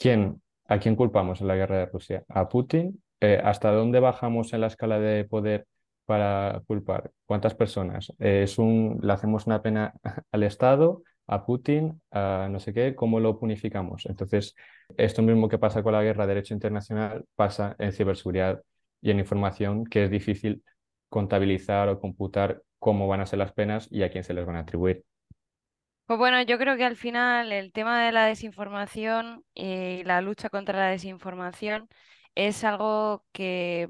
¿quién, 0.00 0.42
¿a 0.68 0.80
quién 0.80 0.96
culpamos 0.96 1.40
en 1.42 1.48
la 1.48 1.56
guerra 1.56 1.78
de 1.78 1.86
Rusia? 1.86 2.24
¿A 2.28 2.48
Putin? 2.48 3.02
Eh, 3.20 3.40
¿Hasta 3.44 3.70
dónde 3.72 4.00
bajamos 4.00 4.52
en 4.54 4.62
la 4.62 4.68
escala 4.68 4.98
de 5.00 5.24
poder 5.26 5.66
para 6.06 6.62
culpar? 6.66 7.12
¿Cuántas 7.26 7.54
personas? 7.54 8.12
¿Es 8.18 8.58
un, 8.58 8.98
¿Le 9.02 9.12
hacemos 9.12 9.46
una 9.46 9.62
pena 9.62 9.94
al 10.32 10.42
Estado? 10.44 11.02
a 11.32 11.46
Putin, 11.46 12.02
a 12.10 12.48
no 12.50 12.58
sé 12.58 12.74
qué, 12.74 12.96
¿cómo 12.96 13.20
lo 13.20 13.38
punificamos? 13.38 14.04
Entonces, 14.06 14.56
esto 14.96 15.22
mismo 15.22 15.48
que 15.48 15.58
pasa 15.58 15.82
con 15.82 15.92
la 15.92 16.02
guerra 16.02 16.26
de 16.26 16.34
derecho 16.34 16.54
internacional 16.54 17.24
pasa 17.36 17.76
en 17.78 17.92
ciberseguridad 17.92 18.62
y 19.00 19.12
en 19.12 19.20
información, 19.20 19.84
que 19.86 20.04
es 20.04 20.10
difícil 20.10 20.64
contabilizar 21.08 21.88
o 21.88 22.00
computar 22.00 22.62
cómo 22.80 23.06
van 23.06 23.20
a 23.20 23.26
ser 23.26 23.38
las 23.38 23.52
penas 23.52 23.86
y 23.92 24.02
a 24.02 24.10
quién 24.10 24.24
se 24.24 24.34
les 24.34 24.44
van 24.44 24.56
a 24.56 24.60
atribuir. 24.60 25.04
Pues 26.10 26.18
bueno, 26.18 26.42
yo 26.42 26.58
creo 26.58 26.76
que 26.76 26.84
al 26.84 26.96
final 26.96 27.52
el 27.52 27.72
tema 27.72 28.04
de 28.04 28.10
la 28.10 28.26
desinformación 28.26 29.44
y 29.54 30.02
la 30.02 30.20
lucha 30.20 30.50
contra 30.50 30.76
la 30.76 30.88
desinformación 30.90 31.88
es 32.34 32.64
algo 32.64 33.24
que 33.32 33.88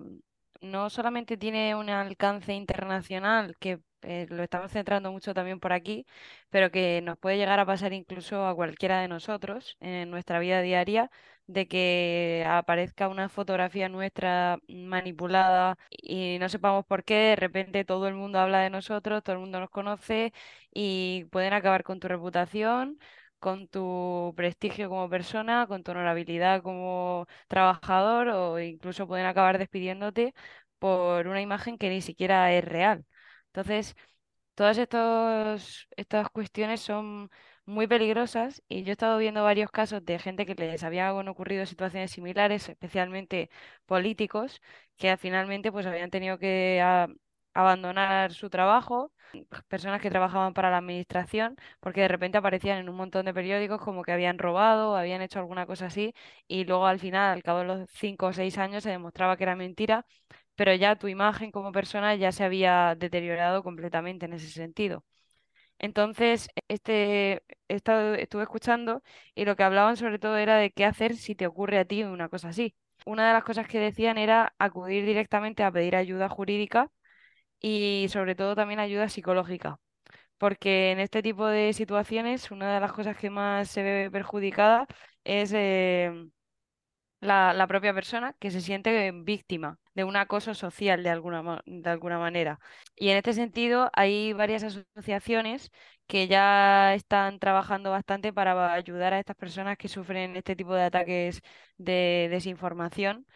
no 0.61 0.91
solamente 0.91 1.39
tiene 1.39 1.75
un 1.75 1.89
alcance 1.89 2.53
internacional, 2.53 3.57
que 3.59 3.81
eh, 4.03 4.27
lo 4.31 4.43
estamos 4.43 4.71
centrando 4.73 5.13
mucho 5.13 5.35
también 5.35 5.61
por 5.61 5.73
aquí, 5.73 6.07
pero 6.51 6.71
que 6.71 7.01
nos 7.03 7.19
puede 7.19 7.37
llegar 7.39 7.61
a 7.61 7.67
pasar 7.67 7.93
incluso 7.93 8.47
a 8.47 8.55
cualquiera 8.55 9.01
de 9.01 9.09
nosotros 9.09 9.77
en 9.81 10.11
nuestra 10.11 10.39
vida 10.39 10.63
diaria, 10.63 11.11
de 11.47 11.67
que 11.69 12.45
aparezca 12.49 13.09
una 13.09 13.29
fotografía 13.29 13.89
nuestra 13.89 14.59
manipulada 14.69 15.77
y 15.91 16.39
no 16.39 16.49
sepamos 16.49 16.85
por 16.87 17.05
qué, 17.05 17.15
de 17.15 17.37
repente 17.37 17.85
todo 17.85 18.07
el 18.09 18.15
mundo 18.15 18.39
habla 18.39 18.61
de 18.61 18.71
nosotros, 18.71 19.23
todo 19.23 19.35
el 19.35 19.41
mundo 19.41 19.61
nos 19.61 19.71
conoce 19.71 20.33
y 20.73 21.25
pueden 21.31 21.53
acabar 21.53 21.83
con 21.83 22.01
tu 22.01 22.09
reputación 22.09 22.99
con 23.39 23.69
tu 23.69 24.35
prestigio 24.37 24.89
como 24.89 25.09
persona, 25.09 25.67
con 25.67 25.83
tu 25.83 25.93
honorabilidad 25.93 26.63
como 26.63 27.27
trabajador 27.49 28.29
o 28.29 28.61
incluso 28.61 29.07
pueden 29.09 29.27
acabar 29.27 29.59
despidiéndote 29.59 30.35
por 30.79 31.27
una 31.27 31.41
imagen 31.43 31.79
que 31.79 31.89
ni 31.91 32.01
siquiera 32.03 32.53
es 32.53 32.65
real. 32.65 33.05
Entonces, 33.53 33.97
todas 34.55 34.79
estos, 34.79 35.89
estas 35.97 36.31
cuestiones 36.31 36.81
son 36.81 37.31
muy 37.67 37.87
peligrosas 37.87 38.63
y 38.69 38.83
yo 38.85 38.91
he 38.91 38.93
estado 38.93 39.19
viendo 39.19 39.45
varios 39.45 39.71
casos 39.71 40.05
de 40.05 40.19
gente 40.19 40.47
que 40.47 40.55
les 40.55 40.83
habían 40.85 41.29
ocurrido 41.29 41.67
situaciones 41.67 42.11
similares, 42.13 42.69
especialmente 42.69 43.51
políticos, 43.87 44.61
que 44.97 45.17
finalmente 45.17 45.73
pues 45.73 45.87
habían 45.87 46.11
tenido 46.11 46.39
que 46.39 46.81
abandonar 47.55 48.33
su 48.33 48.49
trabajo, 48.51 49.13
personas 49.69 50.01
que 50.01 50.11
trabajaban 50.11 50.55
para 50.55 50.71
la 50.71 50.79
administración, 50.79 51.57
porque 51.81 52.01
de 52.03 52.09
repente 52.09 52.39
aparecían 52.39 52.79
en 52.79 52.89
un 52.89 52.97
montón 52.97 53.27
de 53.27 53.35
periódicos 53.35 53.81
como 53.81 54.03
que 54.03 54.13
habían 54.13 54.39
robado, 54.39 54.97
habían 54.97 55.23
hecho 55.23 55.39
alguna 55.41 55.67
cosa 55.67 55.87
así, 55.87 56.15
y 56.49 56.65
luego 56.65 56.87
al 56.87 56.99
final, 57.01 57.33
al 57.35 57.43
cabo 57.43 57.61
de 57.61 57.65
los 57.67 57.91
cinco 57.91 58.27
o 58.27 58.33
seis 58.33 58.59
años, 58.59 58.83
se 58.85 58.91
demostraba 58.91 59.37
que 59.37 59.45
era 59.45 59.57
mentira 59.57 60.07
pero 60.61 60.75
ya 60.75 60.95
tu 60.97 61.09
imagen 61.09 61.51
como 61.53 61.73
persona 61.73 62.15
ya 62.17 62.33
se 62.33 62.45
había 62.45 62.95
deteriorado 62.95 63.63
completamente 63.63 64.27
en 64.27 64.35
ese 64.35 64.49
sentido. 64.51 65.05
Entonces, 65.79 66.49
este, 66.69 67.43
estuve 67.69 68.43
escuchando 68.45 69.03
y 69.35 69.45
lo 69.47 69.57
que 69.57 69.63
hablaban 69.65 69.97
sobre 69.97 70.19
todo 70.19 70.37
era 70.37 70.57
de 70.59 70.71
qué 70.73 70.85
hacer 70.85 71.17
si 71.17 71.35
te 71.35 71.47
ocurre 71.47 71.79
a 71.79 71.85
ti 71.87 72.05
una 72.05 72.29
cosa 72.29 72.49
así. 72.51 72.75
Una 73.07 73.27
de 73.29 73.33
las 73.35 73.45
cosas 73.45 73.69
que 73.69 73.81
decían 73.81 74.19
era 74.19 74.55
acudir 74.59 75.07
directamente 75.07 75.63
a 75.65 75.73
pedir 75.73 75.97
ayuda 75.97 76.29
jurídica 76.29 76.91
y 77.61 78.07
sobre 78.11 78.35
todo 78.35 78.55
también 78.57 78.81
ayuda 78.81 79.09
psicológica. 79.09 79.79
Porque 80.39 80.93
en 80.93 81.01
este 81.01 81.23
tipo 81.23 81.47
de 81.49 81.73
situaciones 81.75 82.51
una 82.53 82.75
de 82.75 82.81
las 82.81 82.93
cosas 82.93 83.17
que 83.17 83.31
más 83.31 83.71
se 83.71 83.83
ve 83.83 84.11
perjudicada 84.13 84.87
es 85.25 85.53
eh, 85.55 86.13
la, 87.21 87.67
propia 87.69 87.95
persona 87.95 88.35
que 88.39 88.51
se 88.51 88.61
siente 88.61 89.13
víctima 89.13 89.79
de 89.95 90.05
un 90.05 90.17
acoso 90.17 90.55
social 90.55 91.03
de 91.03 91.11
alguna, 91.11 91.63
de 91.67 91.91
alguna 91.91 92.19
manera. 92.19 92.59
Y 92.97 93.11
en 93.11 93.19
este 93.19 93.33
sentido 93.33 93.91
hay 93.93 94.33
varias 94.33 94.65
asociaciones 94.65 95.71
que 96.07 96.27
ya 96.29 96.95
están 96.95 97.39
trabajando 97.39 97.91
bastante 97.91 98.33
para 98.33 98.73
ayudar 98.73 99.15
a 99.15 99.21
estas 99.21 99.37
personas 99.37 99.77
que 99.79 99.89
sufren 99.89 100.37
este 100.37 100.57
tipo 100.57 100.75
de 100.75 100.85
ataques 100.85 101.41
de 101.77 102.29
desinformación 102.31 103.27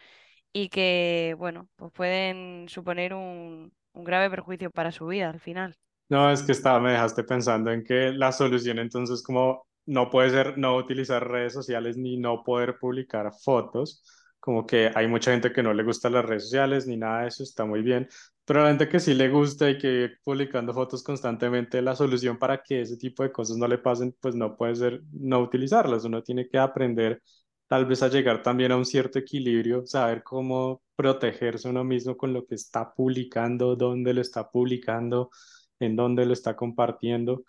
y 0.51 0.69
que, 0.69 1.35
bueno, 1.37 1.69
pues 1.75 1.91
pueden 1.91 2.67
suponer 2.69 3.13
un, 3.13 3.71
grave 3.93 4.29
perjuicio 4.29 4.71
para 4.71 4.91
su 4.91 5.07
vida 5.07 5.29
al 5.29 5.39
final. 5.39 5.75
No, 6.09 6.29
es 6.29 6.43
que 6.43 6.51
estaba, 6.51 6.79
me 6.79 6.91
dejaste 6.91 7.23
pensando 7.23 7.71
en 7.71 7.83
que 7.83 8.11
la 8.11 8.31
solución 8.31 8.79
entonces 8.79 9.23
como 9.23 9.65
no 9.85 10.09
puede 10.09 10.29
ser 10.31 10.57
no 10.57 10.75
utilizar 10.77 11.27
redes 11.27 11.53
sociales 11.53 11.97
ni 11.97 12.17
no 12.17 12.43
poder 12.43 12.77
publicar 12.79 13.31
fotos. 13.43 14.03
Como 14.39 14.65
que 14.65 14.91
hay 14.93 15.07
mucha 15.07 15.31
gente 15.31 15.51
que 15.51 15.63
no 15.63 15.73
le 15.73 15.83
gusta 15.83 16.09
las 16.09 16.25
redes 16.25 16.43
sociales 16.43 16.87
ni 16.87 16.97
nada 16.97 17.21
de 17.21 17.27
eso, 17.29 17.43
está 17.43 17.65
muy 17.65 17.81
bien. 17.81 18.07
Pero 18.45 18.61
la 18.61 18.69
gente 18.69 18.87
que 18.89 18.99
sí 18.99 19.13
le 19.15 19.29
gusta 19.29 19.69
y 19.69 19.77
que 19.77 20.11
publicando 20.23 20.73
fotos 20.73 21.03
constantemente, 21.03 21.81
la 21.81 21.95
solución 21.95 22.37
para 22.37 22.61
que 22.61 22.81
ese 22.81 22.97
tipo 22.97 23.23
de 23.23 23.31
cosas 23.31 23.57
no 23.57 23.67
le 23.67 23.79
pasen, 23.79 24.15
pues 24.19 24.35
no 24.35 24.55
puede 24.55 24.75
ser 24.75 25.01
no 25.11 25.39
utilizarlas. 25.41 26.05
Uno 26.05 26.21
tiene 26.23 26.47
que 26.47 26.59
aprender 26.59 27.21
tal 27.67 27.85
vez 27.85 28.03
a 28.03 28.07
llegar 28.09 28.43
también 28.43 28.71
a 28.71 28.77
un 28.77 28.85
cierto 28.85 29.19
equilibrio, 29.19 29.85
saber 29.85 30.23
cómo 30.23 30.83
protegerse 30.95 31.67
uno 31.69 31.83
mismo 31.83 32.15
con 32.15 32.33
lo 32.33 32.45
que 32.45 32.55
está 32.55 32.93
publicando, 32.93 33.75
dónde 33.75 34.13
lo 34.13 34.21
está 34.21 34.49
publicando, 34.49 35.31
en 35.79 35.95
dónde 35.95 36.25
lo 36.25 36.33
está 36.33 36.55
compartiendo 36.55 37.43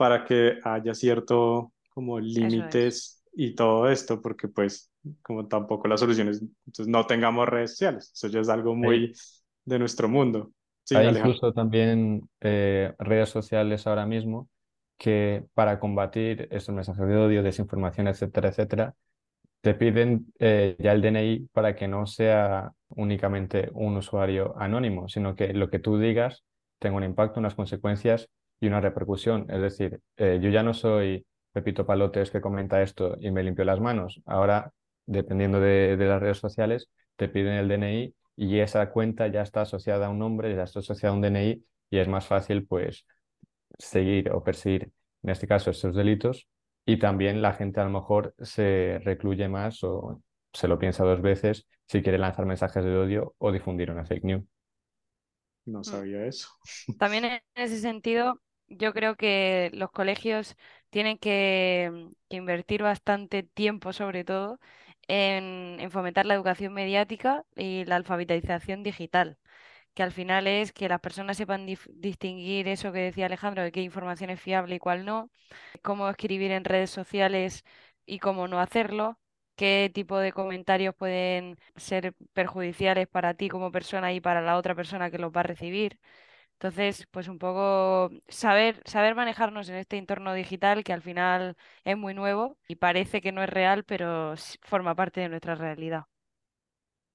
para 0.00 0.24
que 0.24 0.58
haya 0.64 0.94
cierto 0.94 1.74
como 1.90 2.18
límites 2.18 3.22
y 3.34 3.54
todo 3.54 3.90
esto, 3.90 4.22
porque 4.22 4.48
pues 4.48 4.90
como 5.20 5.46
tampoco 5.46 5.88
la 5.88 5.98
solución 5.98 6.28
es, 6.28 6.40
entonces 6.40 6.88
no 6.88 7.06
tengamos 7.06 7.46
redes 7.46 7.72
sociales, 7.72 8.10
eso 8.14 8.28
ya 8.28 8.40
es 8.40 8.48
algo 8.48 8.74
muy 8.74 9.12
de 9.66 9.78
nuestro 9.78 10.08
mundo. 10.08 10.52
Hay 10.94 11.06
incluso 11.08 11.52
también 11.52 12.30
eh, 12.40 12.94
redes 12.98 13.28
sociales 13.28 13.86
ahora 13.86 14.06
mismo 14.06 14.48
que 14.96 15.44
para 15.52 15.78
combatir 15.78 16.48
estos 16.50 16.74
mensajes 16.74 17.06
de 17.06 17.16
odio, 17.18 17.42
desinformación, 17.42 18.08
etcétera, 18.08 18.48
etcétera, 18.48 18.94
te 19.60 19.74
piden 19.74 20.32
eh, 20.38 20.76
ya 20.78 20.92
el 20.92 21.02
DNI 21.02 21.48
para 21.52 21.76
que 21.76 21.88
no 21.88 22.06
sea 22.06 22.72
únicamente 22.88 23.68
un 23.74 23.98
usuario 23.98 24.54
anónimo, 24.58 25.08
sino 25.10 25.36
que 25.36 25.52
lo 25.52 25.68
que 25.68 25.78
tú 25.78 25.98
digas 25.98 26.42
tenga 26.78 26.96
un 26.96 27.04
impacto, 27.04 27.38
unas 27.38 27.54
consecuencias 27.54 28.30
y 28.60 28.66
una 28.66 28.80
repercusión. 28.80 29.46
Es 29.50 29.60
decir, 29.60 30.00
eh, 30.16 30.38
yo 30.42 30.50
ya 30.50 30.62
no 30.62 30.74
soy 30.74 31.26
Pepito 31.52 31.86
Palotes 31.86 32.30
que 32.30 32.40
comenta 32.40 32.82
esto 32.82 33.16
y 33.20 33.30
me 33.30 33.42
limpio 33.42 33.64
las 33.64 33.80
manos. 33.80 34.20
Ahora, 34.26 34.72
dependiendo 35.06 35.60
de, 35.60 35.96
las 35.96 36.20
redes 36.20 36.38
sociales, 36.38 36.90
te 37.16 37.28
piden 37.28 37.54
el 37.54 37.68
DNI 37.68 38.14
y 38.36 38.58
esa 38.60 38.90
cuenta 38.90 39.26
ya 39.26 39.42
está 39.42 39.62
asociada 39.62 40.06
a 40.06 40.10
un 40.10 40.18
nombre, 40.18 40.54
ya 40.54 40.62
está 40.62 40.80
asociada 40.80 41.14
a 41.14 41.16
un 41.16 41.22
DNI 41.22 41.64
y 41.90 41.98
es 41.98 42.08
más 42.08 42.26
fácil 42.26 42.66
pues 42.66 43.06
seguir 43.78 44.30
o 44.32 44.44
perseguir, 44.44 44.92
en 45.22 45.30
este 45.30 45.46
caso, 45.46 45.70
estos 45.70 45.94
delitos. 45.94 46.48
Y 46.86 46.98
también 46.98 47.42
la 47.42 47.52
gente 47.54 47.80
a 47.80 47.84
lo 47.84 47.90
mejor 47.90 48.34
se 48.38 49.00
recluye 49.04 49.48
más 49.48 49.82
o 49.84 50.22
se 50.52 50.68
lo 50.68 50.78
piensa 50.78 51.04
dos 51.04 51.22
veces 51.22 51.66
si 51.86 52.02
quiere 52.02 52.18
lanzar 52.18 52.46
mensajes 52.46 52.84
de 52.84 52.96
odio 52.96 53.34
o 53.38 53.52
difundir 53.52 53.90
una 53.90 54.04
fake 54.04 54.24
news. 54.24 54.44
No 55.66 55.80
mm. 55.80 55.84
sabía 55.84 56.26
eso. 56.26 56.48
También 56.98 57.24
en 57.24 57.40
ese 57.54 57.78
sentido, 57.78 58.40
yo 58.70 58.92
creo 58.94 59.16
que 59.16 59.70
los 59.74 59.90
colegios 59.90 60.56
tienen 60.90 61.18
que, 61.18 62.08
invertir 62.30 62.82
bastante 62.82 63.42
tiempo, 63.42 63.92
sobre 63.92 64.24
todo, 64.24 64.60
en, 65.08 65.90
fomentar 65.90 66.26
la 66.26 66.34
educación 66.34 66.72
mediática 66.74 67.44
y 67.56 67.84
la 67.84 67.96
alfabetización 67.96 68.82
digital, 68.82 69.38
que 69.94 70.02
al 70.04 70.12
final 70.12 70.46
es 70.46 70.72
que 70.72 70.88
las 70.88 71.00
personas 71.00 71.36
sepan 71.36 71.66
distinguir 71.66 72.68
eso 72.68 72.92
que 72.92 73.00
decía 73.00 73.26
Alejandro, 73.26 73.62
de 73.64 73.72
qué 73.72 73.82
información 73.82 74.30
es 74.30 74.40
fiable 74.40 74.76
y 74.76 74.78
cuál 74.80 75.04
no, 75.04 75.30
cómo 75.82 76.08
escribir 76.08 76.52
en 76.52 76.64
redes 76.64 76.90
sociales 76.90 77.64
y 78.06 78.18
cómo 78.20 78.48
no 78.48 78.60
hacerlo, 78.60 79.18
qué 79.56 79.90
tipo 79.94 80.18
de 80.18 80.32
comentarios 80.32 80.94
pueden 80.94 81.58
ser 81.76 82.14
perjudiciales 82.32 83.08
para 83.08 83.34
ti 83.34 83.48
como 83.48 83.72
persona 83.72 84.12
y 84.12 84.20
para 84.20 84.40
la 84.42 84.56
otra 84.56 84.74
persona 84.74 85.10
que 85.10 85.18
los 85.18 85.32
va 85.32 85.40
a 85.40 85.44
recibir. 85.44 85.98
Entonces, 86.60 87.06
pues 87.10 87.28
un 87.28 87.38
poco 87.38 88.10
saber, 88.28 88.82
saber 88.86 89.14
manejarnos 89.14 89.68
en 89.70 89.76
este 89.76 89.96
entorno 89.98 90.34
digital 90.34 90.84
que 90.84 90.92
al 90.92 91.00
final 91.02 91.56
es 91.84 91.96
muy 91.96 92.12
nuevo 92.14 92.58
y 92.68 92.76
parece 92.76 93.22
que 93.22 93.32
no 93.32 93.42
es 93.42 93.48
real, 93.48 93.84
pero 93.84 94.34
forma 94.62 94.94
parte 94.94 95.20
de 95.22 95.30
nuestra 95.30 95.54
realidad. 95.54 96.04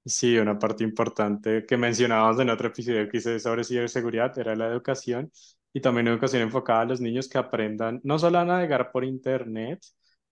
Sí, 0.08 0.38
una 0.38 0.60
parte 0.60 0.84
importante 0.84 1.66
que 1.66 1.78
mencionábamos 1.78 2.40
en 2.40 2.50
otro 2.52 2.68
episodio 2.68 3.10
que 3.10 3.18
hice 3.18 3.40
sobre 3.40 3.64
ciberseguridad 3.64 4.38
era 4.38 4.56
la 4.56 4.68
educación 4.68 5.32
y 5.74 5.82
también 5.82 6.08
educación 6.08 6.44
enfocada 6.44 6.82
a 6.82 6.86
los 6.86 7.02
niños 7.02 7.28
que 7.28 7.40
aprendan 7.40 8.02
no 8.04 8.20
solo 8.20 8.38
a 8.38 8.46
navegar 8.46 8.92
por 8.92 9.04
Internet 9.04 9.84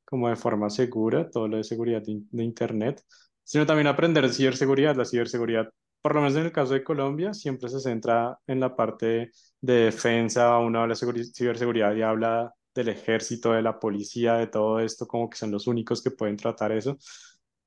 como 0.06 0.30
de 0.30 0.36
forma 0.36 0.70
segura, 0.70 1.28
todo 1.30 1.48
lo 1.48 1.58
de 1.58 1.64
seguridad 1.64 2.04
de 2.04 2.44
Internet, 2.44 3.04
sino 3.44 3.66
también 3.66 3.88
aprender 3.88 4.30
ciberseguridad. 4.32 4.96
La 4.96 5.06
ciberseguridad 5.06 5.70
por 6.04 6.16
lo 6.16 6.22
menos 6.22 6.36
en 6.36 6.44
el 6.44 6.52
caso 6.52 6.74
de 6.74 6.84
Colombia, 6.84 7.34
siempre 7.34 7.70
se 7.70 7.80
centra 7.80 8.38
en 8.46 8.60
la 8.60 8.76
parte 8.76 9.32
de 9.62 9.74
defensa, 9.74 10.58
uno 10.58 10.82
habla 10.82 10.96
de 10.96 11.24
ciberseguridad 11.34 11.96
y 11.96 12.02
habla 12.02 12.54
del 12.76 12.90
ejército, 12.90 13.54
de 13.54 13.62
la 13.62 13.80
policía, 13.80 14.34
de 14.34 14.48
todo 14.48 14.82
esto, 14.82 15.08
como 15.08 15.30
que 15.30 15.38
son 15.38 15.52
los 15.52 15.66
únicos 15.66 16.04
que 16.04 16.12
pueden 16.12 16.36
tratar 16.36 16.74
eso. 16.74 16.98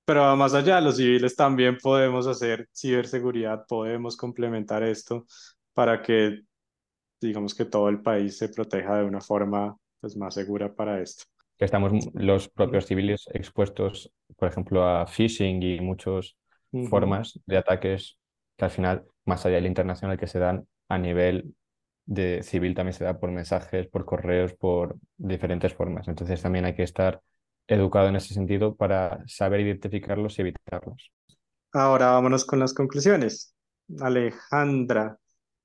Pero 0.04 0.36
más 0.36 0.52
allá, 0.52 0.82
los 0.82 0.98
civiles 0.98 1.34
también 1.34 1.78
podemos 1.82 2.26
hacer 2.26 2.68
ciberseguridad, 2.76 3.64
podemos 3.66 4.18
complementar 4.18 4.82
esto 4.82 5.24
para 5.72 6.02
que, 6.02 6.42
digamos 7.18 7.54
que 7.54 7.64
todo 7.64 7.88
el 7.88 8.02
país 8.02 8.36
se 8.36 8.50
proteja 8.50 8.98
de 8.98 9.04
una 9.04 9.22
forma 9.22 9.78
pues, 9.98 10.14
más 10.14 10.34
segura 10.34 10.74
para 10.74 11.00
esto. 11.00 11.24
Estamos 11.56 11.90
los 12.12 12.50
propios 12.50 12.84
civiles 12.84 13.24
expuestos, 13.32 14.12
por 14.36 14.46
ejemplo, 14.46 14.86
a 14.86 15.06
phishing 15.06 15.62
y 15.62 15.80
muchas 15.80 16.36
formas 16.90 17.40
de 17.46 17.56
ataques 17.56 18.18
que 18.56 18.64
al 18.64 18.70
final, 18.70 19.04
más 19.24 19.44
allá 19.44 19.56
del 19.56 19.66
internacional 19.66 20.18
que 20.18 20.26
se 20.26 20.38
dan 20.38 20.66
a 20.88 20.98
nivel 20.98 21.54
de 22.04 22.42
civil, 22.42 22.74
también 22.74 22.94
se 22.94 23.04
da 23.04 23.18
por 23.18 23.30
mensajes, 23.30 23.88
por 23.88 24.04
correos, 24.04 24.54
por 24.54 24.96
diferentes 25.16 25.74
formas. 25.74 26.08
Entonces 26.08 26.40
también 26.40 26.64
hay 26.64 26.74
que 26.74 26.84
estar 26.84 27.20
educado 27.66 28.08
en 28.08 28.16
ese 28.16 28.34
sentido 28.34 28.76
para 28.76 29.22
saber 29.26 29.60
identificarlos 29.60 30.38
y 30.38 30.42
evitarlos. 30.42 31.10
Ahora 31.72 32.12
vámonos 32.12 32.44
con 32.44 32.60
las 32.60 32.72
conclusiones. 32.72 33.54
Alejandra, 34.00 35.18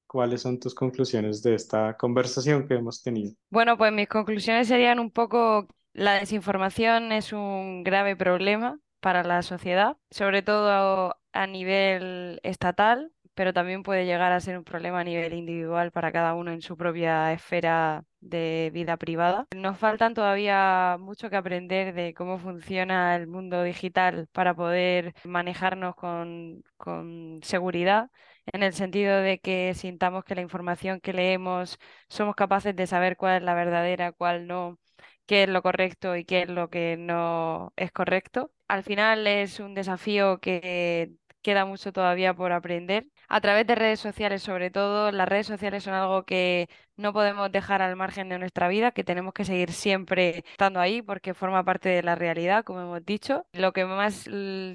¿cuáles 0.07 0.41
son 0.41 0.59
tus 0.59 0.75
conclusiones 0.75 1.41
de 1.41 1.55
esta 1.55 1.95
conversación 1.95 2.67
que 2.67 2.75
hemos 2.75 3.01
tenido? 3.01 3.33
Bueno, 3.49 3.77
pues 3.77 3.93
mis 3.93 4.07
conclusiones 4.07 4.67
serían 4.67 4.99
un 4.99 5.11
poco 5.11 5.67
la 5.93 6.15
desinformación 6.15 7.11
es 7.11 7.33
un 7.33 7.83
grave 7.83 8.15
problema 8.15 8.79
para 8.99 9.23
la 9.23 9.41
sociedad, 9.41 9.97
sobre 10.09 10.41
todo 10.41 11.15
a 11.33 11.47
nivel 11.47 12.39
estatal, 12.43 13.11
pero 13.33 13.53
también 13.53 13.83
puede 13.83 14.05
llegar 14.05 14.31
a 14.31 14.39
ser 14.39 14.57
un 14.57 14.63
problema 14.63 14.99
a 15.01 15.03
nivel 15.03 15.33
individual 15.33 15.91
para 15.91 16.11
cada 16.11 16.35
uno 16.35 16.51
en 16.51 16.61
su 16.61 16.77
propia 16.77 17.31
esfera 17.33 18.03
de 18.19 18.69
vida 18.73 18.97
privada. 18.97 19.47
Nos 19.55 19.77
faltan 19.77 20.13
todavía 20.13 20.97
mucho 20.99 21.29
que 21.29 21.37
aprender 21.37 21.93
de 21.93 22.13
cómo 22.13 22.37
funciona 22.37 23.15
el 23.15 23.27
mundo 23.27 23.63
digital 23.63 24.27
para 24.31 24.53
poder 24.53 25.13
manejarnos 25.23 25.95
con, 25.95 26.63
con 26.77 27.39
seguridad, 27.43 28.09
en 28.53 28.63
el 28.63 28.73
sentido 28.73 29.17
de 29.17 29.39
que 29.39 29.73
sintamos 29.75 30.23
que 30.23 30.35
la 30.35 30.41
información 30.41 30.99
que 30.99 31.13
leemos 31.13 31.77
somos 32.09 32.35
capaces 32.35 32.75
de 32.75 32.87
saber 32.87 33.17
cuál 33.17 33.37
es 33.37 33.43
la 33.43 33.53
verdadera, 33.53 34.11
cuál 34.11 34.47
no 34.47 34.77
qué 35.25 35.43
es 35.43 35.49
lo 35.49 35.61
correcto 35.61 36.15
y 36.15 36.25
qué 36.25 36.41
es 36.43 36.49
lo 36.49 36.69
que 36.69 36.97
no 36.97 37.73
es 37.75 37.91
correcto. 37.91 38.51
Al 38.67 38.83
final 38.83 39.27
es 39.27 39.59
un 39.59 39.73
desafío 39.73 40.39
que 40.39 41.13
queda 41.41 41.65
mucho 41.65 41.91
todavía 41.91 42.33
por 42.33 42.51
aprender. 42.51 43.07
A 43.27 43.41
través 43.41 43.65
de 43.67 43.75
redes 43.75 43.99
sociales, 43.99 44.43
sobre 44.43 44.71
todo, 44.71 45.11
las 45.11 45.27
redes 45.27 45.47
sociales 45.47 45.83
son 45.83 45.93
algo 45.93 46.23
que 46.23 46.69
no 46.97 47.13
podemos 47.13 47.51
dejar 47.51 47.81
al 47.81 47.95
margen 47.95 48.29
de 48.29 48.39
nuestra 48.39 48.67
vida, 48.67 48.91
que 48.91 49.03
tenemos 49.03 49.33
que 49.33 49.45
seguir 49.45 49.71
siempre 49.71 50.43
estando 50.51 50.79
ahí 50.79 51.01
porque 51.01 51.33
forma 51.33 51.63
parte 51.63 51.89
de 51.89 52.03
la 52.03 52.15
realidad, 52.15 52.63
como 52.63 52.81
hemos 52.81 53.05
dicho. 53.05 53.45
Lo 53.53 53.73
que 53.73 53.85
más 53.85 54.25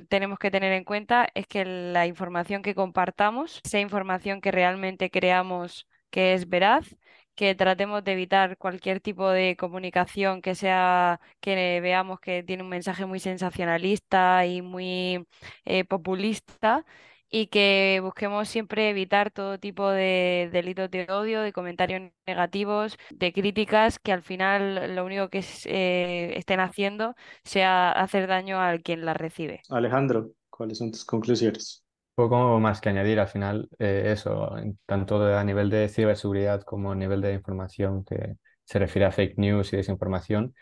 tenemos 0.09 0.39
que 0.39 0.51
tener 0.51 0.73
en 0.73 0.85
cuenta 0.85 1.29
es 1.35 1.47
que 1.47 1.65
la 1.65 2.07
información 2.07 2.63
que 2.63 2.75
compartamos 2.75 3.61
sea 3.65 3.81
información 3.81 4.41
que 4.41 4.51
realmente 4.51 5.11
creamos 5.11 5.87
que 6.11 6.35
es 6.35 6.49
veraz 6.49 6.97
que 7.37 7.55
tratemos 7.55 8.03
de 8.03 8.13
evitar 8.13 8.59
cualquier 8.59 9.01
tipo 9.01 9.29
de 9.29 9.57
comunicación 9.57 10.43
que 10.43 10.55
sea 10.55 11.21
que 11.41 11.81
veamos 11.81 12.19
que 12.21 12.43
tiene 12.43 12.63
un 12.65 12.69
mensaje 12.71 13.07
muy 13.07 13.21
sensacionalista 13.21 14.47
y 14.47 14.63
muy 14.63 15.27
eh, 15.65 15.85
populista 15.85 16.85
y 17.31 17.49
que 17.49 18.01
busquemos 18.03 18.49
siempre 18.49 18.91
evitar 18.91 19.31
todo 19.31 19.59
tipo 19.59 19.89
de 19.91 20.49
delitos 20.53 20.91
de 20.91 21.07
odio, 21.11 21.43
de 21.43 21.53
comentarios 21.53 22.11
negativos, 22.27 22.97
de 23.11 23.33
críticas 23.33 23.99
que 23.99 24.13
al 24.13 24.23
final 24.23 24.95
lo 24.95 25.05
único 25.05 25.29
que 25.29 25.45
eh, 25.65 26.35
estén 26.37 26.61
haciendo 26.61 27.15
sea 27.45 27.93
hacer 27.93 28.27
daño 28.27 28.61
al 28.61 28.83
quien 28.83 29.05
las 29.05 29.17
recibe. 29.17 29.61
Alejandro, 29.69 30.31
¿cuáles 30.51 30.79
son 30.79 30.93
tus 30.93 31.05
conclusiones? 31.05 31.86
Poco 32.17 32.59
más 32.61 32.81
que 32.81 32.91
añadir 32.91 33.21
al 33.21 33.29
final, 33.29 33.71
eh, 33.79 34.07
eso, 34.13 34.51
tanto 34.87 35.23
a 35.37 35.45
nivel 35.45 35.71
de 35.71 35.89
ciberseguridad 35.89 36.63
como 36.63 36.93
a 36.93 36.97
nivel 36.97 37.21
de 37.23 37.35
información 37.35 38.05
que 38.05 38.37
se 38.65 38.81
refiere 38.81 39.07
a 39.07 39.13
fake 39.13 39.39
news 39.39 39.73
y 39.73 39.79
desinformación. 39.79 40.55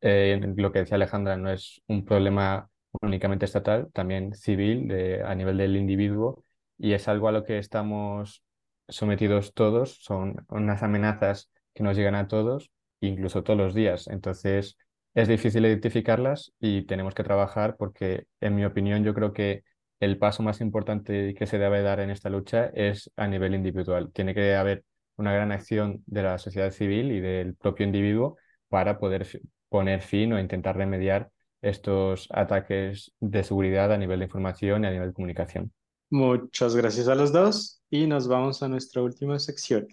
Eh, 0.00 0.40
lo 0.56 0.72
que 0.72 0.80
decía 0.80 0.96
Alejandra 0.96 1.36
no 1.36 1.50
es 1.50 1.82
un 1.88 2.04
problema 2.04 2.70
únicamente 3.02 3.44
estatal, 3.46 3.88
también 3.92 4.34
civil, 4.34 4.92
a 5.24 5.34
nivel 5.34 5.58
del 5.58 5.76
individuo, 5.76 6.44
y 6.78 6.92
es 6.94 7.08
algo 7.08 7.28
a 7.28 7.32
lo 7.32 7.44
que 7.44 7.58
estamos 7.58 8.42
sometidos 8.88 9.54
todos, 9.54 9.98
son 10.02 10.44
unas 10.48 10.82
amenazas 10.82 11.50
que 11.74 11.82
nos 11.82 11.96
llegan 11.96 12.14
a 12.14 12.28
todos, 12.28 12.70
incluso 13.00 13.42
todos 13.42 13.58
los 13.58 13.74
días. 13.74 14.06
Entonces, 14.08 14.76
es 15.14 15.28
difícil 15.28 15.64
identificarlas 15.66 16.52
y 16.60 16.82
tenemos 16.82 17.14
que 17.14 17.24
trabajar 17.24 17.76
porque, 17.76 18.26
en 18.40 18.54
mi 18.56 18.64
opinión, 18.64 19.04
yo 19.04 19.14
creo 19.14 19.32
que 19.32 19.64
el 20.00 20.18
paso 20.18 20.42
más 20.42 20.60
importante 20.60 21.34
que 21.34 21.46
se 21.46 21.58
debe 21.58 21.82
dar 21.82 22.00
en 22.00 22.10
esta 22.10 22.30
lucha 22.30 22.66
es 22.74 23.10
a 23.16 23.26
nivel 23.26 23.54
individual. 23.54 24.10
Tiene 24.12 24.34
que 24.34 24.54
haber 24.54 24.84
una 25.16 25.32
gran 25.32 25.52
acción 25.52 26.02
de 26.06 26.22
la 26.22 26.38
sociedad 26.38 26.70
civil 26.70 27.12
y 27.12 27.20
del 27.20 27.54
propio 27.54 27.86
individuo 27.86 28.36
para 28.68 28.98
poder 28.98 29.26
poner 29.68 30.02
fin 30.02 30.32
o 30.32 30.38
intentar 30.38 30.76
remediar 30.76 31.30
estos 31.62 32.28
ataques 32.30 33.12
de 33.20 33.42
seguridad 33.42 33.92
a 33.92 33.98
nivel 33.98 34.20
de 34.20 34.26
información 34.26 34.84
y 34.84 34.86
a 34.86 34.90
nivel 34.90 35.08
de 35.08 35.14
comunicación. 35.14 35.72
Muchas 36.10 36.76
gracias 36.76 37.08
a 37.08 37.14
los 37.14 37.32
dos 37.32 37.80
y 37.90 38.06
nos 38.06 38.28
vamos 38.28 38.62
a 38.62 38.68
nuestra 38.68 39.02
última 39.02 39.38
sección. 39.38 39.88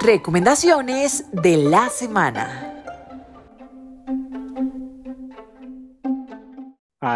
Recomendaciones 0.00 1.26
de 1.32 1.56
la 1.58 1.90
semana. 1.90 2.67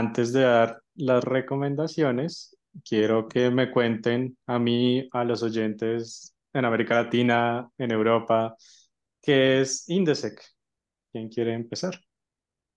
Antes 0.03 0.33
de 0.33 0.41
dar 0.41 0.83
las 0.97 1.23
recomendaciones, 1.23 2.57
quiero 2.85 3.29
que 3.29 3.51
me 3.51 3.71
cuenten 3.71 4.37
a 4.49 4.59
mí, 4.59 5.09
a 5.13 5.23
los 5.23 5.45
oyentes 5.45 6.35
en 6.53 6.65
América 6.65 7.05
Latina, 7.05 7.71
en 7.79 7.93
Europa, 7.93 8.57
¿qué 9.23 9.61
es 9.61 9.89
Indesec? 9.89 10.43
¿Quién 11.13 11.29
quiere 11.29 11.55
empezar? 11.55 12.01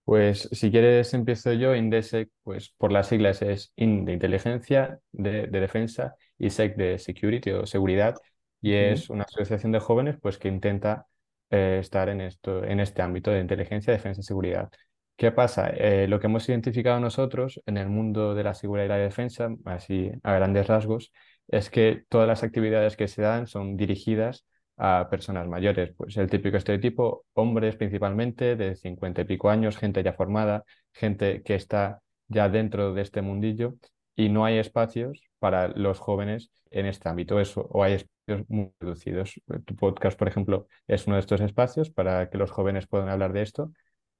Pues 0.03 0.47
si 0.51 0.69
quieres 0.69 1.15
empiezo 1.15 1.51
yo, 1.53 1.73
Indesec, 1.73 2.29
pues 2.43 2.75
por 2.77 2.91
las 2.91 3.07
siglas 3.07 3.41
es 3.41 3.73
IN 3.75 4.05
de 4.05 4.13
inteligencia, 4.13 4.99
de, 5.11 5.47
defensa 5.47 6.13
y 6.37 6.51
SEC 6.51 6.75
de 6.75 6.99
security 6.99 7.49
o 7.53 7.65
seguridad, 7.65 8.17
y 8.61 8.73
es 8.73 9.09
una 9.09 9.23
asociación 9.23 9.71
de 9.71 9.79
jóvenes 9.79 10.17
pues 10.21 10.37
que 10.37 10.47
intenta 10.47 11.07
eh, 11.49 11.79
estar 11.81 12.07
en, 12.07 12.21
esto, 12.21 12.63
en 12.63 12.79
este 12.81 13.01
ámbito 13.01 13.31
de 13.31 13.39
inteligencia, 13.39 13.91
defensa 13.91 14.21
y 14.21 14.23
seguridad. 14.23 14.69
¿Qué 15.17 15.31
pasa? 15.31 15.69
Eh, 15.69 16.07
lo 16.09 16.19
que 16.19 16.27
hemos 16.27 16.47
identificado 16.49 16.99
nosotros 16.99 17.61
en 17.65 17.77
el 17.77 17.87
mundo 17.87 18.35
de 18.35 18.43
la 18.43 18.53
seguridad 18.53 18.85
y 18.85 18.89
la 18.89 18.97
defensa, 18.97 19.49
así 19.63 20.11
a 20.23 20.33
grandes 20.33 20.67
rasgos, 20.67 21.13
es 21.47 21.69
que 21.69 22.03
todas 22.09 22.27
las 22.27 22.43
actividades 22.43 22.97
que 22.97 23.07
se 23.07 23.21
dan 23.21 23.47
son 23.47 23.77
dirigidas 23.77 24.45
a 24.75 25.07
personas 25.09 25.47
mayores. 25.47 25.93
Pues 25.95 26.17
el 26.17 26.29
típico 26.29 26.57
estereotipo, 26.57 27.25
hombres 27.33 27.77
principalmente 27.77 28.57
de 28.57 28.75
50 28.75 29.21
y 29.21 29.25
pico 29.25 29.49
años, 29.49 29.77
gente 29.77 30.03
ya 30.03 30.11
formada, 30.11 30.65
gente 30.91 31.43
que 31.43 31.55
está 31.55 32.01
ya 32.27 32.49
dentro 32.49 32.93
de 32.93 33.01
este 33.01 33.21
mundillo 33.21 33.75
y 34.17 34.27
no 34.27 34.43
hay 34.43 34.57
espacios 34.57 35.21
para 35.39 35.69
los 35.69 35.99
jóvenes 35.99 36.51
en 36.71 36.87
este 36.87 37.07
ámbito, 37.07 37.39
eso, 37.39 37.61
o 37.71 37.83
hay 37.83 37.93
espacios 37.93 38.49
muy 38.49 38.73
reducidos. 38.81 39.33
Tu 39.65 39.75
podcast, 39.77 40.17
por 40.19 40.27
ejemplo, 40.27 40.67
es 40.87 41.07
uno 41.07 41.15
de 41.15 41.21
estos 41.21 41.39
espacios 41.39 41.89
para 41.89 42.29
que 42.29 42.37
los 42.37 42.51
jóvenes 42.51 42.85
puedan 42.87 43.07
hablar 43.07 43.31
de 43.31 43.43
esto 43.43 43.71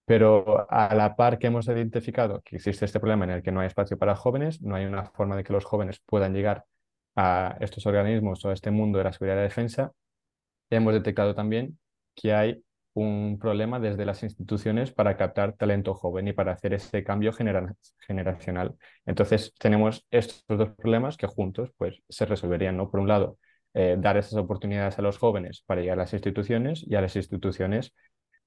pero 0.06 0.68
a 0.70 0.94
la 0.96 1.16
par 1.16 1.40
que 1.40 1.48
hemos 1.48 1.68
identificado 1.68 2.42
que 2.42 2.58
existe 2.58 2.86
este 2.86 3.00
problema 3.00 3.26
en 3.26 3.32
el 3.32 3.44
que 3.44 3.52
no 3.52 3.62
hay 3.62 3.68
espacio 3.68 3.98
para 3.98 4.16
jóvenes, 4.16 4.62
no 4.62 4.76
hay 4.76 4.86
una 4.86 5.06
forma 5.06 5.36
de 5.36 5.44
que 5.44 5.54
los 5.54 5.66
jóvenes 5.66 6.00
puedan 6.06 6.34
llegar 6.34 6.66
a 7.16 7.58
estos 7.62 7.86
organismos 7.86 8.44
o 8.46 8.50
a 8.50 8.54
este 8.54 8.72
mundo 8.72 8.98
de 8.98 9.06
la 9.06 9.14
seguridad 9.14 9.38
y 9.40 9.44
defensa, 9.44 9.94
hemos 10.70 10.94
detectado 10.94 11.36
también 11.36 11.80
que 12.16 12.34
hay 12.34 12.64
un 12.94 13.38
problema 13.40 13.80
desde 13.80 14.06
las 14.06 14.24
instituciones 14.24 14.92
para 14.92 15.18
captar 15.18 15.54
talento 15.54 15.94
joven 15.96 16.28
y 16.30 16.34
para 16.34 16.54
hacer 16.54 16.74
ese 16.74 17.04
cambio 17.04 17.34
generacional. 17.34 18.76
Entonces 19.06 19.54
tenemos 19.60 20.06
estos 20.12 20.44
dos 20.48 20.70
problemas 20.78 21.18
que 21.18 21.28
juntos 21.28 21.72
pues, 21.78 22.02
se 22.08 22.26
resolverían. 22.26 22.78
¿no? 22.78 22.90
Por 22.90 23.02
un 23.02 23.10
lado, 23.10 23.38
eh, 23.74 23.98
dar 24.00 24.16
esas 24.18 24.36
oportunidades 24.36 24.98
a 24.98 25.02
los 25.02 25.18
jóvenes 25.18 25.62
para 25.66 25.82
llegar 25.82 26.00
a 26.00 26.04
las 26.04 26.14
instituciones 26.14 26.86
y 26.88 26.96
a 26.96 27.02
las 27.02 27.16
instituciones 27.18 27.94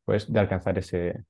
pues, 0.06 0.32
de 0.32 0.40
alcanzar 0.40 0.78
ese, 0.78 1.24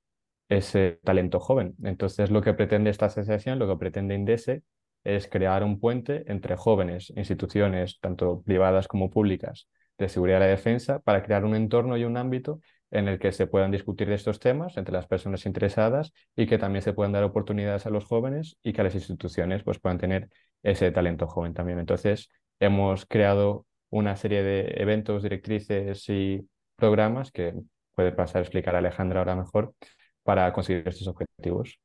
ese 0.48 1.00
talento 1.04 1.40
joven. 1.40 1.74
Entonces, 1.82 2.30
lo 2.30 2.42
que 2.42 2.54
pretende 2.54 2.90
esta 2.90 3.06
asociación, 3.06 3.58
lo 3.58 3.68
que 3.68 3.76
pretende 3.76 4.14
INDESE, 4.14 4.62
es 5.04 5.28
crear 5.28 5.62
un 5.64 5.78
puente 5.80 6.24
entre 6.30 6.56
jóvenes, 6.56 7.12
instituciones, 7.16 7.98
tanto 8.00 8.42
privadas 8.42 8.88
como 8.88 9.10
públicas, 9.10 9.68
de 9.98 10.08
seguridad 10.08 10.40
y 10.42 10.48
defensa, 10.48 11.00
para 11.00 11.22
crear 11.22 11.44
un 11.44 11.54
entorno 11.54 11.96
y 11.96 12.04
un 12.04 12.16
ámbito 12.16 12.60
en 12.90 13.08
el 13.08 13.18
que 13.18 13.32
se 13.32 13.46
puedan 13.46 13.70
discutir 13.70 14.10
estos 14.10 14.40
temas 14.40 14.76
entre 14.76 14.94
las 14.94 15.06
personas 15.06 15.44
interesadas 15.46 16.12
y 16.34 16.46
que 16.46 16.58
también 16.58 16.82
se 16.82 16.92
puedan 16.92 17.12
dar 17.12 17.24
oportunidades 17.24 17.86
a 17.86 17.90
los 17.90 18.04
jóvenes 18.04 18.56
y 18.62 18.72
que 18.72 18.82
las 18.82 18.94
instituciones 18.94 19.62
pues, 19.62 19.78
puedan 19.78 19.98
tener 19.98 20.28
ese 20.62 20.90
talento 20.90 21.26
joven 21.26 21.54
también. 21.54 21.78
Entonces, 21.78 22.30
hemos 22.60 23.06
creado 23.06 23.66
una 23.90 24.16
serie 24.16 24.42
de 24.42 24.74
eventos, 24.78 25.22
directrices 25.22 26.08
y 26.08 26.48
programas 26.76 27.30
que 27.30 27.54
puede 27.94 28.12
pasar 28.12 28.38
a 28.38 28.42
explicar 28.42 28.74
a 28.74 28.78
Alejandra 28.78 29.20
ahora 29.20 29.36
mejor 29.36 29.74
para 30.28 30.52
conseguir 30.52 30.86
estos 30.86 31.08
objetivos. 31.08 31.78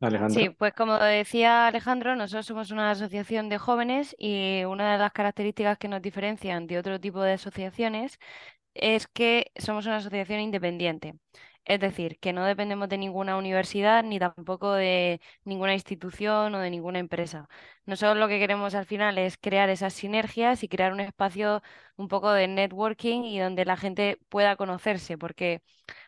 Alejandra. 0.00 0.40
Sí, 0.40 0.48
pues 0.48 0.72
como 0.72 0.96
decía 0.96 1.66
Alejandro, 1.66 2.16
nosotros 2.16 2.46
somos 2.46 2.70
una 2.70 2.90
asociación 2.90 3.50
de 3.50 3.58
jóvenes 3.58 4.16
y 4.18 4.64
una 4.64 4.92
de 4.94 4.98
las 4.98 5.12
características 5.12 5.76
que 5.76 5.88
nos 5.88 6.00
diferencian 6.00 6.66
de 6.66 6.78
otro 6.78 6.98
tipo 6.98 7.20
de 7.20 7.34
asociaciones 7.34 8.18
es 8.72 9.06
que 9.06 9.52
somos 9.56 9.84
una 9.84 9.96
asociación 9.96 10.40
independiente. 10.40 11.16
Es 11.64 11.80
decir, 11.80 12.18
que 12.18 12.32
no 12.34 12.44
dependemos 12.44 12.88
de 12.90 12.98
ninguna 12.98 13.36
universidad 13.38 14.02
ni 14.04 14.18
tampoco 14.18 14.72
de 14.74 15.20
ninguna 15.44 15.72
institución 15.74 16.54
o 16.54 16.58
de 16.60 16.70
ninguna 16.70 16.98
empresa. 16.98 17.48
Nosotros 17.86 18.18
lo 18.18 18.28
que 18.28 18.38
queremos 18.38 18.74
al 18.74 18.84
final 18.86 19.16
es 19.18 19.38
crear 19.38 19.70
esas 19.70 19.94
sinergias 19.94 20.62
y 20.62 20.68
crear 20.68 20.92
un 20.92 21.00
espacio 21.00 21.62
un 21.96 22.08
poco 22.08 22.32
de 22.32 22.48
networking 22.48 23.22
y 23.24 23.38
donde 23.40 23.64
la 23.64 23.76
gente 23.78 24.18
pueda 24.28 24.56
conocerse, 24.56 25.16
porque 25.16 25.62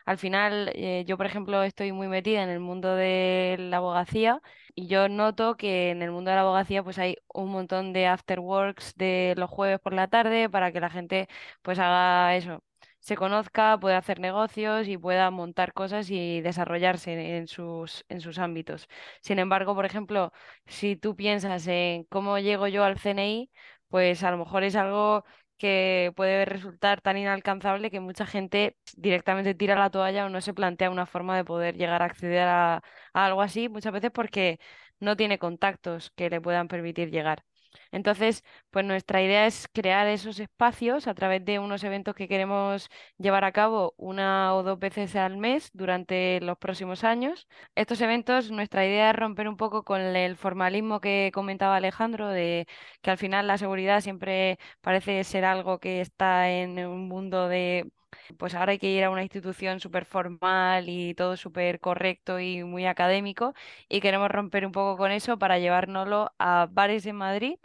al 0.05 0.17
final 0.17 0.71
eh, 0.75 1.03
yo, 1.07 1.17
por 1.17 1.25
ejemplo, 1.25 1.63
estoy 1.63 1.91
muy 1.91 2.07
metida 2.07 2.43
en 2.43 2.49
el 2.49 2.59
mundo 2.59 2.95
de 2.95 3.55
la 3.59 3.77
abogacía 3.77 4.41
y 4.75 4.87
yo 4.87 5.09
noto 5.09 5.57
que 5.57 5.89
en 5.91 6.01
el 6.03 6.11
mundo 6.11 6.29
de 6.31 6.35
la 6.35 6.41
abogacía 6.41 6.83
pues 6.83 6.97
hay 6.99 7.17
un 7.33 7.49
montón 7.51 7.93
de 7.93 8.07
afterworks 8.07 8.95
de 8.95 9.33
los 9.37 9.49
jueves 9.49 9.79
por 9.79 9.93
la 9.93 10.07
tarde 10.07 10.49
para 10.49 10.71
que 10.71 10.79
la 10.79 10.89
gente 10.89 11.27
pues 11.61 11.79
haga 11.79 12.35
eso, 12.35 12.63
se 13.07 13.15
conozca, 13.15 13.79
pueda 13.79 13.97
hacer 13.97 14.19
negocios 14.19 14.87
y 14.87 14.97
pueda 14.97 15.31
montar 15.31 15.73
cosas 15.73 16.09
y 16.11 16.41
desarrollarse 16.41 17.37
en 17.37 17.47
sus, 17.47 18.05
en 18.09 18.21
sus 18.21 18.37
ámbitos. 18.39 18.87
Sin 19.21 19.39
embargo, 19.39 19.73
por 19.75 19.85
ejemplo, 19.85 20.31
si 20.65 20.95
tú 20.95 21.15
piensas 21.15 21.65
en 21.67 22.03
cómo 22.05 22.37
llego 22.39 22.67
yo 22.67 22.83
al 22.83 22.99
CNI, 22.99 23.51
pues 23.89 24.23
a 24.23 24.31
lo 24.31 24.37
mejor 24.37 24.63
es 24.63 24.75
algo 24.75 25.23
que 25.57 26.11
puede 26.15 26.45
resultar 26.45 27.01
tan 27.01 27.17
inalcanzable 27.17 27.89
que 27.89 27.99
mucha 27.99 28.25
gente 28.25 28.77
directamente 28.95 29.55
tira 29.55 29.75
la 29.75 29.89
toalla 29.89 30.25
o 30.25 30.29
no 30.29 30.41
se 30.41 30.53
plantea 30.53 30.89
una 30.91 31.05
forma 31.07 31.35
de 31.37 31.45
poder 31.45 31.75
llegar 31.77 32.01
a 32.01 32.05
acceder 32.05 32.47
a, 32.47 32.75
a 33.13 33.25
algo 33.25 33.41
así, 33.41 33.69
muchas 33.69 33.93
veces 33.93 34.11
porque 34.11 34.59
no 34.99 35.15
tiene 35.17 35.39
contactos 35.39 36.11
que 36.15 36.29
le 36.29 36.41
puedan 36.41 36.67
permitir 36.67 37.09
llegar. 37.11 37.43
Entonces, 37.91 38.43
pues 38.71 38.85
nuestra 38.85 39.21
idea 39.21 39.45
es 39.45 39.67
crear 39.73 40.07
esos 40.07 40.39
espacios 40.39 41.07
a 41.07 41.13
través 41.13 41.43
de 41.45 41.59
unos 41.59 41.83
eventos 41.83 42.15
que 42.15 42.27
queremos 42.27 42.89
llevar 43.17 43.43
a 43.43 43.51
cabo 43.51 43.93
una 43.97 44.55
o 44.55 44.63
dos 44.63 44.79
veces 44.79 45.15
al 45.15 45.37
mes 45.37 45.69
durante 45.73 46.39
los 46.41 46.57
próximos 46.57 47.03
años. 47.03 47.47
Estos 47.75 48.01
eventos, 48.01 48.51
nuestra 48.51 48.85
idea 48.85 49.09
es 49.11 49.15
romper 49.15 49.47
un 49.47 49.57
poco 49.57 49.83
con 49.83 50.01
el 50.01 50.35
formalismo 50.37 50.99
que 51.01 51.31
comentaba 51.33 51.75
Alejandro, 51.77 52.29
de 52.29 52.67
que 53.01 53.11
al 53.11 53.17
final 53.17 53.47
la 53.47 53.57
seguridad 53.57 54.01
siempre 54.01 54.59
parece 54.81 55.23
ser 55.23 55.45
algo 55.45 55.79
que 55.79 56.01
está 56.01 56.49
en 56.49 56.79
un 56.85 57.07
mundo 57.07 57.47
de 57.47 57.89
pues 58.37 58.55
ahora 58.55 58.73
hay 58.73 58.79
que 58.79 58.89
ir 58.91 59.03
a 59.03 59.09
una 59.09 59.23
institución 59.23 59.79
súper 59.79 60.05
formal 60.05 60.89
y 60.89 61.13
todo 61.15 61.37
súper 61.37 61.79
correcto 61.79 62.39
y 62.39 62.63
muy 62.63 62.85
académico 62.85 63.53
y 63.89 64.01
queremos 64.01 64.29
romper 64.31 64.65
un 64.65 64.71
poco 64.71 64.97
con 64.97 65.11
eso 65.11 65.37
para 65.37 65.59
llevárnoslo 65.59 66.31
a 66.39 66.67
bares 66.71 67.05
en 67.05 67.15
Madrid 67.17 67.57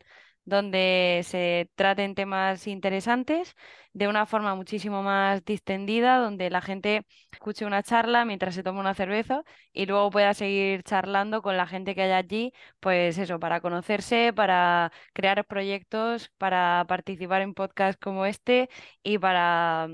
donde 0.45 1.21
se 1.25 1.71
traten 1.77 2.15
temas 2.15 2.67
interesantes 2.67 3.55
de 3.93 4.09
una 4.09 4.27
forma 4.27 4.55
muchísimo 4.55 5.03
más 5.03 5.45
distendida, 5.45 6.19
donde 6.19 6.51
la 6.51 6.61
gente 6.63 7.07
escuche 7.31 7.65
una 7.67 7.83
charla 7.83 8.25
mientras 8.25 8.55
se 8.55 8.63
toma 8.63 8.81
una 8.81 8.95
cerveza 8.95 9.45
y 9.73 9.87
luego 9.87 10.11
pueda 10.11 10.35
seguir 10.35 10.83
charlando 10.83 11.43
con 11.43 11.57
la 11.57 11.67
gente 11.67 11.95
que 11.95 12.03
hay 12.03 12.13
allí, 12.13 12.53
pues 12.81 13.19
eso, 13.19 13.39
para 13.39 13.61
conocerse, 13.61 14.33
para 14.35 14.93
crear 15.13 15.45
proyectos, 15.47 16.31
para 16.39 16.85
participar 16.89 17.43
en 17.43 17.55
podcasts 17.55 18.01
como 18.03 18.27
este 18.27 18.69
y 19.03 19.19
para 19.19 19.89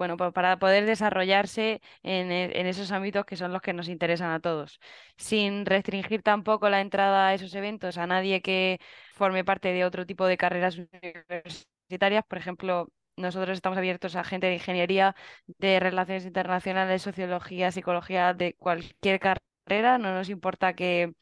bueno, 0.00 0.16
para 0.16 0.58
poder 0.58 0.86
desarrollarse 0.86 1.82
en, 2.02 2.32
e, 2.32 2.58
en, 2.58 2.66
esos 2.66 2.90
ámbitos 2.90 3.26
que 3.26 3.36
son 3.36 3.52
los 3.52 3.60
que 3.60 3.74
nos 3.74 3.88
interesan 3.88 4.30
a 4.32 4.40
todos, 4.40 4.80
sin 5.18 5.66
restringir 5.66 6.22
tampoco 6.22 6.70
la 6.70 6.80
entrada 6.80 7.28
a 7.28 7.34
esos 7.34 7.54
eventos 7.54 7.98
a 7.98 8.06
nadie 8.06 8.40
que 8.40 8.80
forme 9.12 9.44
parte 9.44 9.68
de 9.74 9.84
otro 9.84 10.06
tipo 10.06 10.24
de 10.26 10.38
carreras 10.38 10.78
universitarias. 10.78 12.24
Por 12.26 12.38
ejemplo, 12.38 12.88
nosotros 13.16 13.56
estamos 13.56 13.76
abiertos 13.76 14.16
a 14.16 14.24
gente 14.24 14.46
de 14.46 14.54
ingeniería, 14.54 15.14
de 15.58 15.80
relaciones 15.80 16.24
internacionales, 16.24 17.02
sociología, 17.02 17.70
psicología, 17.70 18.32
de 18.32 18.54
cualquier 18.54 19.20
carrera. 19.20 19.98
No 19.98 20.14
nos 20.14 20.30
importa 20.30 20.72
que, 20.74 21.12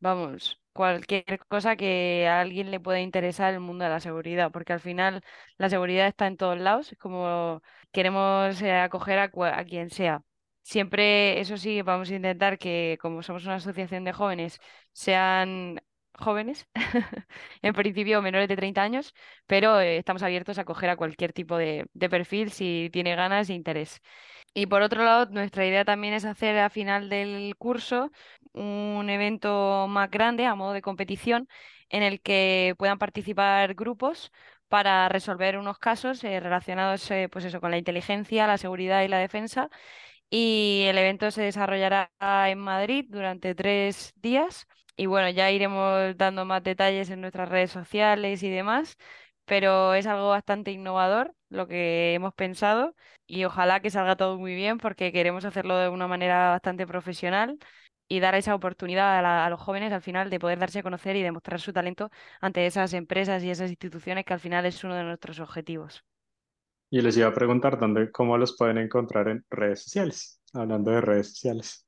vamos, 0.00 0.60
cualquier 0.78 1.24
cosa 1.48 1.76
que 1.76 2.26
a 2.28 2.40
alguien 2.40 2.70
le 2.70 2.80
pueda 2.80 3.00
interesar 3.00 3.52
el 3.54 3.60
mundo 3.60 3.84
de 3.84 3.90
la 3.90 4.00
seguridad, 4.00 4.50
porque 4.52 4.72
al 4.72 4.80
final 4.80 5.22
la 5.58 5.68
seguridad 5.70 6.06
está 6.08 6.26
en 6.26 6.36
todos 6.36 6.58
lados, 6.58 6.92
es 6.92 6.98
como 6.98 7.62
queremos 7.92 8.60
eh, 8.62 8.72
acoger 8.72 9.18
a, 9.18 9.24
a 9.58 9.64
quien 9.64 9.90
sea. 9.90 10.22
Siempre, 10.62 11.40
eso 11.40 11.56
sí, 11.56 11.82
vamos 11.82 12.10
a 12.10 12.14
intentar 12.16 12.58
que, 12.58 12.98
como 13.00 13.22
somos 13.22 13.44
una 13.46 13.54
asociación 13.56 14.04
de 14.04 14.12
jóvenes, 14.12 14.60
sean 14.92 15.80
jóvenes, 16.18 16.68
en 17.62 17.74
principio 17.74 18.22
menores 18.22 18.48
de 18.48 18.56
30 18.56 18.82
años, 18.82 19.14
pero 19.46 19.80
eh, 19.80 19.98
estamos 19.98 20.22
abiertos 20.22 20.58
a 20.58 20.62
acoger 20.62 20.90
a 20.90 20.96
cualquier 20.96 21.32
tipo 21.32 21.56
de, 21.56 21.86
de 21.94 22.08
perfil 22.10 22.50
si 22.52 22.90
tiene 22.92 23.14
ganas 23.16 23.50
e 23.50 23.54
interés. 23.54 24.00
Y 24.54 24.66
por 24.66 24.82
otro 24.82 25.04
lado, 25.04 25.26
nuestra 25.30 25.66
idea 25.66 25.84
también 25.84 26.14
es 26.14 26.24
hacer 26.24 26.58
a 26.58 26.70
final 26.70 27.08
del 27.08 27.54
curso 27.56 28.10
un 28.52 29.08
evento 29.10 29.86
más 29.88 30.10
grande 30.10 30.46
a 30.46 30.54
modo 30.54 30.72
de 30.72 30.82
competición 30.82 31.48
en 31.90 32.02
el 32.02 32.20
que 32.20 32.74
puedan 32.78 32.98
participar 32.98 33.74
grupos 33.74 34.32
para 34.68 35.08
resolver 35.08 35.56
unos 35.58 35.78
casos 35.78 36.22
eh, 36.24 36.40
relacionados 36.40 37.10
eh, 37.10 37.28
pues 37.30 37.44
eso, 37.44 37.60
con 37.60 37.70
la 37.70 37.78
inteligencia, 37.78 38.46
la 38.46 38.58
seguridad 38.58 39.02
y 39.02 39.08
la 39.08 39.18
defensa. 39.18 39.70
Y 40.30 40.84
el 40.88 40.98
evento 40.98 41.30
se 41.30 41.42
desarrollará 41.42 42.10
en 42.50 42.58
Madrid 42.58 43.06
durante 43.08 43.54
tres 43.54 44.12
días. 44.16 44.66
Y 45.00 45.06
bueno, 45.06 45.30
ya 45.30 45.48
iremos 45.52 46.16
dando 46.16 46.44
más 46.44 46.64
detalles 46.64 47.08
en 47.10 47.20
nuestras 47.20 47.48
redes 47.48 47.70
sociales 47.70 48.42
y 48.42 48.50
demás, 48.50 48.96
pero 49.44 49.94
es 49.94 50.06
algo 50.08 50.30
bastante 50.30 50.72
innovador 50.72 51.36
lo 51.50 51.68
que 51.68 52.14
hemos 52.14 52.34
pensado 52.34 52.96
y 53.24 53.44
ojalá 53.44 53.78
que 53.78 53.90
salga 53.90 54.16
todo 54.16 54.38
muy 54.38 54.56
bien 54.56 54.78
porque 54.78 55.12
queremos 55.12 55.44
hacerlo 55.44 55.78
de 55.78 55.88
una 55.88 56.08
manera 56.08 56.50
bastante 56.50 56.84
profesional 56.84 57.58
y 58.08 58.18
dar 58.18 58.34
esa 58.34 58.56
oportunidad 58.56 59.24
a, 59.24 59.48
los 59.50 59.60
jóvenes 59.60 59.92
al 59.92 60.02
final 60.02 60.30
de 60.30 60.40
poder 60.40 60.58
darse 60.58 60.80
a 60.80 60.82
conocer 60.82 61.14
y 61.14 61.22
demostrar 61.22 61.60
su 61.60 61.72
talento 61.72 62.10
ante 62.40 62.66
esas 62.66 62.92
empresas 62.92 63.44
y 63.44 63.50
esas 63.50 63.70
instituciones 63.70 64.24
que 64.24 64.34
al 64.34 64.40
final 64.40 64.66
es 64.66 64.82
uno 64.82 64.96
de 64.96 65.04
nuestros 65.04 65.38
objetivos. 65.38 66.04
Y 66.90 67.02
les 67.02 67.16
iba 67.16 67.28
a 67.28 67.34
preguntar 67.34 67.78
dónde, 67.78 68.10
cómo 68.10 68.36
los 68.36 68.56
pueden 68.56 68.78
encontrar 68.78 69.28
en 69.28 69.44
redes 69.48 69.84
sociales, 69.84 70.40
hablando 70.52 70.90
de 70.90 71.00
redes 71.02 71.30
sociales. 71.30 71.86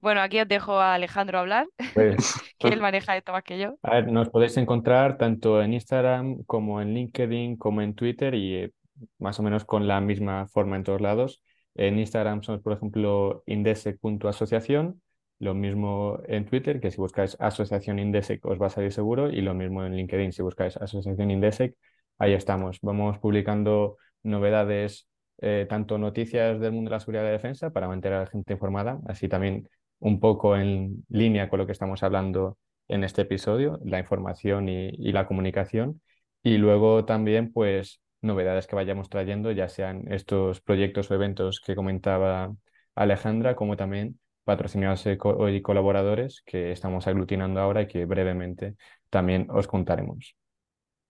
Bueno, 0.00 0.20
aquí 0.20 0.40
os 0.40 0.48
dejo 0.48 0.78
a 0.78 0.94
Alejandro 0.94 1.38
hablar, 1.38 1.66
pues, 1.94 2.34
que 2.58 2.68
él 2.68 2.80
maneja 2.80 3.16
esto 3.16 3.32
más 3.32 3.42
que 3.42 3.58
yo. 3.58 3.76
A 3.82 3.94
ver, 3.94 4.08
nos 4.10 4.28
podéis 4.30 4.56
encontrar 4.56 5.18
tanto 5.18 5.62
en 5.62 5.72
Instagram 5.72 6.44
como 6.44 6.80
en 6.80 6.94
LinkedIn 6.94 7.56
como 7.56 7.82
en 7.82 7.94
Twitter 7.94 8.34
y 8.34 8.54
eh, 8.54 8.72
más 9.18 9.38
o 9.38 9.42
menos 9.42 9.64
con 9.64 9.86
la 9.86 10.00
misma 10.00 10.46
forma 10.48 10.76
en 10.76 10.84
todos 10.84 11.00
lados. 11.00 11.42
En 11.74 11.98
Instagram 11.98 12.42
somos, 12.42 12.62
por 12.62 12.72
ejemplo, 12.72 13.42
indesec.asociación 13.46 15.00
lo 15.38 15.54
mismo 15.54 16.18
en 16.26 16.46
Twitter, 16.46 16.80
que 16.80 16.90
si 16.90 16.96
buscáis 16.98 17.36
Asociación 17.40 17.98
Indesec 17.98 18.44
os 18.46 18.60
va 18.60 18.66
a 18.66 18.70
salir 18.70 18.92
seguro, 18.92 19.30
y 19.30 19.40
lo 19.42 19.54
mismo 19.54 19.84
en 19.84 19.94
LinkedIn, 19.94 20.32
si 20.32 20.42
buscáis 20.42 20.76
Asociación 20.76 21.30
Indesec, 21.30 21.76
ahí 22.18 22.32
estamos. 22.32 22.78
Vamos 22.82 23.18
publicando 23.18 23.98
novedades, 24.22 25.08
eh, 25.40 25.66
tanto 25.68 25.98
noticias 25.98 26.60
del 26.60 26.72
mundo 26.72 26.90
de 26.90 26.96
la 26.96 27.00
seguridad 27.00 27.22
y 27.24 27.26
la 27.26 27.32
defensa 27.32 27.70
para 27.70 27.88
mantener 27.88 28.18
a 28.18 28.20
la 28.22 28.26
gente 28.26 28.52
informada, 28.54 29.00
así 29.06 29.28
también 29.28 29.68
un 29.98 30.20
poco 30.20 30.56
en 30.56 31.04
línea 31.08 31.48
con 31.48 31.58
lo 31.58 31.66
que 31.66 31.72
estamos 31.72 32.02
hablando 32.02 32.58
en 32.88 33.04
este 33.04 33.22
episodio, 33.22 33.78
la 33.84 33.98
información 33.98 34.68
y, 34.68 34.88
y 34.90 35.12
la 35.12 35.26
comunicación. 35.26 36.00
Y 36.42 36.58
luego 36.58 37.04
también, 37.04 37.52
pues, 37.52 38.00
novedades 38.20 38.66
que 38.66 38.76
vayamos 38.76 39.08
trayendo, 39.08 39.50
ya 39.52 39.68
sean 39.68 40.04
estos 40.12 40.60
proyectos 40.60 41.10
o 41.10 41.14
eventos 41.14 41.60
que 41.60 41.74
comentaba 41.74 42.54
Alejandra, 42.94 43.56
como 43.56 43.76
también 43.76 44.18
patrocinados 44.44 45.04
y 45.06 45.62
colaboradores 45.62 46.42
que 46.46 46.70
estamos 46.70 47.06
aglutinando 47.08 47.60
ahora 47.60 47.82
y 47.82 47.88
que 47.88 48.04
brevemente 48.04 48.76
también 49.10 49.48
os 49.50 49.66
contaremos. 49.66 50.36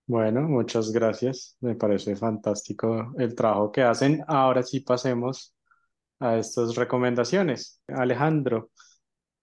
Bueno, 0.07 0.42
muchas 0.42 0.92
gracias. 0.92 1.57
Me 1.61 1.74
parece 1.74 2.14
fantástico 2.14 3.12
el 3.18 3.34
trabajo 3.34 3.72
que 3.72 3.82
hacen. 3.82 4.22
Ahora 4.28 4.62
sí 4.62 4.80
pasemos 4.80 5.54
a 6.20 6.36
estas 6.36 6.76
recomendaciones. 6.76 7.80
Alejandro, 7.88 8.70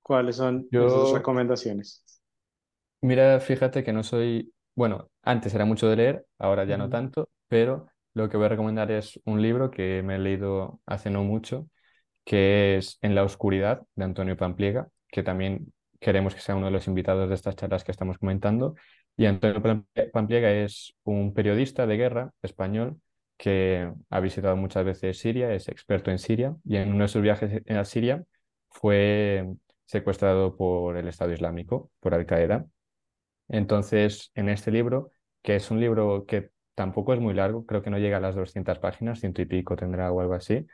¿cuáles 0.01 0.37
son 0.37 0.67
Yo... 0.71 1.13
recomendaciones? 1.13 2.03
Mira, 3.01 3.39
fíjate 3.41 3.83
que 3.83 3.91
no 3.91 4.03
soy, 4.03 4.53
bueno, 4.75 5.09
antes 5.21 5.53
era 5.53 5.65
mucho 5.65 5.89
de 5.89 5.97
leer, 5.97 6.25
ahora 6.39 6.63
ya 6.63 6.77
no 6.77 6.89
tanto, 6.89 7.27
pero 7.49 7.87
lo 8.13 8.29
que 8.29 8.37
voy 8.37 8.45
a 8.45 8.49
recomendar 8.49 8.89
es 8.91 9.19
un 9.25 9.41
libro 9.41 9.69
que 9.69 10.01
me 10.03 10.15
he 10.15 10.19
leído 10.19 10.79
hace 10.85 11.09
no 11.09 11.23
mucho, 11.23 11.67
que 12.23 12.77
es 12.77 12.99
En 13.01 13.15
la 13.15 13.23
oscuridad, 13.23 13.81
de 13.95 14.05
Antonio 14.05 14.37
Pampliega, 14.37 14.87
que 15.09 15.23
también 15.23 15.73
queremos 15.99 16.33
que 16.33 16.41
sea 16.41 16.55
uno 16.55 16.67
de 16.67 16.71
los 16.71 16.87
invitados 16.87 17.27
de 17.27 17.35
estas 17.35 17.57
charlas 17.57 17.83
que 17.83 17.91
estamos 17.91 18.17
comentando. 18.17 18.75
Y 19.15 19.25
Antonio 19.25 19.61
Pampliega 20.11 20.51
es 20.51 20.93
un 21.03 21.33
periodista 21.33 21.85
de 21.85 21.97
guerra 21.97 22.31
español 22.41 22.99
que 23.37 23.91
ha 24.09 24.19
visitado 24.19 24.55
muchas 24.55 24.85
veces 24.85 25.19
Siria, 25.19 25.53
es 25.53 25.67
experto 25.67 26.11
en 26.11 26.19
Siria, 26.19 26.55
y 26.63 26.77
en 26.77 26.93
uno 26.93 27.03
de 27.03 27.07
sus 27.09 27.21
viajes 27.21 27.61
a 27.69 27.85
Siria 27.85 28.23
fue 28.69 29.45
secuestrado 29.85 30.55
por 30.55 30.97
el 30.97 31.07
Estado 31.07 31.33
Islámico, 31.33 31.91
por 31.99 32.13
Al 32.13 32.25
Qaeda. 32.25 32.65
Entonces, 33.49 34.31
en 34.35 34.49
este 34.49 34.71
libro, 34.71 35.11
que 35.41 35.55
es 35.55 35.69
un 35.71 35.79
libro 35.79 36.25
que 36.25 36.51
tampoco 36.75 37.13
es 37.13 37.19
muy 37.19 37.33
largo, 37.33 37.65
creo 37.65 37.81
que 37.83 37.89
no 37.89 37.99
llega 37.99 38.17
a 38.17 38.19
las 38.21 38.35
200 38.35 38.79
páginas, 38.79 39.19
ciento 39.19 39.41
y 39.41 39.45
pico 39.45 39.75
tendrá 39.75 40.11
o 40.11 40.21
algo 40.21 40.33
así, 40.33 40.65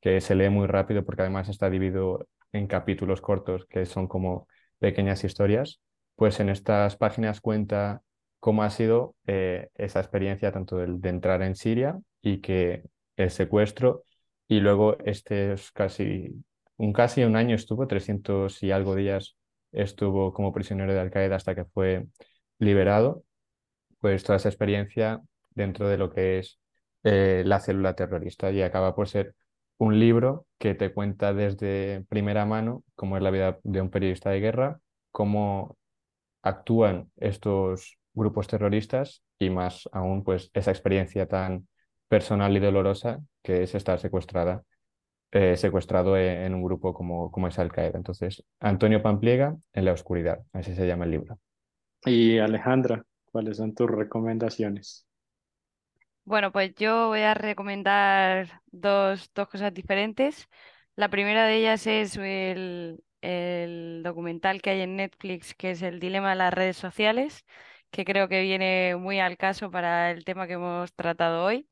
que 0.00 0.20
se 0.20 0.34
lee 0.34 0.50
muy 0.50 0.66
rápido 0.66 1.04
porque 1.04 1.22
además 1.22 1.48
está 1.48 1.70
dividido 1.70 2.28
en 2.52 2.66
capítulos 2.66 3.20
cortos 3.20 3.66
que 3.66 3.86
son 3.86 4.06
como 4.06 4.46
pequeñas 4.78 5.24
historias, 5.24 5.80
pues 6.18 6.40
en 6.40 6.48
estas 6.48 6.96
páginas 6.96 7.40
cuenta 7.40 8.02
cómo 8.40 8.64
ha 8.64 8.70
sido 8.70 9.14
eh, 9.28 9.68
esa 9.76 10.00
experiencia 10.00 10.50
tanto 10.50 10.76
de, 10.78 11.08
entrar 11.08 11.42
en 11.42 11.54
Siria 11.54 11.96
y 12.20 12.40
que 12.40 12.82
el 13.16 13.30
secuestro 13.30 14.02
y 14.48 14.58
luego 14.58 14.98
este 15.04 15.52
es 15.52 15.70
casi 15.70 16.44
un 16.76 16.92
casi 16.92 17.22
un 17.22 17.36
año 17.36 17.54
estuvo, 17.54 17.86
300 17.86 18.60
y 18.64 18.72
algo 18.72 18.96
días 18.96 19.36
estuvo 19.70 20.32
como 20.32 20.52
prisionero 20.52 20.92
de 20.92 20.98
Al 20.98 21.12
Qaeda 21.12 21.36
hasta 21.36 21.54
que 21.54 21.64
fue 21.66 22.06
liberado, 22.58 23.22
pues 24.00 24.24
toda 24.24 24.38
esa 24.38 24.48
experiencia 24.48 25.20
dentro 25.50 25.88
de 25.88 25.98
lo 25.98 26.10
que 26.10 26.40
es 26.40 26.58
eh, 27.04 27.44
la 27.46 27.60
célula 27.60 27.94
terrorista 27.94 28.50
y 28.50 28.62
acaba 28.62 28.96
por 28.96 29.08
ser 29.08 29.36
un 29.78 30.00
libro 30.00 30.46
que 30.58 30.74
te 30.74 30.92
cuenta 30.92 31.32
desde 31.32 32.04
primera 32.08 32.44
mano 32.44 32.82
cómo 32.96 33.16
es 33.16 33.22
la 33.22 33.30
vida 33.30 33.60
de 33.62 33.80
un 33.80 33.90
periodista 33.90 34.30
de 34.30 34.40
guerra, 34.40 34.80
cómo 35.12 35.77
actúan 36.42 37.10
estos 37.16 37.98
grupos 38.14 38.46
terroristas 38.46 39.22
y 39.38 39.50
más 39.50 39.88
aún 39.92 40.24
pues 40.24 40.50
esa 40.54 40.70
experiencia 40.70 41.26
tan 41.26 41.68
personal 42.08 42.56
y 42.56 42.60
dolorosa 42.60 43.20
que 43.42 43.62
es 43.62 43.74
estar 43.74 43.98
secuestrada, 43.98 44.62
eh, 45.30 45.56
secuestrado 45.56 46.16
e, 46.16 46.44
en, 46.46 46.54
un 46.54 46.62
grupo 46.62 46.92
como, 46.92 47.30
como 47.30 47.48
es 47.48 47.58
Al 47.58 47.70
Qaeda. 47.70 47.98
Entonces, 47.98 48.44
Antonio 48.60 49.02
Pampliega 49.02 49.56
en 49.72 49.84
la 49.84 49.92
oscuridad, 49.92 50.40
así 50.52 50.74
se 50.74 50.86
llama 50.86 51.04
el 51.04 51.12
libro. 51.12 51.38
Y 52.04 52.38
Alejandra, 52.38 53.04
¿cuáles 53.30 53.58
son 53.58 53.74
tus 53.74 53.90
recomendaciones? 53.90 55.06
Bueno, 56.24 56.52
pues 56.52 56.74
yo 56.74 57.08
voy 57.08 57.20
a 57.20 57.34
recomendar 57.34 58.60
dos, 58.66 59.30
dos 59.34 59.48
cosas 59.48 59.72
diferentes. 59.72 60.48
La 60.94 61.08
primera 61.08 61.46
de 61.46 61.56
ellas 61.56 61.86
es 61.86 62.16
el, 62.16 63.02
el 63.20 64.02
documental 64.04 64.62
que 64.62 64.70
hay 64.70 64.80
en 64.82 64.96
Netflix, 64.96 65.54
que 65.54 65.72
es 65.72 65.82
El 65.82 66.00
dilema 66.00 66.30
de 66.30 66.36
las 66.36 66.54
redes 66.54 66.76
sociales, 66.76 67.44
que 67.90 68.04
creo 68.04 68.28
que 68.28 68.42
viene 68.42 68.96
muy 68.96 69.20
al 69.20 69.36
caso 69.36 69.70
para 69.70 70.10
el 70.10 70.24
tema 70.24 70.46
que 70.46 70.54
hemos 70.54 70.92
tratado 70.94 71.44
hoy. 71.44 71.68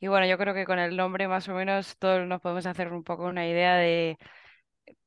Y 0.00 0.08
bueno, 0.08 0.26
yo 0.26 0.38
creo 0.38 0.54
que 0.54 0.64
con 0.66 0.78
el 0.78 0.96
nombre 0.96 1.28
más 1.28 1.48
o 1.48 1.54
menos 1.54 1.96
todos 1.98 2.26
nos 2.26 2.40
podemos 2.40 2.66
hacer 2.66 2.92
un 2.92 3.04
poco 3.04 3.26
una 3.26 3.46
idea 3.48 3.76
de 3.76 4.18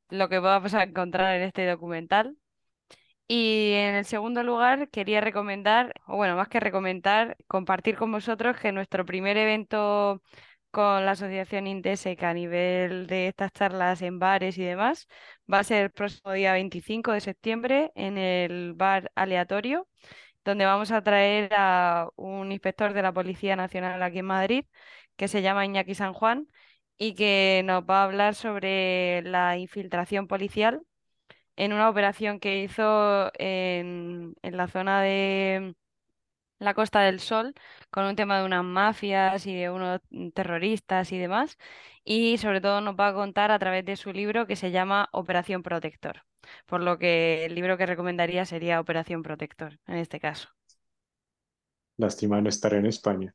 lo 0.10 0.30
que 0.30 0.39
vamos 0.39 0.74
a 0.74 0.84
encontrar 0.84 1.36
en 1.36 1.44
este 1.44 1.66
documental. 1.68 2.38
Y 3.28 3.74
en 3.74 3.96
el 3.96 4.06
segundo 4.06 4.44
lugar, 4.44 4.89
quería 4.89 5.22
recomendar, 5.22 5.94
o 6.06 6.18
bueno, 6.18 6.36
más 6.36 6.50
que 6.50 6.60
recomendar, 6.60 7.38
compartir 7.48 7.96
con 7.98 8.12
vosotros 8.12 8.58
que 8.60 8.74
nuestro 8.74 9.06
primer 9.06 9.38
evento 9.38 10.22
con 10.72 11.05
la 11.05 11.11
Asociación 11.11 11.67
Indesec 11.67 12.24
a 12.24 12.34
nivel 12.34 13.07
de 13.07 13.28
estas 13.28 13.51
charlas 13.51 14.01
en 14.01 14.19
bares 14.19 14.57
y 14.57 14.63
demás 14.63 15.07
va 15.51 15.59
a 15.59 15.63
ser 15.63 15.84
el 15.86 15.91
próximo 15.91 16.32
día 16.34 16.53
25 16.53 17.11
de 17.11 17.22
septiembre 17.22 17.91
en 17.95 18.17
el 18.17 18.74
bar 18.74 19.11
aleatorio, 19.15 19.88
donde 20.45 20.65
vamos 20.65 20.91
a 20.91 21.03
traer 21.03 21.53
a 21.55 22.09
un 22.15 22.51
inspector 22.51 22.93
de 22.93 23.01
la 23.03 23.13
Policía 23.13 23.55
Nacional 23.55 24.01
aquí 24.03 24.19
en 24.19 24.26
Madrid, 24.26 24.65
que 25.15 25.28
se 25.28 25.41
llama 25.41 25.65
Iñaki 25.65 25.95
San 25.95 26.13
Juan, 26.13 26.47
y 26.97 27.15
que 27.15 27.63
nos 27.65 27.84
va 27.84 28.01
a 28.01 28.05
hablar 28.05 28.36
sobre 28.36 29.22
la 29.24 29.57
infiltración 29.57 30.28
policial 30.28 30.82
en 31.55 31.74
una 31.74 31.89
operación 31.89 32.39
que 32.39 32.63
hizo 32.63 33.32
en, 33.39 34.36
la 34.43 34.67
zona 34.67 35.01
de 35.01 35.76
la 36.62 36.76
Costa 36.76 37.01
del 37.01 37.20
Sol 37.20 37.53
con 37.89 38.05
un 38.05 38.16
tema 38.16 38.39
de 38.39 38.45
unas 38.45 38.64
mafias 38.64 39.45
y 39.47 39.55
de 39.55 39.70
unos 39.70 39.99
terroristas 40.34 41.12
y 41.12 41.18
demás. 41.18 41.57
Y 42.03 42.38
sobre 42.38 42.62
todo 42.62 42.82
nos 42.82 42.95
va 42.95 43.09
a 43.09 43.14
contar 43.14 43.51
a 43.51 43.59
través 43.59 43.84
de 43.84 43.97
su 43.97 44.14
libro 44.14 44.47
que 44.47 44.55
se 44.55 44.72
llama 44.72 45.09
Operación 45.12 45.64
Protector. 45.64 46.24
Por 46.68 46.82
lo 46.82 46.97
que 46.97 47.45
el 47.45 47.55
libro 47.55 47.78
que 47.78 47.86
recomendaría 47.86 48.45
sería 48.45 48.80
Operación 48.80 49.24
Protector, 49.24 49.80
en 49.88 49.97
este 49.97 50.20
caso. 50.20 50.49
Lástima 51.97 52.39
no 52.41 52.49
estar 52.49 52.74
en 52.74 52.86
España. 52.86 53.34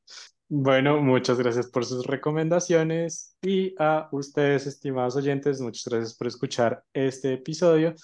Bueno, 0.48 1.02
muchas 1.02 1.38
gracias 1.38 1.68
por 1.68 1.84
sus 1.84 2.06
recomendaciones 2.06 3.36
y 3.42 3.74
a 3.80 4.08
ustedes, 4.12 4.66
estimados 4.68 5.16
oyentes, 5.16 5.60
muchas 5.60 5.92
gracias 5.92 6.16
por 6.16 6.28
escuchar 6.28 6.84
este 6.92 7.34
episodio. 7.34 7.94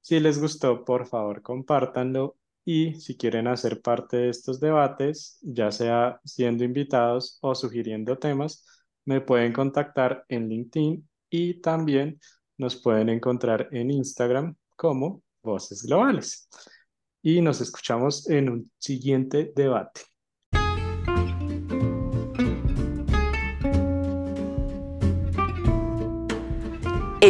Si 0.00 0.18
les 0.18 0.40
gustó, 0.40 0.84
por 0.84 1.06
favor, 1.06 1.42
compártanlo 1.42 2.36
y 2.64 2.94
si 3.00 3.16
quieren 3.16 3.46
hacer 3.46 3.82
parte 3.82 4.16
de 4.16 4.28
estos 4.30 4.60
debates, 4.60 5.38
ya 5.42 5.70
sea 5.70 6.20
siendo 6.24 6.64
invitados 6.64 7.38
o 7.42 7.54
sugiriendo 7.54 8.18
temas, 8.18 8.66
me 9.04 9.20
pueden 9.20 9.52
contactar 9.52 10.24
en 10.28 10.48
LinkedIn 10.48 11.08
y 11.28 11.60
también 11.60 12.18
nos 12.56 12.76
pueden 12.76 13.08
encontrar 13.08 13.68
en 13.72 13.90
Instagram 13.90 14.56
como 14.76 15.22
Voces 15.42 15.82
Globales. 15.82 16.48
Y 17.22 17.40
nos 17.40 17.60
escuchamos 17.60 18.28
en 18.30 18.50
un 18.50 18.72
siguiente 18.78 19.52
debate. 19.54 20.13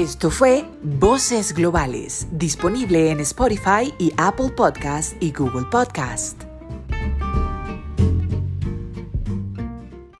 Esto 0.04 0.30
fue 0.30 0.66
Voces 0.82 1.54
Globales, 1.54 2.26
disponible 2.30 3.10
en 3.10 3.20
Spotify 3.20 3.90
y 3.98 4.12
Apple 4.18 4.50
Podcast 4.50 5.14
y 5.18 5.32
Google 5.32 5.64
Podcast. 5.70 6.53